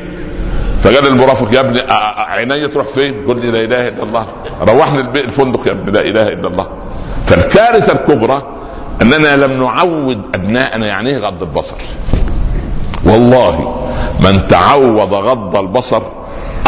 فقال 0.83 1.07
المرافق 1.07 1.53
يا 1.53 1.59
ابني 1.59 1.81
عيني 2.17 2.67
تروح 2.67 2.87
فين؟ 2.87 3.25
قل 3.27 3.39
لي 3.41 3.51
لا 3.51 3.61
إله 3.61 3.87
إلا 3.87 4.03
الله. 4.03 4.27
روحني 4.61 4.99
الفندق 4.99 5.67
يا 5.67 5.71
ابني 5.71 5.91
لا 5.91 6.01
إله 6.01 6.23
إلا 6.23 6.47
الله. 6.47 6.67
فالكارثة 7.25 7.93
الكبرى 7.93 8.43
إننا 9.01 9.35
لم 9.35 9.63
نعود 9.63 10.21
أبناءنا 10.35 10.87
يعني 10.87 11.09
إيه 11.09 11.17
غض 11.17 11.41
البصر؟ 11.43 11.75
والله 13.05 13.85
من 14.19 14.47
تعود 14.47 15.13
غض 15.13 15.57
البصر 15.57 16.03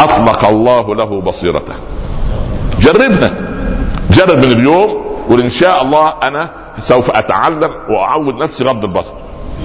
أطلق 0.00 0.44
الله 0.44 0.94
له 0.94 1.20
بصيرته. 1.20 1.74
جربنا 2.80 3.36
جرب 4.10 4.38
من 4.38 4.52
اليوم 4.52 5.04
قل 5.30 5.40
ان 5.40 5.50
شاء 5.50 5.82
الله 5.82 6.14
أنا 6.22 6.50
سوف 6.78 7.10
أتعلم 7.10 7.70
وأعود 7.88 8.34
نفسي 8.42 8.64
غض 8.64 8.84
البصر. 8.84 9.14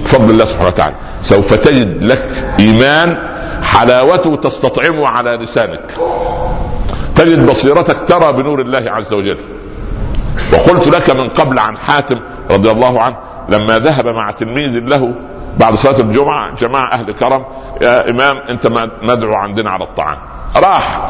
بفضل 0.04 0.30
الله 0.30 0.44
سبحانه 0.44 0.68
وتعالى. 0.68 0.94
سوف 1.22 1.54
تجد 1.54 2.04
لك 2.04 2.54
إيمان 2.60 3.16
حلاوته 3.62 4.36
تستطعمه 4.36 5.08
على 5.08 5.30
لسانك. 5.30 5.92
تجد 7.16 7.46
بصيرتك 7.46 8.08
ترى 8.08 8.32
بنور 8.32 8.60
الله 8.60 8.84
عز 8.86 9.12
وجل. 9.12 9.38
وقلت 10.52 10.88
لك 10.88 11.10
من 11.10 11.28
قبل 11.28 11.58
عن 11.58 11.76
حاتم 11.76 12.16
رضي 12.50 12.70
الله 12.70 13.00
عنه 13.00 13.16
لما 13.48 13.78
ذهب 13.78 14.06
مع 14.06 14.30
تلميذ 14.30 14.78
له 14.78 15.14
بعد 15.58 15.74
صلاة 15.74 16.00
الجمعة 16.00 16.54
جماعة 16.54 16.92
أهل 16.92 17.12
كرم 17.12 17.44
يا 17.82 18.10
إمام 18.10 18.36
أنت 18.38 18.66
مدعو 19.02 19.34
عندنا 19.34 19.70
على 19.70 19.84
الطعام. 19.84 20.18
راح. 20.56 21.00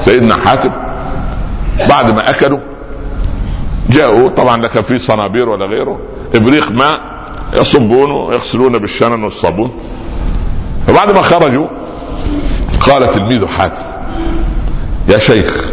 سيدنا 0.00 0.36
حاتم 0.36 0.70
بعد 1.88 2.10
ما 2.10 2.30
اكلوا 2.30 2.60
جاءوا 3.88 4.28
طبعا 4.28 4.56
لا 4.56 4.68
كان 4.68 4.82
في 4.82 4.98
صنابير 4.98 5.48
ولا 5.48 5.66
غيره 5.66 6.00
إبريق 6.34 6.72
ماء 6.72 7.00
يصبونه 7.52 8.14
ويغسلون 8.14 8.78
بالشنن 8.78 9.24
والصابون. 9.24 9.80
فبعد 10.86 11.10
ما 11.10 11.22
خرجوا 11.22 11.66
قال 12.80 13.10
تلميذ 13.10 13.46
حاتم 13.46 13.84
يا 15.08 15.18
شيخ 15.18 15.70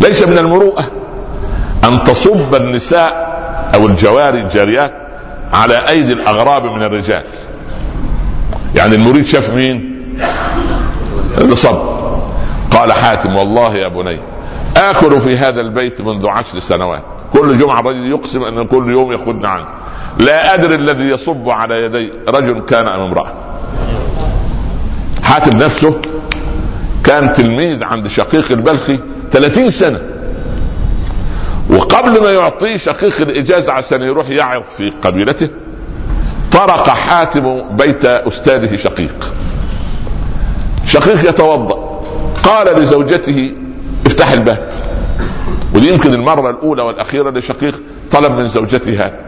ليس 0.00 0.22
من 0.22 0.38
المروءة 0.38 0.84
أن 1.84 2.02
تصب 2.02 2.54
النساء 2.54 3.34
أو 3.74 3.86
الجواري 3.86 4.40
الجاريات 4.40 5.03
على 5.52 5.88
أيدي 5.88 6.12
الأغراب 6.12 6.64
من 6.64 6.82
الرجال. 6.82 7.24
يعني 8.74 8.94
المريد 8.94 9.26
شاف 9.26 9.50
مين؟ 9.50 9.94
اللي 11.40 11.56
صب 11.56 11.94
قال 12.70 12.92
حاتم 12.92 13.36
والله 13.36 13.74
يا 13.74 13.88
بني 13.88 14.18
آكل 14.76 15.20
في 15.20 15.38
هذا 15.38 15.60
البيت 15.60 16.00
منذ 16.00 16.28
عشر 16.28 16.58
سنوات. 16.58 17.04
كل 17.32 17.58
جمعة 17.58 17.80
رجل 17.80 18.10
يقسم 18.10 18.42
أن 18.42 18.66
كل 18.66 18.90
يوم 18.90 19.12
يأخذنا 19.12 19.48
عنه. 19.48 19.66
لا 20.18 20.54
أدري 20.54 20.74
الذي 20.74 21.08
يصب 21.08 21.50
على 21.50 21.74
يدي 21.74 22.12
رجل 22.28 22.60
كان 22.60 22.88
أم 22.88 23.00
امرأة. 23.00 23.32
حاتم 25.22 25.58
نفسه 25.58 26.00
كان 27.04 27.32
تلميذ 27.32 27.84
عند 27.84 28.08
شقيق 28.08 28.50
البلخي 28.50 28.98
30 29.32 29.70
سنة. 29.70 30.00
وقبل 31.70 32.22
ما 32.22 32.30
يعطيه 32.30 32.76
شقيق 32.76 33.20
الإجازة 33.20 33.72
عشان 33.72 34.02
يروح 34.02 34.28
يعظ 34.30 34.62
في 34.76 34.90
قبيلته 34.90 35.48
طرق 36.52 36.88
حاتم 36.88 37.76
بيت 37.76 38.04
أستاذه 38.04 38.76
شقيق. 38.76 39.32
شقيق 40.86 41.28
يتوضأ. 41.28 42.00
قال 42.42 42.80
لزوجته 42.80 43.52
افتح 44.06 44.30
الباب. 44.32 44.68
ودي 45.74 45.88
يمكن 45.88 46.14
المرة 46.14 46.50
الأولى 46.50 46.82
والأخيرة 46.82 47.30
لشقيق 47.30 47.80
طلب 48.12 48.32
من 48.32 48.48
زوجته 48.48 48.92
هذا 48.94 49.18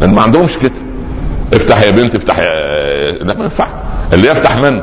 لأن 0.00 0.14
ما 0.14 0.22
عندهمش 0.22 0.56
كده. 0.58 0.72
افتح 1.54 1.82
يا 1.82 1.90
بنت 1.90 2.14
افتح 2.14 2.38
يا 2.38 2.50
لا 3.10 3.34
ما 3.34 3.42
ينفع 3.44 3.68
اللي 4.12 4.28
يفتح 4.28 4.56
من؟ 4.56 4.82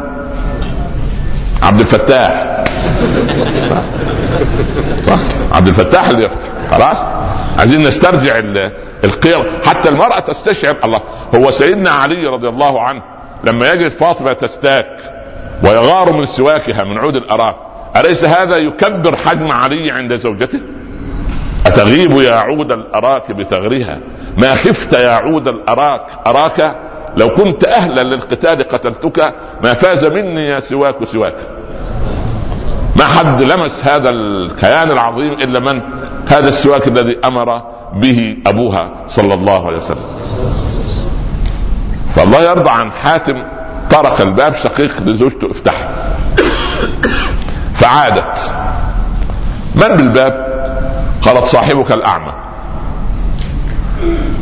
عبد 1.64 1.80
الفتاح. 1.80 2.55
صح. 5.08 5.20
عبد 5.52 5.68
الفتاح 5.68 6.10
اللي 6.10 6.24
يفتح. 6.26 6.48
خلاص؟ 6.72 6.98
عايزين 7.60 7.88
نسترجع 7.88 8.40
القيم. 9.04 9.44
حتى 9.66 9.90
المرأة 9.90 10.20
تستشعر. 10.20 10.76
الله. 10.84 11.02
هو 11.36 11.52
سيدنا 11.52 11.90
علي 11.90 12.26
رضي 12.26 12.48
الله 12.48 12.82
عنه 12.82 13.02
لما 13.44 13.72
يجد 13.72 13.88
فاطمة 13.88 14.34
تستاك 14.34 14.98
ويغار 15.64 16.14
من 16.14 16.26
سواكها 16.26 16.84
من 16.84 16.98
عود 16.98 17.16
الأراك 17.16 17.56
أليس 17.98 18.26
هذا 18.26 18.58
يكبر 18.58 19.16
حجم 19.16 19.52
علي 19.52 19.92
عند 19.92 20.16
زوجته؟ 20.16 20.60
أتغيب 21.66 22.12
يا 22.12 22.34
عود 22.34 22.72
الأراك 22.72 23.32
بثغرها؟ 23.32 24.00
ما 24.38 24.56
خفت 24.56 24.94
يا 24.94 25.12
عود 25.12 25.48
الأراك 25.48 26.02
أراك؟ 26.28 26.76
لو 27.18 27.30
كنت 27.30 27.64
أهلا 27.64 28.04
للقتال 28.04 28.64
قتلتك 28.64 29.34
ما 29.64 29.74
فاز 29.74 30.06
مني 30.06 30.48
يا 30.48 30.60
سواك 30.60 31.04
سواك. 31.04 31.36
ما 32.96 33.06
حد 33.06 33.42
لمس 33.42 33.82
هذا 33.84 34.10
الكيان 34.10 34.92
العظيم 34.92 35.34
إلا 35.34 35.60
من؟ 35.60 35.82
هذا 36.28 36.50
السواك 36.50 36.88
الذي 36.88 37.18
أمر 37.26 37.62
به 37.94 38.38
أبوها 38.48 38.92
صلى 39.10 39.34
الله 39.34 39.68
عليه 39.68 39.78
وسلم. 39.78 40.06
فالله 42.16 42.42
يرضى 42.42 42.70
عن 42.70 42.92
حاتم 42.92 43.44
طرق 43.92 44.22
الباب 44.22 44.56
شقيق 44.56 45.02
لزوجته 45.02 45.52
افتح. 45.52 45.90
فعادت. 47.74 48.52
من 49.76 49.88
بالباب؟ 49.88 50.46
قالت 51.22 51.46
صاحبك 51.46 51.92
الأعمى. 51.92 52.34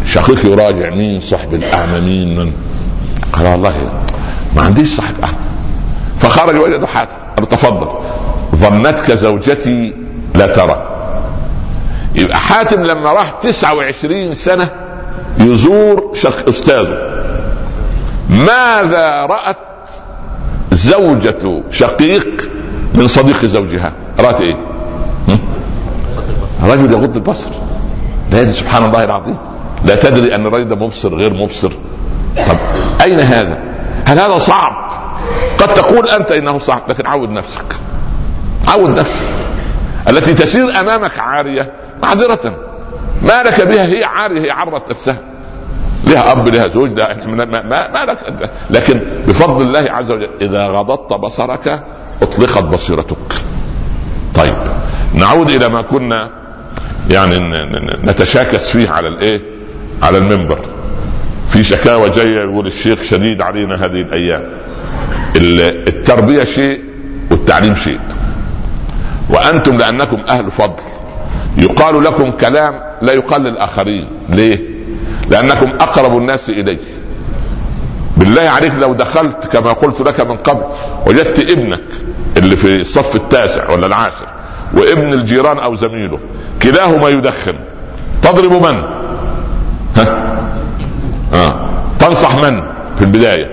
شقيق 0.05 0.45
يراجع 0.45 0.89
مين؟ 0.89 1.21
صاحب 1.21 1.53
الأعمى 1.53 1.99
مين؟ 1.99 2.39
من؟ 2.39 2.53
قال 3.33 3.47
والله 3.47 3.91
ما 4.55 4.61
عنديش 4.61 4.95
صاحب 4.95 5.15
أعمى. 5.23 5.35
فخرج 6.19 6.55
وجد 6.55 6.85
حاتم. 6.85 7.15
قال 7.37 7.49
تفضل. 7.49 7.87
ظنتك 8.55 9.11
زوجتي 9.11 9.93
لا 10.35 10.45
ترى. 10.47 10.89
يبقى 12.15 12.37
حاتم 12.37 12.83
لما 12.83 13.13
راح 13.13 13.29
29 13.31 14.33
سنة 14.33 14.69
يزور 15.39 16.11
شق 16.13 16.49
أستاذه. 16.49 16.97
ماذا 18.29 19.09
رأت 19.29 19.57
زوجة 20.71 21.63
شقيق 21.71 22.51
من 22.93 23.07
صديق 23.07 23.45
زوجها؟ 23.45 23.93
رأت 24.19 24.41
إيه؟ 24.41 24.55
رجل 26.63 26.91
يغض 26.91 27.15
البصر. 27.15 27.49
لا 28.31 28.51
سبحان 28.51 28.85
الله 28.85 29.03
العظيم. 29.03 29.37
لا 29.85 29.95
تدري 29.95 30.35
أن 30.35 30.45
الرجل 30.45 30.67
ده 30.67 30.75
مبصر 30.75 31.15
غير 31.15 31.33
مبصر. 31.33 31.71
طب 32.47 32.57
أين 33.01 33.19
هذا؟ 33.19 33.59
هل 34.05 34.19
هذا 34.19 34.37
صعب؟ 34.37 34.91
قد 35.57 35.73
تقول 35.73 36.09
أنت 36.09 36.31
إنه 36.31 36.59
صعب 36.59 36.81
لكن 36.89 37.07
عود 37.07 37.29
نفسك. 37.29 37.65
عود 38.67 38.99
نفسك. 38.99 39.23
التي 40.09 40.33
تسير 40.33 40.79
أمامك 40.79 41.19
عارية 41.19 41.71
معذرة. 42.03 42.57
ما 43.21 43.43
لك 43.43 43.61
بها؟ 43.61 43.85
هي 43.85 44.03
عارية 44.03 44.41
هي 44.41 44.51
عرت 44.51 44.89
نفسها. 44.89 45.17
لها 46.07 46.31
أب 46.31 46.47
لها 46.47 46.67
زوج 46.67 46.99
لها 46.99 47.27
ما, 47.27 47.45
ما, 47.45 47.87
ما 47.87 48.05
لك. 48.05 48.49
لكن 48.69 49.01
بفضل 49.27 49.67
الله 49.67 49.91
عز 49.91 50.11
وجل 50.11 50.29
إذا 50.41 50.67
غضضت 50.67 51.13
بصرك 51.13 51.83
أطلقت 52.21 52.63
بصيرتك. 52.63 53.33
طيب 54.35 54.55
نعود 55.13 55.49
إلى 55.49 55.69
ما 55.69 55.81
كنا 55.81 56.29
يعني 57.09 57.39
نتشاكس 58.03 58.69
فيه 58.69 58.89
على 58.89 59.07
الإيه؟ 59.07 59.41
على 60.03 60.17
المنبر. 60.17 60.59
في 61.49 61.63
شكاوى 61.63 62.09
جاية 62.09 62.49
يقول 62.49 62.67
الشيخ 62.67 63.03
شديد 63.03 63.41
علينا 63.41 63.85
هذه 63.85 64.01
الأيام. 64.01 64.43
التربية 65.87 66.43
شيء 66.43 66.83
والتعليم 67.31 67.75
شيء. 67.75 67.99
وأنتم 69.29 69.77
لأنكم 69.77 70.17
أهل 70.29 70.51
فضل. 70.51 70.83
يقال 71.57 72.03
لكم 72.03 72.31
كلام 72.31 72.81
لا 73.01 73.13
يقال 73.13 73.41
للاخرين 73.41 74.07
ليه؟ 74.29 74.59
لأنكم 75.29 75.69
أقرب 75.79 76.17
الناس 76.17 76.49
اليه 76.49 76.79
بالله 78.17 78.41
عليك 78.41 78.73
لو 78.75 78.93
دخلت 78.93 79.47
كما 79.47 79.73
قلت 79.73 80.01
لك 80.01 80.21
من 80.21 80.37
قبل 80.37 80.63
وجدت 81.07 81.39
ابنك 81.51 81.83
اللي 82.37 82.55
في 82.55 82.81
الصف 82.81 83.15
التاسع 83.15 83.69
ولا 83.69 83.87
العاشر 83.87 84.27
وابن 84.73 85.13
الجيران 85.13 85.59
أو 85.59 85.75
زميله 85.75 86.19
كلاهما 86.61 87.09
يدخن. 87.09 87.55
تضرب 88.21 88.51
من؟ 88.51 88.83
ها؟ 89.97 90.37
آه. 91.33 91.69
تنصح 91.99 92.35
من 92.35 92.63
في 92.97 93.01
البداية؟ 93.01 93.51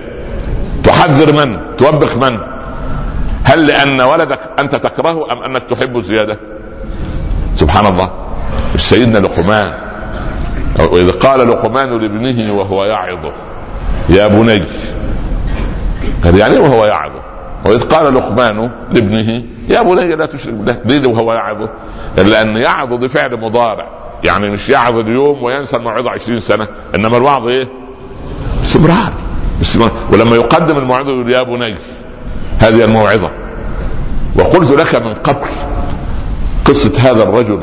تحذر 0.84 1.32
من؟ 1.32 1.60
توبخ 1.78 2.16
من؟ 2.16 2.38
هل 3.44 3.66
لأن 3.66 4.00
ولدك 4.00 4.38
أنت 4.58 4.74
تكرهه 4.74 5.32
أم 5.32 5.42
أنك 5.42 5.62
تحبه 5.62 6.02
زيادة 6.02 6.38
سبحان 7.56 7.86
الله. 7.86 8.10
سيدنا 8.76 9.18
لقمان 9.18 9.72
وإذ 10.78 11.10
قال 11.10 11.48
لقمان 11.48 11.88
لابنه 11.88 12.52
وهو 12.54 12.84
يعظه 12.84 13.32
يا 14.08 14.26
بني 14.26 14.62
قال 16.24 16.38
يعني 16.38 16.58
وهو 16.58 16.86
يعظه؟ 16.86 17.22
وإذ 17.64 17.82
قال 17.82 18.14
لقمان 18.14 18.70
لابنه 18.92 19.42
يا 19.68 19.82
بني 19.82 20.16
لا 20.16 20.26
تشرك 20.26 20.54
بالله 20.54 20.80
ليه 20.84 21.08
وهو 21.08 21.32
يعظه 21.32 21.70
لأن 22.16 22.56
يعظ 22.56 22.94
دي 22.94 23.08
فعل 23.08 23.36
مضارع 23.40 23.86
يعني 24.24 24.50
مش 24.50 24.68
يعظ 24.68 24.96
اليوم 24.96 25.42
وينسى 25.42 25.76
الموعظة 25.76 26.10
20 26.10 26.40
سنة 26.40 26.68
إنما 26.94 27.16
الوعظ 27.16 27.48
إيه؟ 27.48 27.68
استمرار 28.64 29.12
استمرار. 29.62 29.92
ولما 30.12 30.36
يقدم 30.36 30.78
الموعظة 30.78 31.10
يقول 31.10 31.32
يا 31.32 31.42
بني 31.42 31.76
هذه 32.60 32.84
الموعظة. 32.84 33.30
وقلت 34.36 34.70
لك 34.70 34.94
من 34.94 35.14
قبل 35.14 35.48
قصة 36.64 36.92
هذا 36.98 37.22
الرجل 37.22 37.60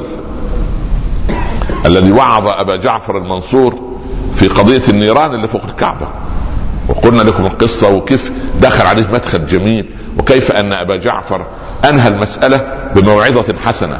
الذي 1.85 2.11
وعظ 2.11 2.47
أبا 2.47 2.75
جعفر 2.75 3.17
المنصور 3.17 3.97
في 4.35 4.47
قضية 4.47 4.81
النيران 4.89 5.33
اللي 5.33 5.47
فوق 5.47 5.63
الكعبة. 5.63 6.09
وقلنا 6.89 7.21
لكم 7.21 7.45
القصة 7.45 7.93
وكيف 7.93 8.31
دخل 8.61 8.87
عليه 8.87 9.07
مدخل 9.13 9.45
جميل 9.45 9.95
وكيف 10.19 10.51
أن 10.51 10.73
أبا 10.73 10.95
جعفر 10.95 11.45
أنهى 11.89 12.07
المسألة 12.07 12.65
بموعظة 12.95 13.55
حسنة. 13.65 13.99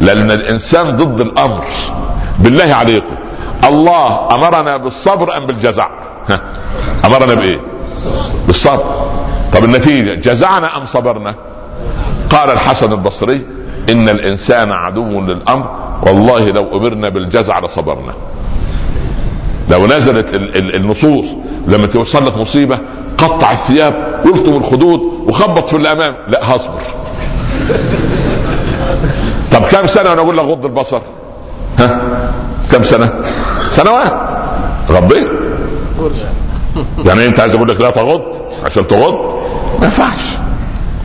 لأن 0.00 0.30
الإنسان 0.30 0.96
ضد 0.96 1.20
الأمر. 1.20 1.64
بالله 2.38 2.74
عليكم. 2.74 3.14
الله 3.68 4.34
أمرنا 4.34 4.76
بالصبر 4.76 5.36
أم 5.36 5.46
بالجزع. 5.46 5.88
أمرنا 7.04 7.34
بإيه؟ 7.34 7.60
بالصبر. 8.46 9.10
طب 9.52 9.64
النتيجة 9.64 10.14
جزعنا 10.14 10.76
أم 10.76 10.86
صبرنا؟ 10.86 11.34
قال 12.30 12.50
الحسن 12.50 12.92
البصري 12.92 13.46
إن 13.90 14.08
الإنسان 14.08 14.72
عدو 14.72 15.20
للأمر 15.20 15.70
والله 16.02 16.50
لو 16.50 16.78
أمرنا 16.78 17.08
بالجزع 17.08 17.58
لصبرنا. 17.58 18.14
لو 19.70 19.86
نزلت 19.86 20.34
النصوص 20.74 21.26
لما 21.66 21.86
توصل 21.86 22.26
لك 22.26 22.36
مصيبة 22.36 22.78
قطع 23.18 23.52
الثياب 23.52 24.20
والطم 24.24 24.56
الخدود 24.56 25.00
وخبط 25.26 25.68
في 25.68 25.76
الأمام 25.76 26.16
لا 26.28 26.56
هصبر. 26.56 26.80
طب 29.52 29.62
كم 29.62 29.86
سنة 29.86 30.10
وأنا 30.10 30.20
أقول 30.20 30.36
لك 30.36 30.44
غض 30.44 30.64
البصر؟ 30.64 31.00
ها؟ 31.78 32.00
كم 32.72 32.82
سنة؟ 32.82 33.12
سنوات. 33.70 34.12
غضيت 34.90 35.28
يعني 37.04 37.26
انت 37.26 37.40
عايز 37.40 37.54
أقول 37.54 37.68
لك 37.68 37.80
لا 37.80 37.90
تغض 37.90 38.22
عشان 38.64 38.86
تغض 38.86 39.14
ما 39.78 39.84
ينفعش. 39.84 40.22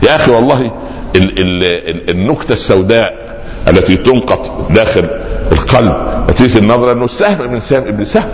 يا 0.02 0.16
أخي 0.16 0.30
والله 0.30 0.70
ال 1.16 1.38
ال 1.38 2.10
النكتة 2.10 2.52
السوداء 2.52 3.42
التي 3.68 3.96
تنقط 3.96 4.70
داخل 4.70 5.10
القلب 5.52 6.24
نتيجه 6.30 6.58
النظره 6.58 6.92
انه 6.92 7.06
سهم 7.06 7.52
من 7.52 7.60
سهم 7.60 7.82
ابن 7.82 8.04
سهم. 8.04 8.28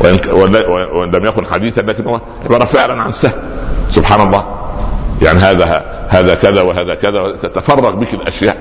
وإن 0.00 1.10
لم 1.10 1.24
يكن 1.24 1.46
حديثا 1.46 1.80
لكن 1.80 2.04
هو 2.04 2.20
عباره 2.44 2.64
فعلا 2.64 3.02
عن 3.02 3.12
سهم. 3.12 3.32
سبحان 3.90 4.26
الله. 4.26 4.44
يعني 5.22 5.38
هذا 5.38 5.84
هذا 6.08 6.34
كذا 6.34 6.62
وهذا 6.62 6.94
كذا 6.94 7.36
تتفرغ 7.42 7.94
بك 7.94 8.14
الأشياء. 8.14 8.56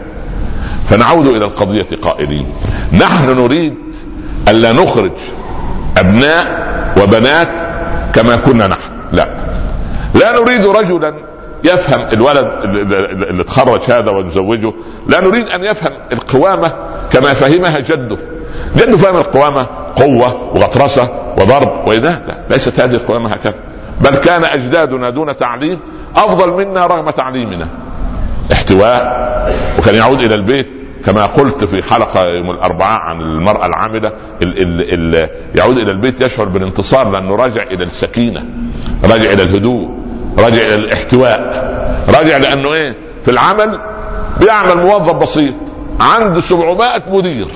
فنعود 0.90 1.28
إلى 1.28 1.46
القضية 1.46 1.88
قائلين. 2.02 2.46
نحن 2.94 3.30
نريد 3.30 3.76
ألا 4.48 4.72
نخرج 4.72 5.12
أبناء 5.98 6.68
وبنات 7.02 7.67
كما 8.14 8.36
كنا 8.36 8.68
نحن. 8.68 8.90
لا. 9.12 9.28
لا 10.16 10.32
نريد 10.32 10.66
رجلا 10.66 11.14
يفهم 11.64 12.00
الولد 12.14 12.46
اللي 13.30 13.44
تخرج 13.44 13.82
هذا 13.92 14.12
ونزوجه. 14.12 14.74
لا 15.08 15.20
نريد 15.22 15.48
أن 15.48 15.64
يفهم 15.64 15.92
القوامة 16.12 16.74
كما 17.12 17.34
فهمها 17.34 17.80
جده. 17.80 18.18
جده 18.76 18.98
فهم 18.98 19.16
القوامة 19.16 19.68
قوة 19.96 20.56
وغطرسة 20.56 21.10
وضرب 21.38 21.88
وإذا 21.88 22.22
لا 22.28 22.38
ليست 22.50 22.80
هذه 22.80 22.96
القوامة 22.96 23.30
هكذا. 23.30 23.56
بل 24.02 24.16
كان 24.16 24.44
أجدادنا 24.44 25.10
دون 25.10 25.38
تعليم 25.38 25.80
أفضل 26.16 26.52
منا 26.52 26.86
رغم 26.86 27.10
تعليمنا. 27.10 27.70
احتواء 28.54 29.28
وكان 29.80 29.96
يعود 29.96 30.20
إلى 30.20 30.36
البيت 30.36 30.77
كما 31.06 31.26
قلت 31.26 31.64
في 31.64 31.84
حلقة 31.84 32.24
يوم 32.24 32.52
الأربعاء 32.52 33.02
عن 33.02 33.22
المرأة 33.22 33.66
العاملة 33.66 34.08
ال 34.42 34.62
ال 34.62 35.16
ال 35.16 35.30
يعود 35.56 35.78
إلى 35.78 35.92
البيت 35.92 36.22
يشعر 36.22 36.46
بالانتصار 36.46 37.10
لأنه 37.10 37.36
راجع 37.36 37.64
إلى 37.64 37.84
السكينة 37.84 38.46
راجع 39.04 39.32
إلى 39.34 39.44
الهدوء 39.44 39.90
راجع 40.38 40.62
إلى 40.62 40.76
الاحتواء 40.76 41.40
راجع 42.18 42.38
لأنه 42.38 42.74
إيه؟ 42.74 42.96
في 43.26 43.32
العمل 43.32 43.80
بيعمل 44.40 44.78
موظف 44.78 45.12
بسيط 45.14 45.54
عنده 46.00 46.42
700 46.42 47.04
مدير. 47.12 47.48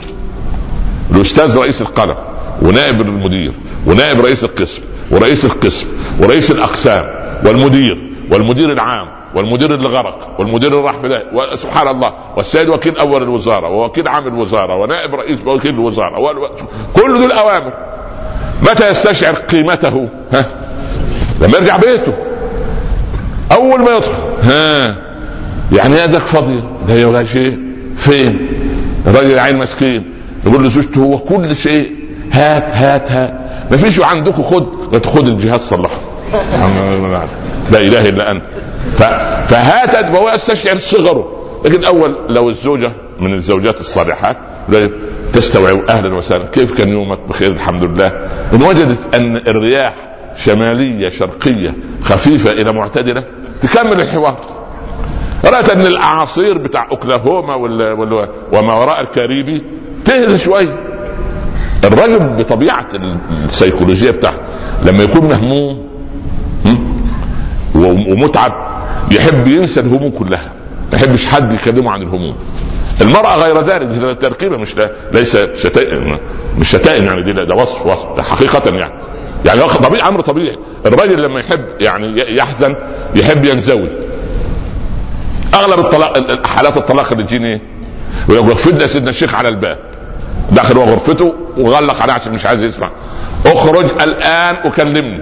الأستاذ 1.11 1.57
رئيس 1.57 1.81
القلم 1.81 2.15
ونائب 2.61 3.01
المدير 3.01 3.51
ونائب 3.87 4.21
رئيس 4.21 4.43
القسم 4.43 4.81
ورئيس 5.11 5.45
القسم 5.45 5.87
ورئيس 6.19 6.51
الأقسام 6.51 7.05
والمدير 7.45 8.11
والمدير 8.31 8.73
العام 8.73 9.07
والمدير 9.36 9.75
اللي 9.75 9.88
غرق 9.88 10.39
والمدير 10.39 10.71
اللي 10.71 10.84
راح 10.84 10.95
في 10.95 11.57
سبحان 11.57 11.88
الله. 11.88 12.13
والسيد 12.38 12.69
وكيل 12.69 12.97
أول 12.97 13.23
الوزارة 13.23 13.69
ووكيل 13.69 14.07
عام 14.07 14.27
الوزارة 14.27 14.75
ونائب 14.82 15.15
رئيس 15.15 15.39
وكيل 15.45 15.73
الوزارة 15.73 16.19
كل 16.93 17.19
دول 17.19 17.32
اوامر 17.32 17.73
متى 18.61 18.89
يستشعر 18.89 19.34
قيمته؟ 19.34 20.09
ها؟ 20.34 20.45
لما 21.41 21.57
يرجع 21.57 21.77
بيته. 21.77 22.13
أول 23.51 23.79
ما 23.79 23.95
يدخل. 23.95 24.21
ها؟ 24.43 24.97
يعني 25.71 25.95
يدك 25.95 26.19
فاضية. 26.19 26.63
ده 26.88 26.93
يا 26.93 27.23
شيء. 27.23 27.59
فين؟ 27.97 28.47
الراجل 29.07 29.39
عين 29.39 29.57
مسكين. 29.57 30.13
يقول 30.45 30.65
لزوجته 30.65 31.01
هو 31.01 31.17
كل 31.17 31.55
شيء. 31.55 31.95
هات 32.32 32.69
هات 32.69 33.11
هات. 33.11 33.34
ما 33.71 33.77
فيش 33.77 33.99
عندكم 34.01 34.43
خد 34.43 35.05
خد 35.05 35.27
الجهاز 35.27 35.59
صلحه. 35.59 36.11
لا 37.71 37.79
إله 37.79 38.09
إلا 38.09 38.32
أنت. 38.32 38.43
فهاتت 39.47 40.09
وهو 40.09 40.29
يستشعر 40.29 40.77
صغره. 40.77 41.27
لكن 41.65 41.84
أول 41.84 42.17
لو 42.29 42.49
الزوجة 42.49 42.91
من 43.19 43.34
الزوجات 43.34 43.79
الصالحات 43.79 44.38
تستوعب 45.34 45.79
أهلا 45.89 46.17
وسهلا. 46.17 46.45
كيف 46.45 46.77
كان 46.77 46.89
يومك؟ 46.89 47.19
بخير 47.29 47.51
الحمد 47.51 47.84
لله. 47.84 48.07
إن 48.53 48.61
وجدت 48.61 49.15
أن 49.15 49.38
الرياح 49.47 49.93
شمالية 50.38 51.09
شرقية 51.09 51.73
خفيفة 52.03 52.51
إلى 52.51 52.71
معتدلة 52.71 53.23
تكمل 53.61 54.01
الحوار. 54.01 54.38
رأت 55.45 55.69
أن 55.69 55.82
الأعاصير 55.82 56.57
بتاع 56.57 56.88
أوكلاهوما 56.91 57.55
وما 58.53 58.73
وراء 58.73 59.01
الكاريبي 59.01 59.63
تهدى 60.05 60.38
شوي. 60.38 60.67
الرجل 61.84 62.19
بطبيعة 62.19 62.88
السيكولوجية 63.45 64.11
بتاعته 64.11 64.38
لما 64.86 65.03
يكون 65.03 65.27
مهموم 65.27 65.90
ومتعب 67.82 68.53
يحب 69.11 69.47
ينسى 69.47 69.79
الهموم 69.79 70.11
كلها 70.11 70.51
ما 70.91 70.97
يحبش 70.97 71.25
حد 71.25 71.53
يكلمه 71.53 71.91
عن 71.91 72.01
الهموم. 72.01 72.36
المرأة 73.01 73.36
غير 73.36 73.61
ذلك 73.61 73.88
دي 73.88 74.15
تركيبة 74.15 74.57
مش 74.57 74.75
ليس 75.13 75.38
شتائم 75.55 76.19
مش 76.57 76.69
شتائم 76.69 77.05
يعني 77.05 77.23
دي 77.23 77.34
ده 77.34 77.55
وصف 77.55 77.86
وصف 77.86 78.05
ده 78.17 78.23
حقيقة 78.23 78.75
يعني. 78.77 78.93
يعني 79.45 79.61
طبيعي 79.61 80.07
أمر 80.07 80.21
طبيعي. 80.21 80.57
الراجل 80.86 81.23
لما 81.23 81.39
يحب 81.39 81.65
يعني 81.79 82.36
يحزن 82.38 82.75
يحب 83.15 83.45
ينزوي. 83.45 83.89
أغلب 85.53 85.79
الطلاق 85.79 86.47
حالات 86.47 86.77
الطلاق 86.77 87.11
اللي 87.11 87.23
تجيني؟ 87.23 87.61
يقول 88.29 88.49
لك 88.49 88.57
سيدنا 88.88 89.09
الشيخ 89.09 89.36
على 89.36 89.49
الباب. 89.49 89.77
داخل 90.51 90.77
هو 90.77 90.84
غرفته 90.84 91.34
وغلق 91.57 92.01
عليه 92.01 92.13
عشان 92.13 92.34
مش 92.34 92.45
عايز 92.45 92.63
يسمع. 92.63 92.91
اخرج 93.45 93.86
الآن 94.01 94.55
وكلمني 94.65 95.19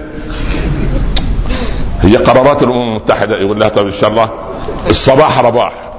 هي 2.02 2.16
قرارات 2.16 2.62
الأمم 2.62 2.82
المتحدة 2.82 3.36
يقول 3.36 3.60
لها 3.60 3.68
طيب 3.68 3.86
إن 3.86 3.92
شاء 3.92 4.10
الله. 4.10 4.30
الصباح 4.88 5.38
رباح. 5.38 5.90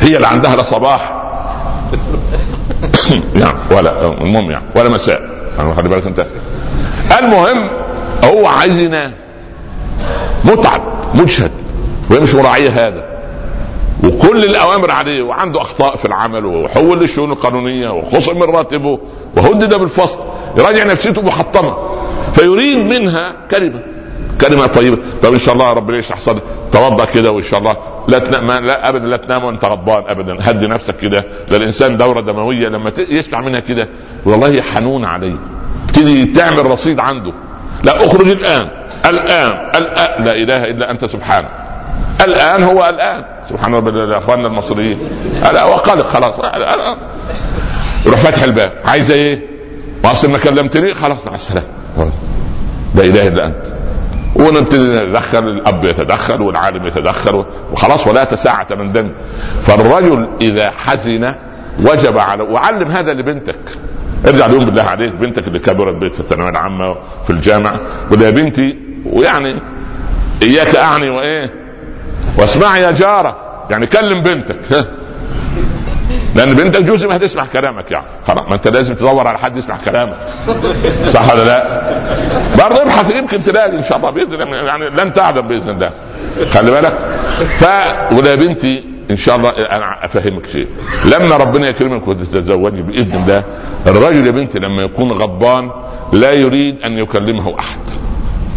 هي 0.00 0.16
اللي 0.16 0.26
عندها 0.26 0.56
لا 0.56 0.62
صباح. 0.62 1.22
يعني 3.34 3.58
ولا 3.76 4.06
المهم 4.06 4.50
يعني 4.50 4.64
ولا 4.74 4.88
مساء. 4.88 5.22
يعني 5.58 5.74
خلي 5.74 5.88
بالك 5.88 6.06
أنت؟ 6.06 6.26
المهم 7.18 7.70
هو 8.24 8.46
عايز 8.46 8.78
ينام 8.78 9.12
متعب 10.44 10.82
مجهد 11.14 11.52
وهي 12.10 12.20
مش 12.20 12.34
مراعيه 12.34 12.70
هذا. 12.70 13.04
وكل 14.04 14.44
الأوامر 14.44 14.90
عليه 14.90 15.22
وعنده 15.22 15.62
أخطاء 15.62 15.96
في 15.96 16.04
العمل 16.04 16.46
وحول 16.46 17.00
للشؤون 17.00 17.32
القانونية 17.32 17.90
وخصم 17.90 18.38
من 18.38 18.42
راتبه 18.42 18.98
وهدد 19.36 19.74
بالفصل. 19.74 20.18
يراجع 20.58 20.84
نفسيته 20.84 21.22
محطمه 21.22 21.76
فيريد 22.34 22.78
منها 22.78 23.32
كلمة. 23.50 23.97
كلمة 24.40 24.66
طيبة. 24.66 24.98
طب 25.22 25.32
إن 25.32 25.38
شاء 25.38 25.54
الله 25.54 25.72
ربنا 25.72 25.98
يشرح 25.98 26.20
صدرك 26.20 26.42
توضأ 26.72 27.04
كده 27.04 27.30
وإن 27.30 27.42
شاء 27.42 27.60
الله. 27.60 27.76
لا 28.08 28.18
تنام 28.18 28.64
لا 28.64 28.88
ابدا 28.88 29.06
لا 29.06 29.16
تنام 29.16 29.44
وأنت 29.44 29.64
غضبان 29.64 30.02
ابدا. 30.08 30.36
هدي 30.40 30.66
نفسك 30.66 30.96
كده. 30.96 31.24
ده 31.50 31.56
الانسان 31.56 31.96
دورة 31.96 32.20
دموية 32.20 32.68
لما 32.68 32.92
يسمع 32.98 33.40
منها 33.40 33.60
كده. 33.60 33.88
والله 34.24 34.62
حنون 34.62 35.04
عليه. 35.04 35.36
تبتدي 35.88 36.24
تعمل 36.24 36.66
رصيد 36.66 37.00
عنده. 37.00 37.32
لا 37.84 38.06
أخرج 38.06 38.28
الآن. 38.28 38.68
الآن. 39.06 39.70
الآن. 39.74 40.24
لا 40.24 40.32
إله 40.32 40.64
إلا 40.64 40.90
أنت 40.90 41.04
سبحانك 41.04 41.50
الآن 42.24 42.62
هو 42.62 42.88
الآن. 42.88 43.24
سبحان 43.48 43.74
ربي 43.74 44.16
أخواننا 44.16 44.46
المصريين. 44.48 44.98
وقلق 45.44 46.06
خلاص. 46.06 46.34
يروح 48.06 48.20
فاتح 48.20 48.42
الباب. 48.42 48.72
عايزه 48.84 49.14
إيه؟ 49.14 49.46
واصل 50.04 50.30
ما 50.30 50.38
كلمتني 50.38 50.94
خلاص 50.94 51.18
مع 51.26 51.34
السلامة. 51.34 51.66
لا 52.94 53.04
إله 53.04 53.28
إلا 53.28 53.46
أنت. 53.46 53.62
ونبتدي 54.34 54.88
نتدخل 54.88 55.38
الأب 55.38 55.84
يتدخل 55.84 56.42
والعالم 56.42 56.86
يتدخل 56.86 57.44
وخلاص 57.72 58.06
ولا 58.06 58.24
تساعة 58.24 58.66
من 58.70 58.92
دم 58.92 59.10
فالرجل 59.62 60.28
إذا 60.40 60.70
حزن 60.70 61.34
وجب 61.80 62.18
على 62.18 62.42
وعلم 62.42 62.88
هذا 62.88 63.12
لبنتك. 63.14 63.58
ارجع 64.26 64.46
اليوم 64.46 64.64
بالله 64.64 64.82
عليك 64.82 65.14
بنتك 65.14 65.48
اللي 65.48 65.58
كبرت 65.58 65.94
بيت 65.96 66.14
في 66.14 66.20
الثانوية 66.20 66.48
العامة 66.48 66.96
في 67.24 67.30
الجامعة 67.30 67.80
قول 68.10 68.22
يا 68.22 68.30
بنتي 68.30 68.78
ويعني 69.06 69.62
إياك 70.42 70.76
أعني 70.76 71.10
وإيه؟ 71.10 71.50
واسمعي 72.38 72.82
يا 72.82 72.90
جارة. 72.90 73.36
يعني 73.70 73.86
كلم 73.86 74.22
بنتك 74.22 74.88
لأن 76.38 76.54
بنتك 76.54 76.82
جزء 76.82 77.08
ما 77.08 77.16
هتسمع 77.16 77.46
كلامك 77.52 77.90
يعني. 77.90 78.06
خلاص 78.26 78.42
ما 78.48 78.54
أنت 78.54 78.68
لازم 78.68 78.94
تدور 78.94 79.26
على 79.26 79.38
حد 79.38 79.56
يسمع 79.56 79.76
كلامك. 79.84 80.16
صح 81.12 81.32
ولا 81.34 81.44
لا؟ 81.44 81.82
برضه 82.58 82.82
ابحث 82.82 83.16
يمكن 83.16 83.42
تلاقي 83.42 83.76
إن 83.76 83.82
شاء 83.82 83.98
الله 83.98 84.10
بإذن 84.10 84.42
الله 84.42 84.56
يعني 84.56 84.84
لن 84.90 85.12
تعلم 85.12 85.48
بإذن 85.48 85.70
الله. 85.70 85.90
خلي 86.52 86.70
بالك. 86.70 86.98
ف 87.58 87.64
ولا 88.12 88.34
بنتي 88.34 88.84
إن 89.10 89.16
شاء 89.16 89.36
الله 89.36 89.50
أنا 89.50 90.04
أفهمك 90.04 90.46
شيء. 90.46 90.68
لما 91.04 91.36
ربنا 91.36 91.68
يكرمك 91.68 92.08
وتتزوجي 92.08 92.82
بإذن 92.82 93.22
الله 93.22 93.44
الرجل 93.86 94.26
يا 94.26 94.30
بنتي 94.30 94.58
لما 94.58 94.82
يكون 94.82 95.12
غضبان 95.12 95.70
لا 96.12 96.32
يريد 96.32 96.76
أن 96.84 96.92
يكلمه 96.92 97.54
أحد. 97.58 97.80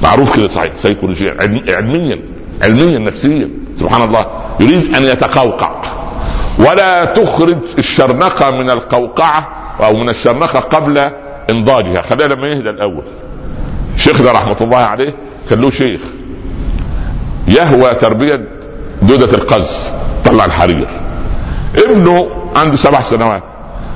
معروف 0.03 0.35
كده 0.35 0.47
صحيح. 0.47 0.73
سيكولوجيا 0.77 1.37
علميا 1.69 2.19
علميا 2.63 2.99
نفسيا. 2.99 3.49
سبحان 3.79 4.01
الله. 4.01 4.25
يريد 4.59 4.95
أن 4.95 5.03
يتقوقع. 5.03 5.71
ولا 6.69 7.05
تخرج 7.05 7.57
الشرنقة 7.77 8.51
من 8.51 8.69
القوقعة 8.69 9.47
أو 9.83 9.93
من 9.93 10.09
الشرنقة 10.09 10.59
قبل 10.59 11.11
إنضاجها. 11.49 12.01
خليها 12.01 12.27
لما 12.27 12.47
يهدى 12.47 12.69
الأول. 12.69 13.03
شيخنا 13.95 14.31
رحمة 14.31 14.57
الله 14.61 14.77
عليه 14.77 15.15
كان 15.49 15.61
له 15.61 15.69
شيخ 15.69 16.01
يهوى 17.47 17.93
تربية 17.93 18.47
دودة 19.01 19.37
القز 19.37 19.93
طلع 20.25 20.45
الحرير. 20.45 20.87
ابنه 21.77 22.29
عنده 22.55 22.77
سبع 22.77 23.01
سنوات. 23.01 23.43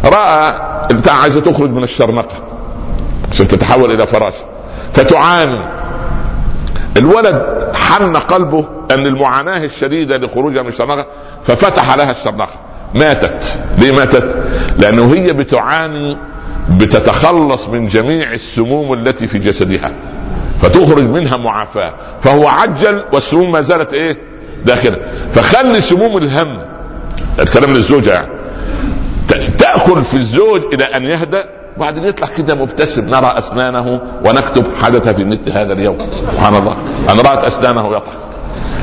رأى 0.05 0.53
أنت 0.91 1.09
عايزة 1.09 1.41
تخرج 1.41 1.69
من 1.69 1.83
الشرنقة 1.83 2.43
عشان 3.31 3.47
تتحول 3.47 3.91
إلى 3.91 4.07
فراش. 4.07 4.33
فتعاني. 4.93 5.65
الولد 6.97 7.43
حن 7.73 8.17
قلبه 8.17 8.67
أن 8.91 9.05
المعاناة 9.05 9.63
الشديدة 9.63 10.17
لخروجها 10.17 10.61
من 10.61 10.67
الشرنقة 10.67 11.05
ففتح 11.47 11.95
لها 11.95 12.11
الشرنقه 12.11 12.59
ماتت. 12.93 13.59
ليه 13.77 13.91
ماتت؟ 13.91 14.35
لأنه 14.77 15.13
هي 15.13 15.33
بتعاني 15.33 16.17
بتتخلص 16.69 17.67
من 17.67 17.87
جميع 17.87 18.33
السموم 18.33 18.93
التي 18.93 19.27
في 19.27 19.39
جسدها. 19.39 19.91
فتخرج 20.61 21.03
منها 21.03 21.37
معافاة. 21.37 21.93
فهو 22.21 22.47
عجل 22.47 23.03
والسموم 23.13 23.51
ما 23.51 23.61
زالت 23.61 23.93
إيه؟ 23.93 24.17
داخلة. 24.65 24.97
فخلي 25.33 25.81
سموم 25.81 26.17
الهم. 26.17 26.65
الكلام 27.39 27.73
للزوجة 27.73 28.13
يعني. 28.13 28.31
تأكل 29.59 30.03
في 30.03 30.17
الزوج 30.17 30.61
إلى 30.73 30.83
أن 30.83 31.03
يهدأ. 31.03 31.43
بعدين 31.77 32.03
يطلع 32.03 32.27
كده 32.37 32.55
مبتسم. 32.55 33.09
نرى 33.09 33.35
أسنانه 33.37 34.01
ونكتب 34.25 34.63
حدث 34.83 35.07
في 35.07 35.23
مثل 35.23 35.51
هذا 35.51 35.73
اليوم. 35.73 35.97
سبحان 36.31 36.55
الله. 36.55 36.77
ان 37.11 37.19
رأت 37.19 37.43
أسنانه 37.43 37.87
يضحك 37.87 38.25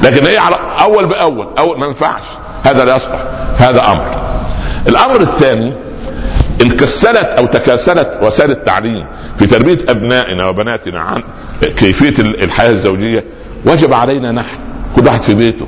لكن 0.02 0.26
هي 0.26 0.38
على 0.38 0.56
أول 0.80 1.06
بأول. 1.06 1.46
أول 1.58 1.78
ما 1.78 1.86
ينفعش. 1.86 2.22
هذا 2.62 2.84
لا 2.84 2.96
يصلح 2.96 3.24
هذا 3.58 3.90
أمر. 3.92 4.22
الأمر 4.88 5.20
الثاني 5.20 5.72
إن 6.62 6.70
كسلت 6.70 7.34
أو 7.38 7.46
تكاسلت 7.46 8.18
وسائل 8.22 8.50
التعليم 8.50 9.06
في 9.38 9.46
تربية 9.46 9.78
أبنائنا 9.88 10.46
وبناتنا 10.48 11.00
عن 11.00 11.22
كيفية 11.76 12.22
الحياة 12.22 12.70
الزوجية 12.70 13.24
وجب 13.66 13.92
علينا 13.92 14.32
نحن 14.32 14.56
كل 14.96 15.06
واحد 15.06 15.20
في 15.20 15.34
بيته 15.34 15.66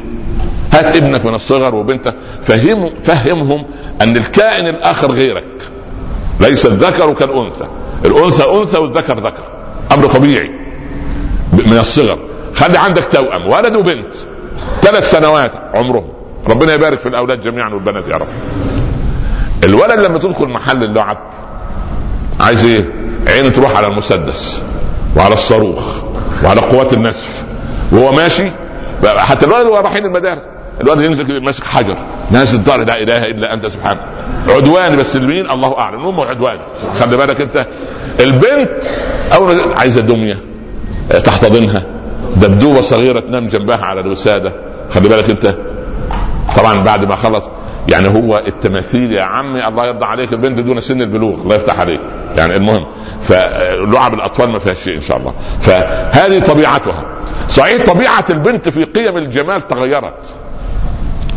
هات 0.72 0.96
ابنك 0.96 1.24
من 1.26 1.34
الصغر 1.34 1.74
وبنتك 1.74 2.14
فهم 2.42 2.94
فهمهم 3.02 3.66
أن 4.02 4.16
الكائن 4.16 4.66
الآخر 4.66 5.12
غيرك 5.12 5.62
ليس 6.40 6.66
الذكر 6.66 7.14
كالأنثى. 7.14 7.66
الأنثى 8.04 8.50
أنثى 8.50 8.78
والذكر 8.78 9.18
ذكر 9.18 9.44
أمر 9.92 10.06
طبيعي. 10.06 10.50
من 11.52 11.78
الصغر 11.78 12.18
خلي 12.54 12.78
عندك 12.78 13.04
توأم 13.12 13.46
ولد 13.46 13.76
وبنت 13.76 14.12
ثلاث 14.82 15.10
سنوات 15.10 15.52
عمرهم. 15.74 16.13
ربنا 16.48 16.74
يبارك 16.74 16.98
في 16.98 17.08
الأولاد 17.08 17.40
جميعا 17.40 17.68
والبنات 17.68 18.08
يا 18.08 18.16
رب. 18.16 18.28
الولد 19.64 20.00
لما 20.00 20.18
تدخل 20.18 20.48
محل 20.48 20.82
اللعب 20.82 21.18
عايز 22.40 22.64
إيه؟ 22.64 22.92
عينه 23.28 23.48
تروح 23.48 23.76
على 23.76 23.86
المسدس 23.86 24.62
وعلى 25.16 25.34
الصاروخ 25.34 26.02
وعلى 26.44 26.60
قوات 26.60 26.92
النسف. 26.92 27.44
وهو 27.92 28.12
ماشي 28.12 28.50
حتى 29.16 29.46
الولد 29.46 29.66
وهو 29.66 29.80
رايحين 29.80 30.04
المدارس 30.04 30.42
الولد 30.80 31.00
ينزل 31.00 31.44
ماسك 31.44 31.64
حجر 31.64 31.96
نازل 32.30 32.58
الدار 32.58 32.84
لا 32.84 33.02
إله 33.02 33.24
إلا 33.24 33.54
أنت 33.54 33.66
سبحانك 33.66 34.00
عدواني 34.48 34.96
بس 34.96 35.16
المين 35.16 35.50
الله 35.50 35.78
أعلم. 35.78 35.98
المهم 35.98 36.20
عدواني 36.20 36.60
خلي 37.00 37.16
بالك 37.16 37.40
أنت. 37.40 37.66
البنت 38.20 38.70
أول 39.34 39.60
عايزة 39.76 40.00
دمية 40.00 40.36
تحتضنها. 41.24 41.82
دبدوبة 42.36 42.80
صغيرة 42.80 43.20
تنام 43.20 43.48
جنبها 43.48 43.84
على 43.84 44.00
الوسادة. 44.00 44.52
خلي 44.90 45.08
بالك 45.08 45.30
أنت. 45.30 45.56
طبعا 46.56 46.82
بعد 46.82 47.04
ما 47.04 47.16
خلص 47.16 47.44
يعني 47.88 48.08
هو 48.08 48.38
التماثيل 48.38 49.12
يا 49.12 49.22
عمي 49.22 49.68
الله 49.68 49.86
يرضى 49.86 50.04
عليك 50.04 50.32
البنت 50.32 50.60
دون 50.60 50.80
سن 50.80 51.00
البلوغ 51.00 51.34
الله 51.42 51.56
يفتح 51.56 51.80
عليك. 51.80 52.00
يعني 52.36 52.56
المهم 52.56 52.86
فلعب 53.22 54.14
الأطفال 54.14 54.50
ما 54.50 54.58
فيها 54.58 54.74
شيء 54.74 54.96
إن 54.96 55.00
شاء 55.00 55.16
الله. 55.16 55.34
فهذه 55.60 56.38
طبيعتها. 56.38 57.04
صحيح 57.48 57.86
طبيعة 57.86 58.24
البنت 58.30 58.68
في 58.68 58.84
قيم 58.84 59.16
الجمال 59.18 59.68
تغيرت. 59.68 60.36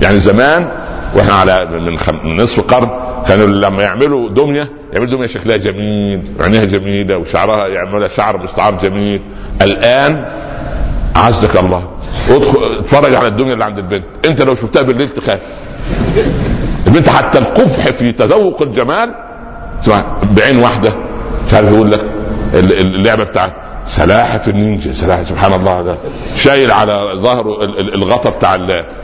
يعني 0.02 0.20
زمان 0.20 0.70
وإحنا 1.16 1.34
على 1.34 1.66
من, 1.66 1.98
خم... 1.98 2.16
من 2.24 2.36
نصف 2.36 2.60
قرن 2.60 2.90
كانوا 3.28 3.48
لما 3.48 3.84
يعملوا 3.84 4.30
دمية 4.30 4.72
يعملوا 4.94 5.12
دمية 5.16 5.28
شكلها 5.28 5.58
جميل 5.58 6.36
وعينيها 6.40 6.66
جميلة 6.66 7.18
وشعرها 7.18 7.68
يعملوا 7.68 8.08
شعر 8.08 8.38
مستعار 8.38 8.76
جميل. 8.76 9.22
الآن 9.62 10.26
عزك 11.16 11.60
الله 11.60 11.90
ادخل 12.30 12.78
اتفرج 12.80 13.16
على 13.16 13.28
الدنيا 13.28 13.54
اللي 13.54 13.64
عند 13.64 13.78
البنت. 13.78 14.04
انت 14.26 14.42
لو 14.42 14.56
شفتها 14.56 14.82
بالليل 14.82 15.10
تخاف. 15.10 15.42
البنت 16.88 17.10
حتى 17.10 17.38
القبح 17.38 17.88
في 17.92 18.12
تذوق 18.12 18.62
الجمال 18.62 19.16
بعين 20.36 20.60
واحدة 20.60 20.94
مش 21.48 21.54
عارف 21.54 21.72
يقول 21.72 21.92
لك 21.92 22.02
اللعبة 22.54 23.24
بتاعت 23.24 23.54
سلاحف 23.86 24.50
النينجا. 24.50 24.92
سلاحف 24.92 25.28
سبحان 25.28 25.54
الله 25.54 25.82
ده 25.82 25.96
شايل 26.36 26.72
على 26.72 26.94
ظهره 27.16 27.64
الغطا 27.80 28.30
بتاع 28.30 28.58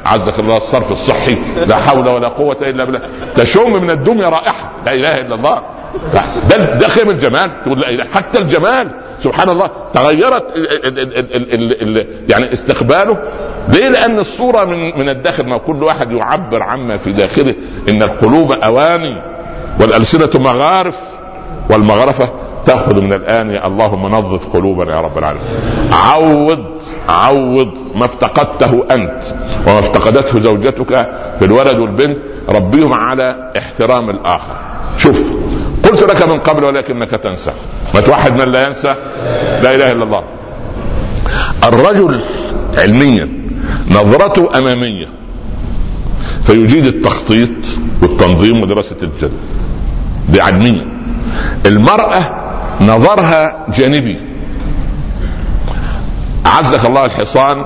عزك 0.06 0.40
الله 0.40 0.58
الصرف 0.58 0.92
الصحي 0.92 1.38
لا 1.68 1.76
حول 1.76 2.08
ولا 2.08 2.28
قوة 2.28 2.58
إلا 2.62 2.86
بالله. 2.86 3.02
تشم 3.36 3.82
من 3.82 3.90
الدنيا 3.90 4.30
رائحة. 4.30 4.72
لا 4.86 4.94
إله 4.94 5.18
إلا 5.18 5.36
الله. 5.36 5.62
ده 6.50 6.74
ده 6.76 6.88
خيم 6.88 7.10
الجمال 7.10 7.52
تقول 7.66 8.08
حتى 8.14 8.40
الجمال. 8.40 8.92
سبحان 9.20 9.50
الله 9.50 9.70
تغيرت 9.94 10.56
ال 10.56 10.88
ال 11.00 11.54
ال 11.54 11.98
ال 11.98 12.08
يعني 12.30 12.54
استقباله. 12.54 13.18
ليه؟ 13.70 13.90
لأن 13.90 14.20
الصورة 14.20 14.66
من 14.66 15.00
من 15.00 15.10
الداخل 15.10 15.46
ما 15.46 15.58
كل 15.58 15.84
واحد 15.84 16.12
يعبر 16.12 16.64
عما 16.64 16.98
في 16.98 17.12
داخله. 17.12 17.56
إن 17.90 18.04
القلوب 18.04 18.52
أواني 18.52 19.22
والألسنة 19.82 20.30
مغارف 20.36 21.00
والمغرفة 21.70 22.30
تأخذ 22.66 23.02
من 23.02 23.14
الآن. 23.14 23.52
يا 23.52 23.68
اللهم 23.68 24.08
نظف 24.08 24.54
قلوبنا 24.54 24.96
يا 24.96 25.02
رب 25.02 25.18
العالمين. 25.18 25.46
عوض 25.92 26.82
عوض 27.10 27.74
ما 27.96 28.06
افتقدته 28.06 28.84
أنت 28.92 29.24
وما 29.68 29.80
افتقدته 29.80 30.40
زوجتك 30.40 31.10
في 31.40 31.46
الولد 31.46 31.80
والبنت. 31.80 32.18
ربيهم 32.50 32.94
على 32.94 33.52
احترام 33.58 34.10
الآخر. 34.10 34.56
شوف 34.98 35.34
قلت 35.84 36.04
لك 36.04 36.28
من 36.28 36.40
قبل 36.40 36.64
ولكنك 36.64 37.10
تنسى. 37.10 37.52
ما 37.96 38.02
توحد 38.02 38.42
من 38.42 38.52
لا 38.52 38.68
ينسى؟ 38.68 38.96
لا 39.64 39.76
إله 39.76 39.92
إلا 39.92 40.04
الله. 40.04 40.24
الرجل 41.64 42.20
علميا 42.78 43.30
نظرته 43.90 44.58
أمامية 44.58 45.08
فيجيد 46.44 46.86
التخطيط 46.86 47.50
والتنظيم 48.02 48.62
ودراسة 48.62 48.96
الجد 49.04 49.32
دي 50.30 50.42
المرأة 51.66 52.30
نظرها 52.82 53.66
جانبي. 53.78 54.18
عزك 56.46 56.86
الله 56.86 57.06
الحصان 57.06 57.66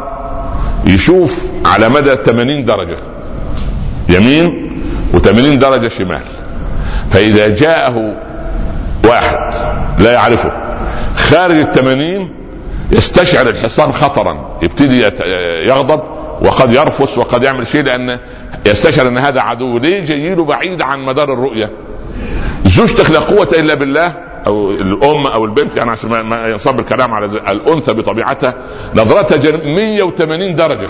يشوف 0.85 1.51
على 1.65 1.89
مدى 1.89 2.15
80 2.15 2.65
درجة 2.65 2.97
يمين 4.09 4.71
و80 5.13 5.59
درجة 5.59 5.87
شمال. 5.87 6.21
فإذا 7.11 7.47
جاءه 7.47 8.15
واحد 9.05 9.53
لا 9.99 10.11
يعرفه 10.11 10.51
خارج 11.15 11.55
الثمانين 11.55 12.33
يستشعر 12.91 13.49
الحصان 13.49 13.91
خطرا 13.93 14.59
يبتدي 14.63 15.03
يغضب 15.67 16.01
وقد 16.41 16.73
يرفس 16.73 17.17
وقد 17.17 17.43
يعمل 17.43 17.67
شيء 17.67 17.83
لأن 17.83 18.19
يستشعر 18.65 19.07
أن 19.07 19.17
هذا 19.17 19.41
عدو. 19.41 19.77
ليه 19.77 20.05
جاي 20.05 20.35
له 20.35 20.45
بعيد 20.45 20.81
عن 20.81 20.99
مدار 20.99 21.33
الرؤية؟ 21.33 21.71
زوجتك 22.65 23.11
لا 23.11 23.19
قوة 23.19 23.47
إلا 23.53 23.73
بالله 23.73 24.26
أو 24.47 24.71
الأم 24.71 25.27
أو 25.27 25.45
البنت 25.45 25.77
يعني 25.77 25.91
عشان 25.91 26.09
ما 26.09 26.47
ينصب 26.47 26.79
الكلام 26.79 27.13
على 27.13 27.25
الأنثى 27.25 27.93
بطبيعتها 27.93 28.53
نظرتها 28.95 29.57
180 29.75 30.55
درجة. 30.55 30.87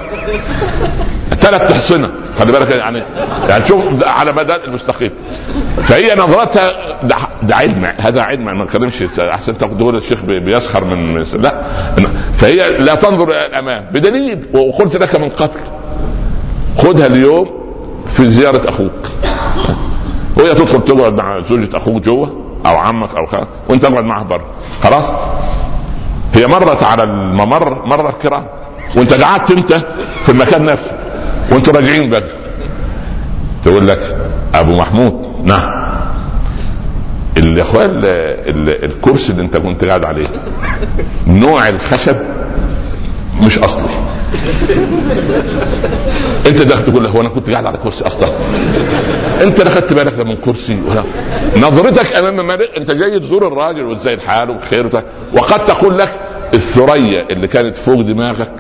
ثلاث 1.42 1.70
تحصنه 1.70 2.12
خلي 2.40 2.52
بالك 2.52 2.72
يعني 2.72 3.04
يعني 3.50 3.66
شوف 3.66 3.84
على 4.08 4.32
مدى 4.34 4.56
المستقيم. 4.56 5.12
فهي 5.78 6.16
نظرتها 6.16 6.72
ده, 7.04 7.16
ده 7.44 7.56
علم 7.56 7.86
هذا 7.98 8.22
علم 8.22 8.46
ما 8.46 8.64
نتكلمش 8.64 9.20
أحسن 9.20 9.58
تاخذ 9.58 9.96
الشيخ 9.96 10.26
بيسخر 10.26 10.84
من 10.84 11.24
لا. 11.34 11.62
فهي 12.34 12.78
لا 12.78 12.96
تنظر 12.96 13.30
إلى 13.32 13.46
الأمام 13.46 13.86
بدليل 13.94 14.46
وقلت 14.54 14.96
لك 14.96 15.16
من 15.16 15.30
قبل. 15.30 15.60
خذها 16.78 17.06
اليوم 17.06 17.50
في 18.10 18.28
زيارة 18.28 18.70
أخوك. 18.70 19.12
وهي 20.38 20.54
تدخل 20.54 20.84
تقعد 20.86 21.14
مع 21.14 21.42
زوجة 21.42 21.78
أخوك 21.78 22.04
جوه 22.04 22.47
أو 22.68 22.78
عمك 22.78 23.16
أو 23.16 23.26
خالك 23.26 23.48
وأنت 23.70 23.86
اقعد 23.86 24.04
معها 24.06 24.24
بره 24.24 24.46
خلاص؟ 24.84 25.06
هي 26.34 26.48
مرت 26.48 26.84
على 26.84 27.04
الممر 27.04 27.86
مر 27.86 28.10
الكرام 28.10 28.48
وأنت 28.96 29.14
قعدت 29.14 29.52
أنت 29.52 29.74
في 30.24 30.30
المكان 30.32 30.66
نفسه. 30.66 30.92
وأنتوا 31.52 31.74
راجعين 31.74 32.10
بدري 32.10 32.30
تقول 33.66 33.88
لك 33.88 34.18
أبو 34.56 34.78
محمود 34.78 35.42
نعم. 35.44 35.88
الإخوان 37.38 38.02
الكرسي 38.04 39.32
اللي 39.32 39.42
أنت 39.44 39.58
كنت 39.58 39.86
قاعد 39.86 40.06
عليه. 40.06 40.28
نوع 41.28 41.70
الخشب 41.70 42.16
مش 43.42 43.60
أصلي. 43.60 43.90
أنت 46.48 46.62
ده 46.62 46.82
تقول 46.82 47.04
له 47.04 47.10
هو 47.10 47.22
أنا 47.22 47.30
كنت 47.30 47.50
قاعد 47.50 47.66
على 47.66 47.78
كرسي 47.78 48.08
أصلا. 48.08 48.30
أنت 49.42 49.62
خدت 49.62 49.94
بالك 49.94 50.20
من 50.20 50.36
كرسي 50.36 50.80
ولا؟ 50.88 51.04
نظرتك 51.68 52.16
أمام 52.16 52.48
مالك 52.48 52.72
أنت 52.78 52.92
جاي 52.92 53.20
تزور 53.20 53.48
الراجل 53.48 53.84
وازاي 53.84 54.14
الحال 54.14 54.50
وبخير 54.50 54.90
وقد 55.34 55.66
تقول 55.66 55.98
لك 55.98 56.10
الثريا 56.54 57.28
اللي 57.30 57.48
كانت 57.48 57.76
فوق 57.76 58.02
دماغك 58.02 58.54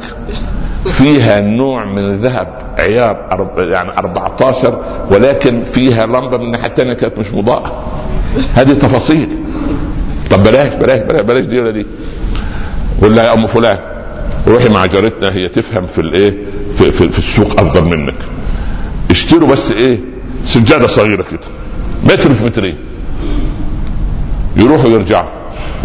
فيها 0.85 1.39
نوع 1.39 1.85
من 1.85 1.97
الذهب 2.05 2.47
عيار 2.79 3.47
يعني 3.57 3.89
14 3.97 5.05
ولكن 5.11 5.63
فيها 5.63 6.05
لمبة 6.05 6.37
من 6.37 6.43
الناحية 6.45 6.67
الثانية 6.67 6.93
كانت 6.93 7.17
مش 7.17 7.31
مضاءة. 7.33 7.83
هذه 8.55 8.73
تفاصيل. 8.73 9.29
طب 10.31 10.43
بلاش 10.43 10.73
بلاش 10.73 10.99
بلاش, 10.99 11.21
بلاش 11.21 11.45
دي 11.45 11.59
ولا 11.59 11.71
دي. 11.71 11.85
ولا 13.01 13.23
يا 13.23 13.33
أم 13.33 13.47
فلان. 13.47 13.77
روحي 14.47 14.69
مع 14.69 14.85
جارتنا 14.85 15.33
هي 15.33 15.47
تفهم 15.47 15.85
في 15.85 16.01
الإيه؟ 16.01 16.37
في, 16.77 16.91
في, 16.91 17.09
في 17.09 17.19
السوق 17.19 17.59
أفضل 17.61 17.83
منك. 17.83 18.15
اشتروا 19.11 19.49
بس 19.49 19.71
إيه؟ 19.71 19.99
سجادة 20.45 20.87
صغيرة 20.87 21.25
كده 21.31 21.39
متر 22.03 22.33
في 22.33 22.45
مترين. 22.45 22.75
يروحوا 24.57 24.89
يرجعوا. 24.89 25.29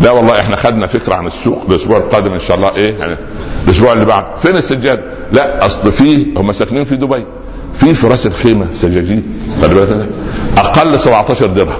لا 0.02 0.10
والله 0.10 0.40
إحنا 0.40 0.56
خدنا 0.56 0.86
فكرة 0.86 1.14
عن 1.14 1.26
السوق 1.26 1.64
الأسبوع 1.68 1.96
القادم 1.96 2.32
إن 2.32 2.40
شاء 2.40 2.56
الله 2.56 2.76
إيه؟ 2.76 2.94
يعني 2.94 3.16
الأسبوع 3.64 3.92
اللي 3.92 4.04
بعد. 4.04 4.24
فين 4.42 4.56
السجادة؟ 4.56 5.02
لا 5.32 5.66
أصل 5.66 5.92
فيه 5.92 6.26
هم 6.36 6.52
ساكنين 6.52 6.84
في 6.84 6.96
دبي. 6.96 7.24
في 7.74 7.94
في 7.94 8.06
راس 8.06 8.26
الخيمة 8.26 8.66
سجاجيد 8.72 9.22
خلي 9.62 10.06
أقل 10.58 10.98
17 10.98 11.46
درهم. 11.46 11.74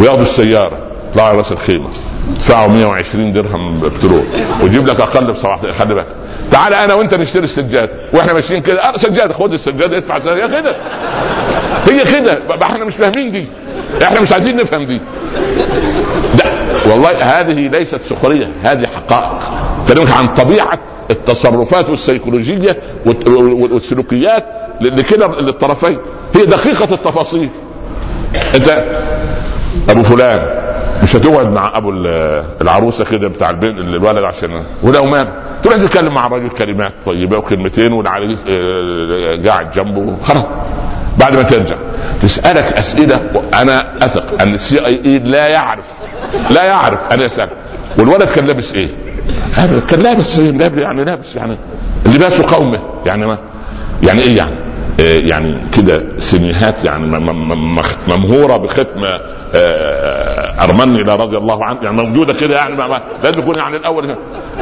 وياخدوا 0.00 0.22
السيارة. 0.22 0.78
يطلعوا 1.18 1.36
رأس 1.36 1.52
الخيمة. 1.52 1.88
يدفعوا 2.34 2.68
120 2.68 3.32
درهم 3.32 3.80
بترول 3.80 4.22
ويجيب 4.62 4.86
لك 4.86 5.00
أقل 5.00 5.32
ب 5.32 5.36
17 5.36 5.72
خلي 5.72 5.94
بالك. 5.94 6.06
تعال 6.50 6.74
أنا 6.74 6.94
وأنت 6.94 7.14
نشتري 7.14 7.44
السجادة. 7.44 7.92
وإحنا 8.12 8.32
ماشيين 8.32 8.62
كده. 8.62 8.80
أه 8.80 8.96
سجادة. 8.96 9.34
خد 9.34 9.52
السجادة 9.52 9.96
ادفع 9.96 10.18
سجادة. 10.18 10.44
هي 10.46 10.62
كده 10.62 10.76
هي 11.86 12.20
كده 12.20 12.38
إحنا 12.62 12.84
مش 12.84 12.94
فاهمين 12.94 13.30
دي. 13.30 13.46
إحنا 14.02 14.20
مش 14.20 14.32
عايزين 14.32 14.56
نفهم 14.56 14.84
دي. 14.84 15.00
لا 16.38 16.52
والله 16.86 17.10
هذه 17.10 17.68
ليست 17.68 18.02
سخرية. 18.02 18.50
هذه 18.62 18.86
حقائق. 18.86 19.38
كلامك 19.88 20.10
عن 20.10 20.28
طبيعة 20.28 20.78
التصرفات 21.10 21.90
والسيكولوجية 21.90 22.76
والسلوكيات 23.46 24.44
لكلا 24.80 25.26
للطرفين. 25.26 25.98
هي 26.34 26.44
دقيقة 26.46 26.94
التفاصيل. 26.94 27.48
أنت 28.54 28.84
أبو 29.88 30.02
فلان 30.02 30.67
مش 31.02 31.16
هتقعد 31.16 31.52
مع 31.52 31.76
أبو 31.76 31.90
العروسة 32.62 33.04
كده 33.04 33.28
بتاع 33.28 33.50
البنت 33.50 33.78
الولد 33.78 34.24
عشان 34.24 34.64
ولو 34.82 35.04
مات 35.04 35.28
تروح 35.62 35.76
تتكلم 35.76 36.14
مع 36.14 36.26
الراجل 36.26 36.50
كلمات 36.50 36.92
طيبة 37.06 37.38
وكلمتين 37.38 37.92
والعريس 37.92 38.38
آه، 38.48 39.48
قاعد 39.48 39.70
جنبه 39.70 40.16
خلاص 40.22 40.44
بعد 41.18 41.36
ما 41.36 41.42
ترجع 41.42 41.76
تسألك 42.22 42.72
أسئلة 42.78 43.20
وأنا 43.34 44.04
أثق 44.04 44.42
أن 44.42 44.54
السي 44.54 44.86
آي 44.86 45.00
إي 45.04 45.18
لا 45.18 45.46
يعرف. 45.46 45.90
لا 46.50 46.64
يعرف. 46.64 46.98
ان 47.12 47.20
يسال 47.20 47.48
والولد 47.98 48.22
كان 48.28 48.46
لابس 48.46 48.74
إيه؟ 48.74 48.88
كان 49.90 50.00
لابس 50.00 50.38
يعني 50.38 51.04
لابس 51.04 51.36
يعني 51.36 51.56
لباس 52.06 52.40
قومه. 52.40 52.80
يعني 53.06 53.26
ما 53.26 53.38
يعني 54.02 54.20
إيه 54.22 54.36
يعني؟ 54.36 54.54
آه، 55.00 55.18
يعني 55.18 55.56
كده 55.76 56.04
سينيهات 56.18 56.84
يعني 56.84 57.06
ممهورة 58.08 58.56
بختم 58.56 59.04
آه، 59.04 59.20
آه، 59.54 60.64
أرمني 60.64 61.02
رضي 61.02 61.36
الله 61.36 61.64
عنه 61.64 61.78
يعني 61.82 61.96
موجودة 62.02 62.32
كده 62.32 62.56
يعني 62.56 62.76
لازم 63.22 63.40
يكون 63.40 63.54
يعني 63.54 63.76
الأول. 63.76 64.14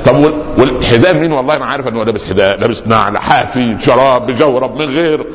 طب 0.05 0.33
والحذاء 0.59 1.15
مين؟ 1.15 1.33
والله 1.33 1.59
ما 1.59 1.67
عارف 1.67 1.89
انه 1.89 2.05
لابس 2.05 2.27
حذاء 2.27 2.59
لابس 2.59 2.87
نعل 2.87 3.19
حافي 3.19 3.77
شراب 3.81 4.27
بجورب 4.27 4.77
من 4.77 4.87
غير. 4.87 5.27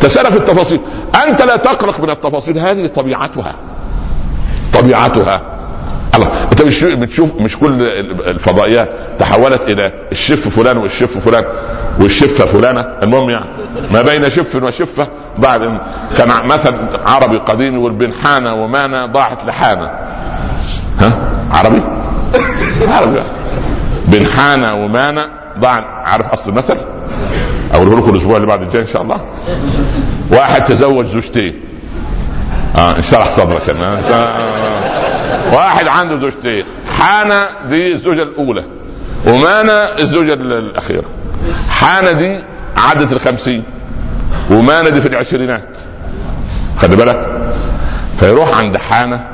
تسأل 0.00 0.32
في 0.32 0.38
التفاصيل. 0.38 0.80
أنت 1.28 1.42
لا 1.42 1.56
تقلق 1.56 2.00
من 2.00 2.10
التفاصيل 2.10 2.58
هذه 2.58 2.86
طبيعتها. 2.86 3.54
طبيعتها. 4.72 5.42
الله 6.14 6.28
انت 6.52 6.62
مش 6.62 6.84
بتشوف 6.84 7.34
مش 7.34 7.58
كل 7.58 7.82
الفضائيات 8.26 8.90
تحولت 9.18 9.62
إلى 9.62 9.92
الشف 10.12 10.48
فلان 10.48 10.76
والشف 10.76 11.18
فلان. 11.18 11.44
والشفة 12.00 12.46
فلانة. 12.46 12.86
المهم 13.02 13.30
يعني 13.30 13.46
ما 13.92 14.02
بين 14.02 14.30
شف 14.30 14.54
وشفة. 14.54 15.08
بعد 15.38 15.78
كان 16.16 16.46
مثل 16.46 16.74
عربي 17.06 17.38
قديم 17.38 17.74
يقول 17.74 17.92
بين 17.92 18.12
حانة 18.12 18.54
ومانة 18.54 19.06
ضاعت 19.06 19.44
لحانة. 19.44 19.90
ها؟ 21.00 21.12
عربي؟ 21.50 21.82
عربي. 22.88 23.22
بين 24.08 24.26
حانة 24.26 24.74
ومانة 24.74 25.26
ضاع 25.58 26.02
عارف 26.04 26.28
أصل 26.28 26.50
المثل؟ 26.50 26.76
أقوله 27.72 27.98
لكم 27.98 28.10
الأسبوع 28.10 28.36
اللي 28.36 28.46
بعد 28.46 28.62
الجاي 28.62 28.82
إن 28.82 28.86
شاء 28.86 29.02
الله. 29.02 29.20
واحد 30.30 30.64
تزوج 30.64 31.06
زوجتين. 31.06 31.60
آه 32.76 32.96
انشرح 32.96 33.28
صدرك 33.28 33.70
أنا. 33.70 33.98
واحد 35.52 35.88
عنده 35.88 36.18
زوجتين. 36.18 36.64
حانة 36.98 37.46
دي 37.68 37.92
الزوجة 37.92 38.22
الأولى. 38.22 38.64
ومانا 39.26 39.98
الزوجة 39.98 40.32
الأخيرة. 40.32 41.04
حانة 41.68 42.12
دي 42.12 42.38
عدت 42.76 43.12
الخمسين 43.12 43.62
ومانا 44.50 44.88
دي 44.88 45.00
في 45.00 45.08
العشرينات. 45.08 45.68
خلي 46.78 46.96
بالك. 46.96 47.50
فيروح 48.20 48.58
عند 48.58 48.76
حانة 48.76 49.26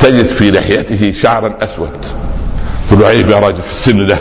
تجد 0.00 0.26
في 0.26 0.50
لحيته 0.50 1.12
شعرا 1.12 1.64
أسود. 1.64 2.06
تقول 2.88 3.00
له 3.00 3.06
عيب 3.06 3.30
يا 3.30 3.36
راجل 3.36 3.62
في 3.62 3.72
السن 3.72 4.06
ده. 4.06 4.18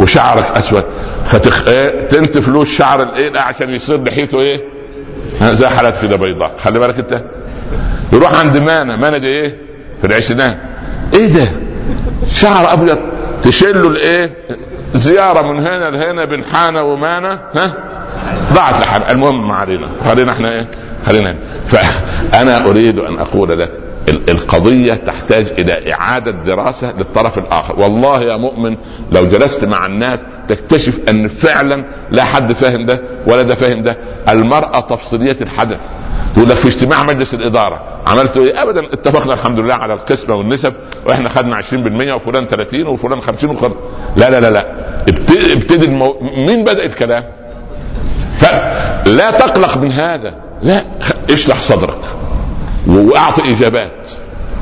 وشعرك 0.00 0.44
أسود. 0.56 0.84
فتخ... 1.24 1.68
إيه؟ 1.68 2.06
تنتف 2.06 2.48
له 2.48 2.62
الشعر 2.62 3.02
الايه 3.02 3.28
ده 3.28 3.40
عشان 3.42 3.70
يصير 3.70 4.04
لحيته 4.04 4.40
إيه؟ 4.40 4.60
زي 5.42 5.66
حالات 5.68 6.02
كده 6.02 6.16
بيضاء. 6.16 6.52
خلي 6.64 6.78
بالك 6.78 6.98
أنت. 6.98 7.24
يروح 8.12 8.40
عند 8.40 8.56
مانا 8.56 8.96
مانا 8.96 9.18
دي 9.18 9.26
إيه؟ 9.26 9.56
في 10.00 10.06
العشرينات. 10.06 10.58
إيه 11.14 11.26
ده؟ 11.26 11.52
شعر 12.34 12.72
أبيض. 12.72 12.98
تشيل 13.44 13.82
له 13.82 13.88
الايه؟ 13.88 14.36
زيارة 14.94 15.42
من 15.52 15.60
هنا 15.60 15.90
لهنا 15.90 16.24
بين 16.24 16.44
حانة 16.44 16.82
ومانا 16.82 17.40
ها؟ 17.54 17.72
ضاعت 18.54 18.74
لحال 18.80 19.10
المهم 19.10 19.48
ما 19.48 19.54
علينا 19.54 19.88
خلينا 20.04 20.32
إحنا 20.32 20.52
إيه؟ 20.52 20.68
خلينا 21.06 21.36
فأنا 21.66 22.64
أريد 22.66 22.98
أن 22.98 23.18
أقول 23.18 23.60
لك 23.60 23.70
القضية 24.08 24.94
تحتاج 24.94 25.46
إلى 25.58 25.92
إعادة 25.92 26.30
دراسة 26.30 26.92
للطرف 26.92 27.38
الآخر. 27.38 27.80
والله 27.80 28.22
يا 28.22 28.36
مؤمن 28.36 28.76
لو 29.12 29.26
جلست 29.26 29.64
مع 29.64 29.86
الناس 29.86 30.18
تكتشف 30.48 30.98
أن 31.08 31.28
فعلا 31.28 31.84
لا 32.10 32.24
حد 32.24 32.52
فاهم 32.52 32.86
ده 32.86 33.02
ولا 33.26 33.42
ده 33.42 33.54
فاهم 33.54 33.82
ده. 33.82 33.96
المرأة 34.28 34.80
تفصيلية 34.80 35.36
الحدث. 35.40 35.80
تقول 36.36 36.48
لك 36.48 36.56
في 36.56 36.68
اجتماع 36.68 37.02
مجلس 37.04 37.34
الإدارة 37.34 37.80
عملت 38.06 38.36
إيه؟ 38.36 38.62
ابدا 38.62 38.80
اتفقنا 38.92 39.34
الحمد 39.34 39.58
لله 39.60 39.74
على 39.74 39.92
القسمه 39.94 40.34
والنسب 40.34 40.72
وإحنا 41.06 41.28
خدنا 41.28 41.60
20% 41.62 42.14
وفلان 42.14 42.46
30 42.46 42.86
وفلان 42.86 43.20
50 43.20 43.50
وفلان 43.50 43.72
لا 44.16 44.30
لا 44.30 44.40
لا 44.40 44.50
لا. 44.50 44.66
ابتدي 45.52 45.84
المو... 45.86 46.16
مين 46.46 46.64
بدأ 46.64 46.84
الكلام؟ 46.84 47.24
فلا 48.38 49.30
تقلق 49.30 49.76
من 49.78 49.92
هذا. 49.92 50.34
لا 50.62 50.84
اشرح 51.30 51.60
صدرك. 51.60 52.00
وأعطي 52.86 53.52
اجابات 53.52 54.08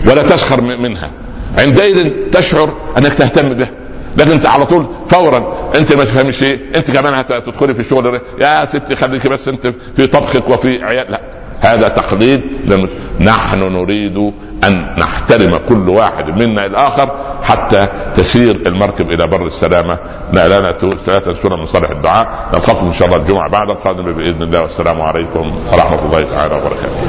ولا 0.07 0.23
تسخر 0.23 0.61
منها. 0.61 1.11
عندئذ 1.59 2.11
تشعر 2.31 2.73
أنك 2.99 3.15
تهتم 3.15 3.55
به. 3.55 3.69
لكن 4.17 4.31
أنت 4.31 4.47
على 4.47 4.67
طول 4.67 4.87
فورا 5.09 5.71
أنت 5.77 5.93
ما 5.97 6.05
تفهمش 6.05 6.37
شيء. 6.39 6.61
أنت 6.77 6.91
كمان 6.91 7.15
هتدخلي 7.15 7.75
في 7.75 7.81
الشغل. 7.81 8.21
يا 8.41 8.65
ستي 8.65 8.97
خليكي 8.97 9.29
بس 9.29 9.49
أنت 9.49 9.73
في 9.97 10.07
طبخك 10.07 10.49
وفي 10.49 10.69
عيال 10.69 11.11
لا. 11.11 11.21
هذا 11.61 11.89
تقليد 11.89 12.43
نحن 13.21 13.59
نريد 13.59 14.33
أن 14.65 14.95
نحترم 14.99 15.57
كل 15.57 15.89
واحد 15.89 16.25
منا 16.25 16.67
الآخر 16.67 17.17
حتى 17.43 17.87
تسير 18.17 18.57
المركب 18.67 19.11
إلى 19.11 19.27
بر 19.27 19.47
السلامة. 19.47 19.99
لا 20.33 20.61
لنا 20.61 20.79
ثلاثة 21.07 21.33
سنة 21.33 21.57
من 21.57 21.65
صالح 21.65 21.91
الدعاء. 21.91 22.49
نلقاكم 22.55 22.87
إن 22.87 22.93
شاء 22.93 23.09
الله 23.09 23.19
الجمعة 23.19 23.51
بعد 23.51 23.71
القادم 23.71 24.13
بإذن 24.13 24.43
الله. 24.43 24.61
والسلام 24.61 25.01
عليكم 25.03 25.53
ورحمة 25.73 26.05
الله 26.07 26.23
تعالى 26.23 26.55
وبركاته. 26.55 27.01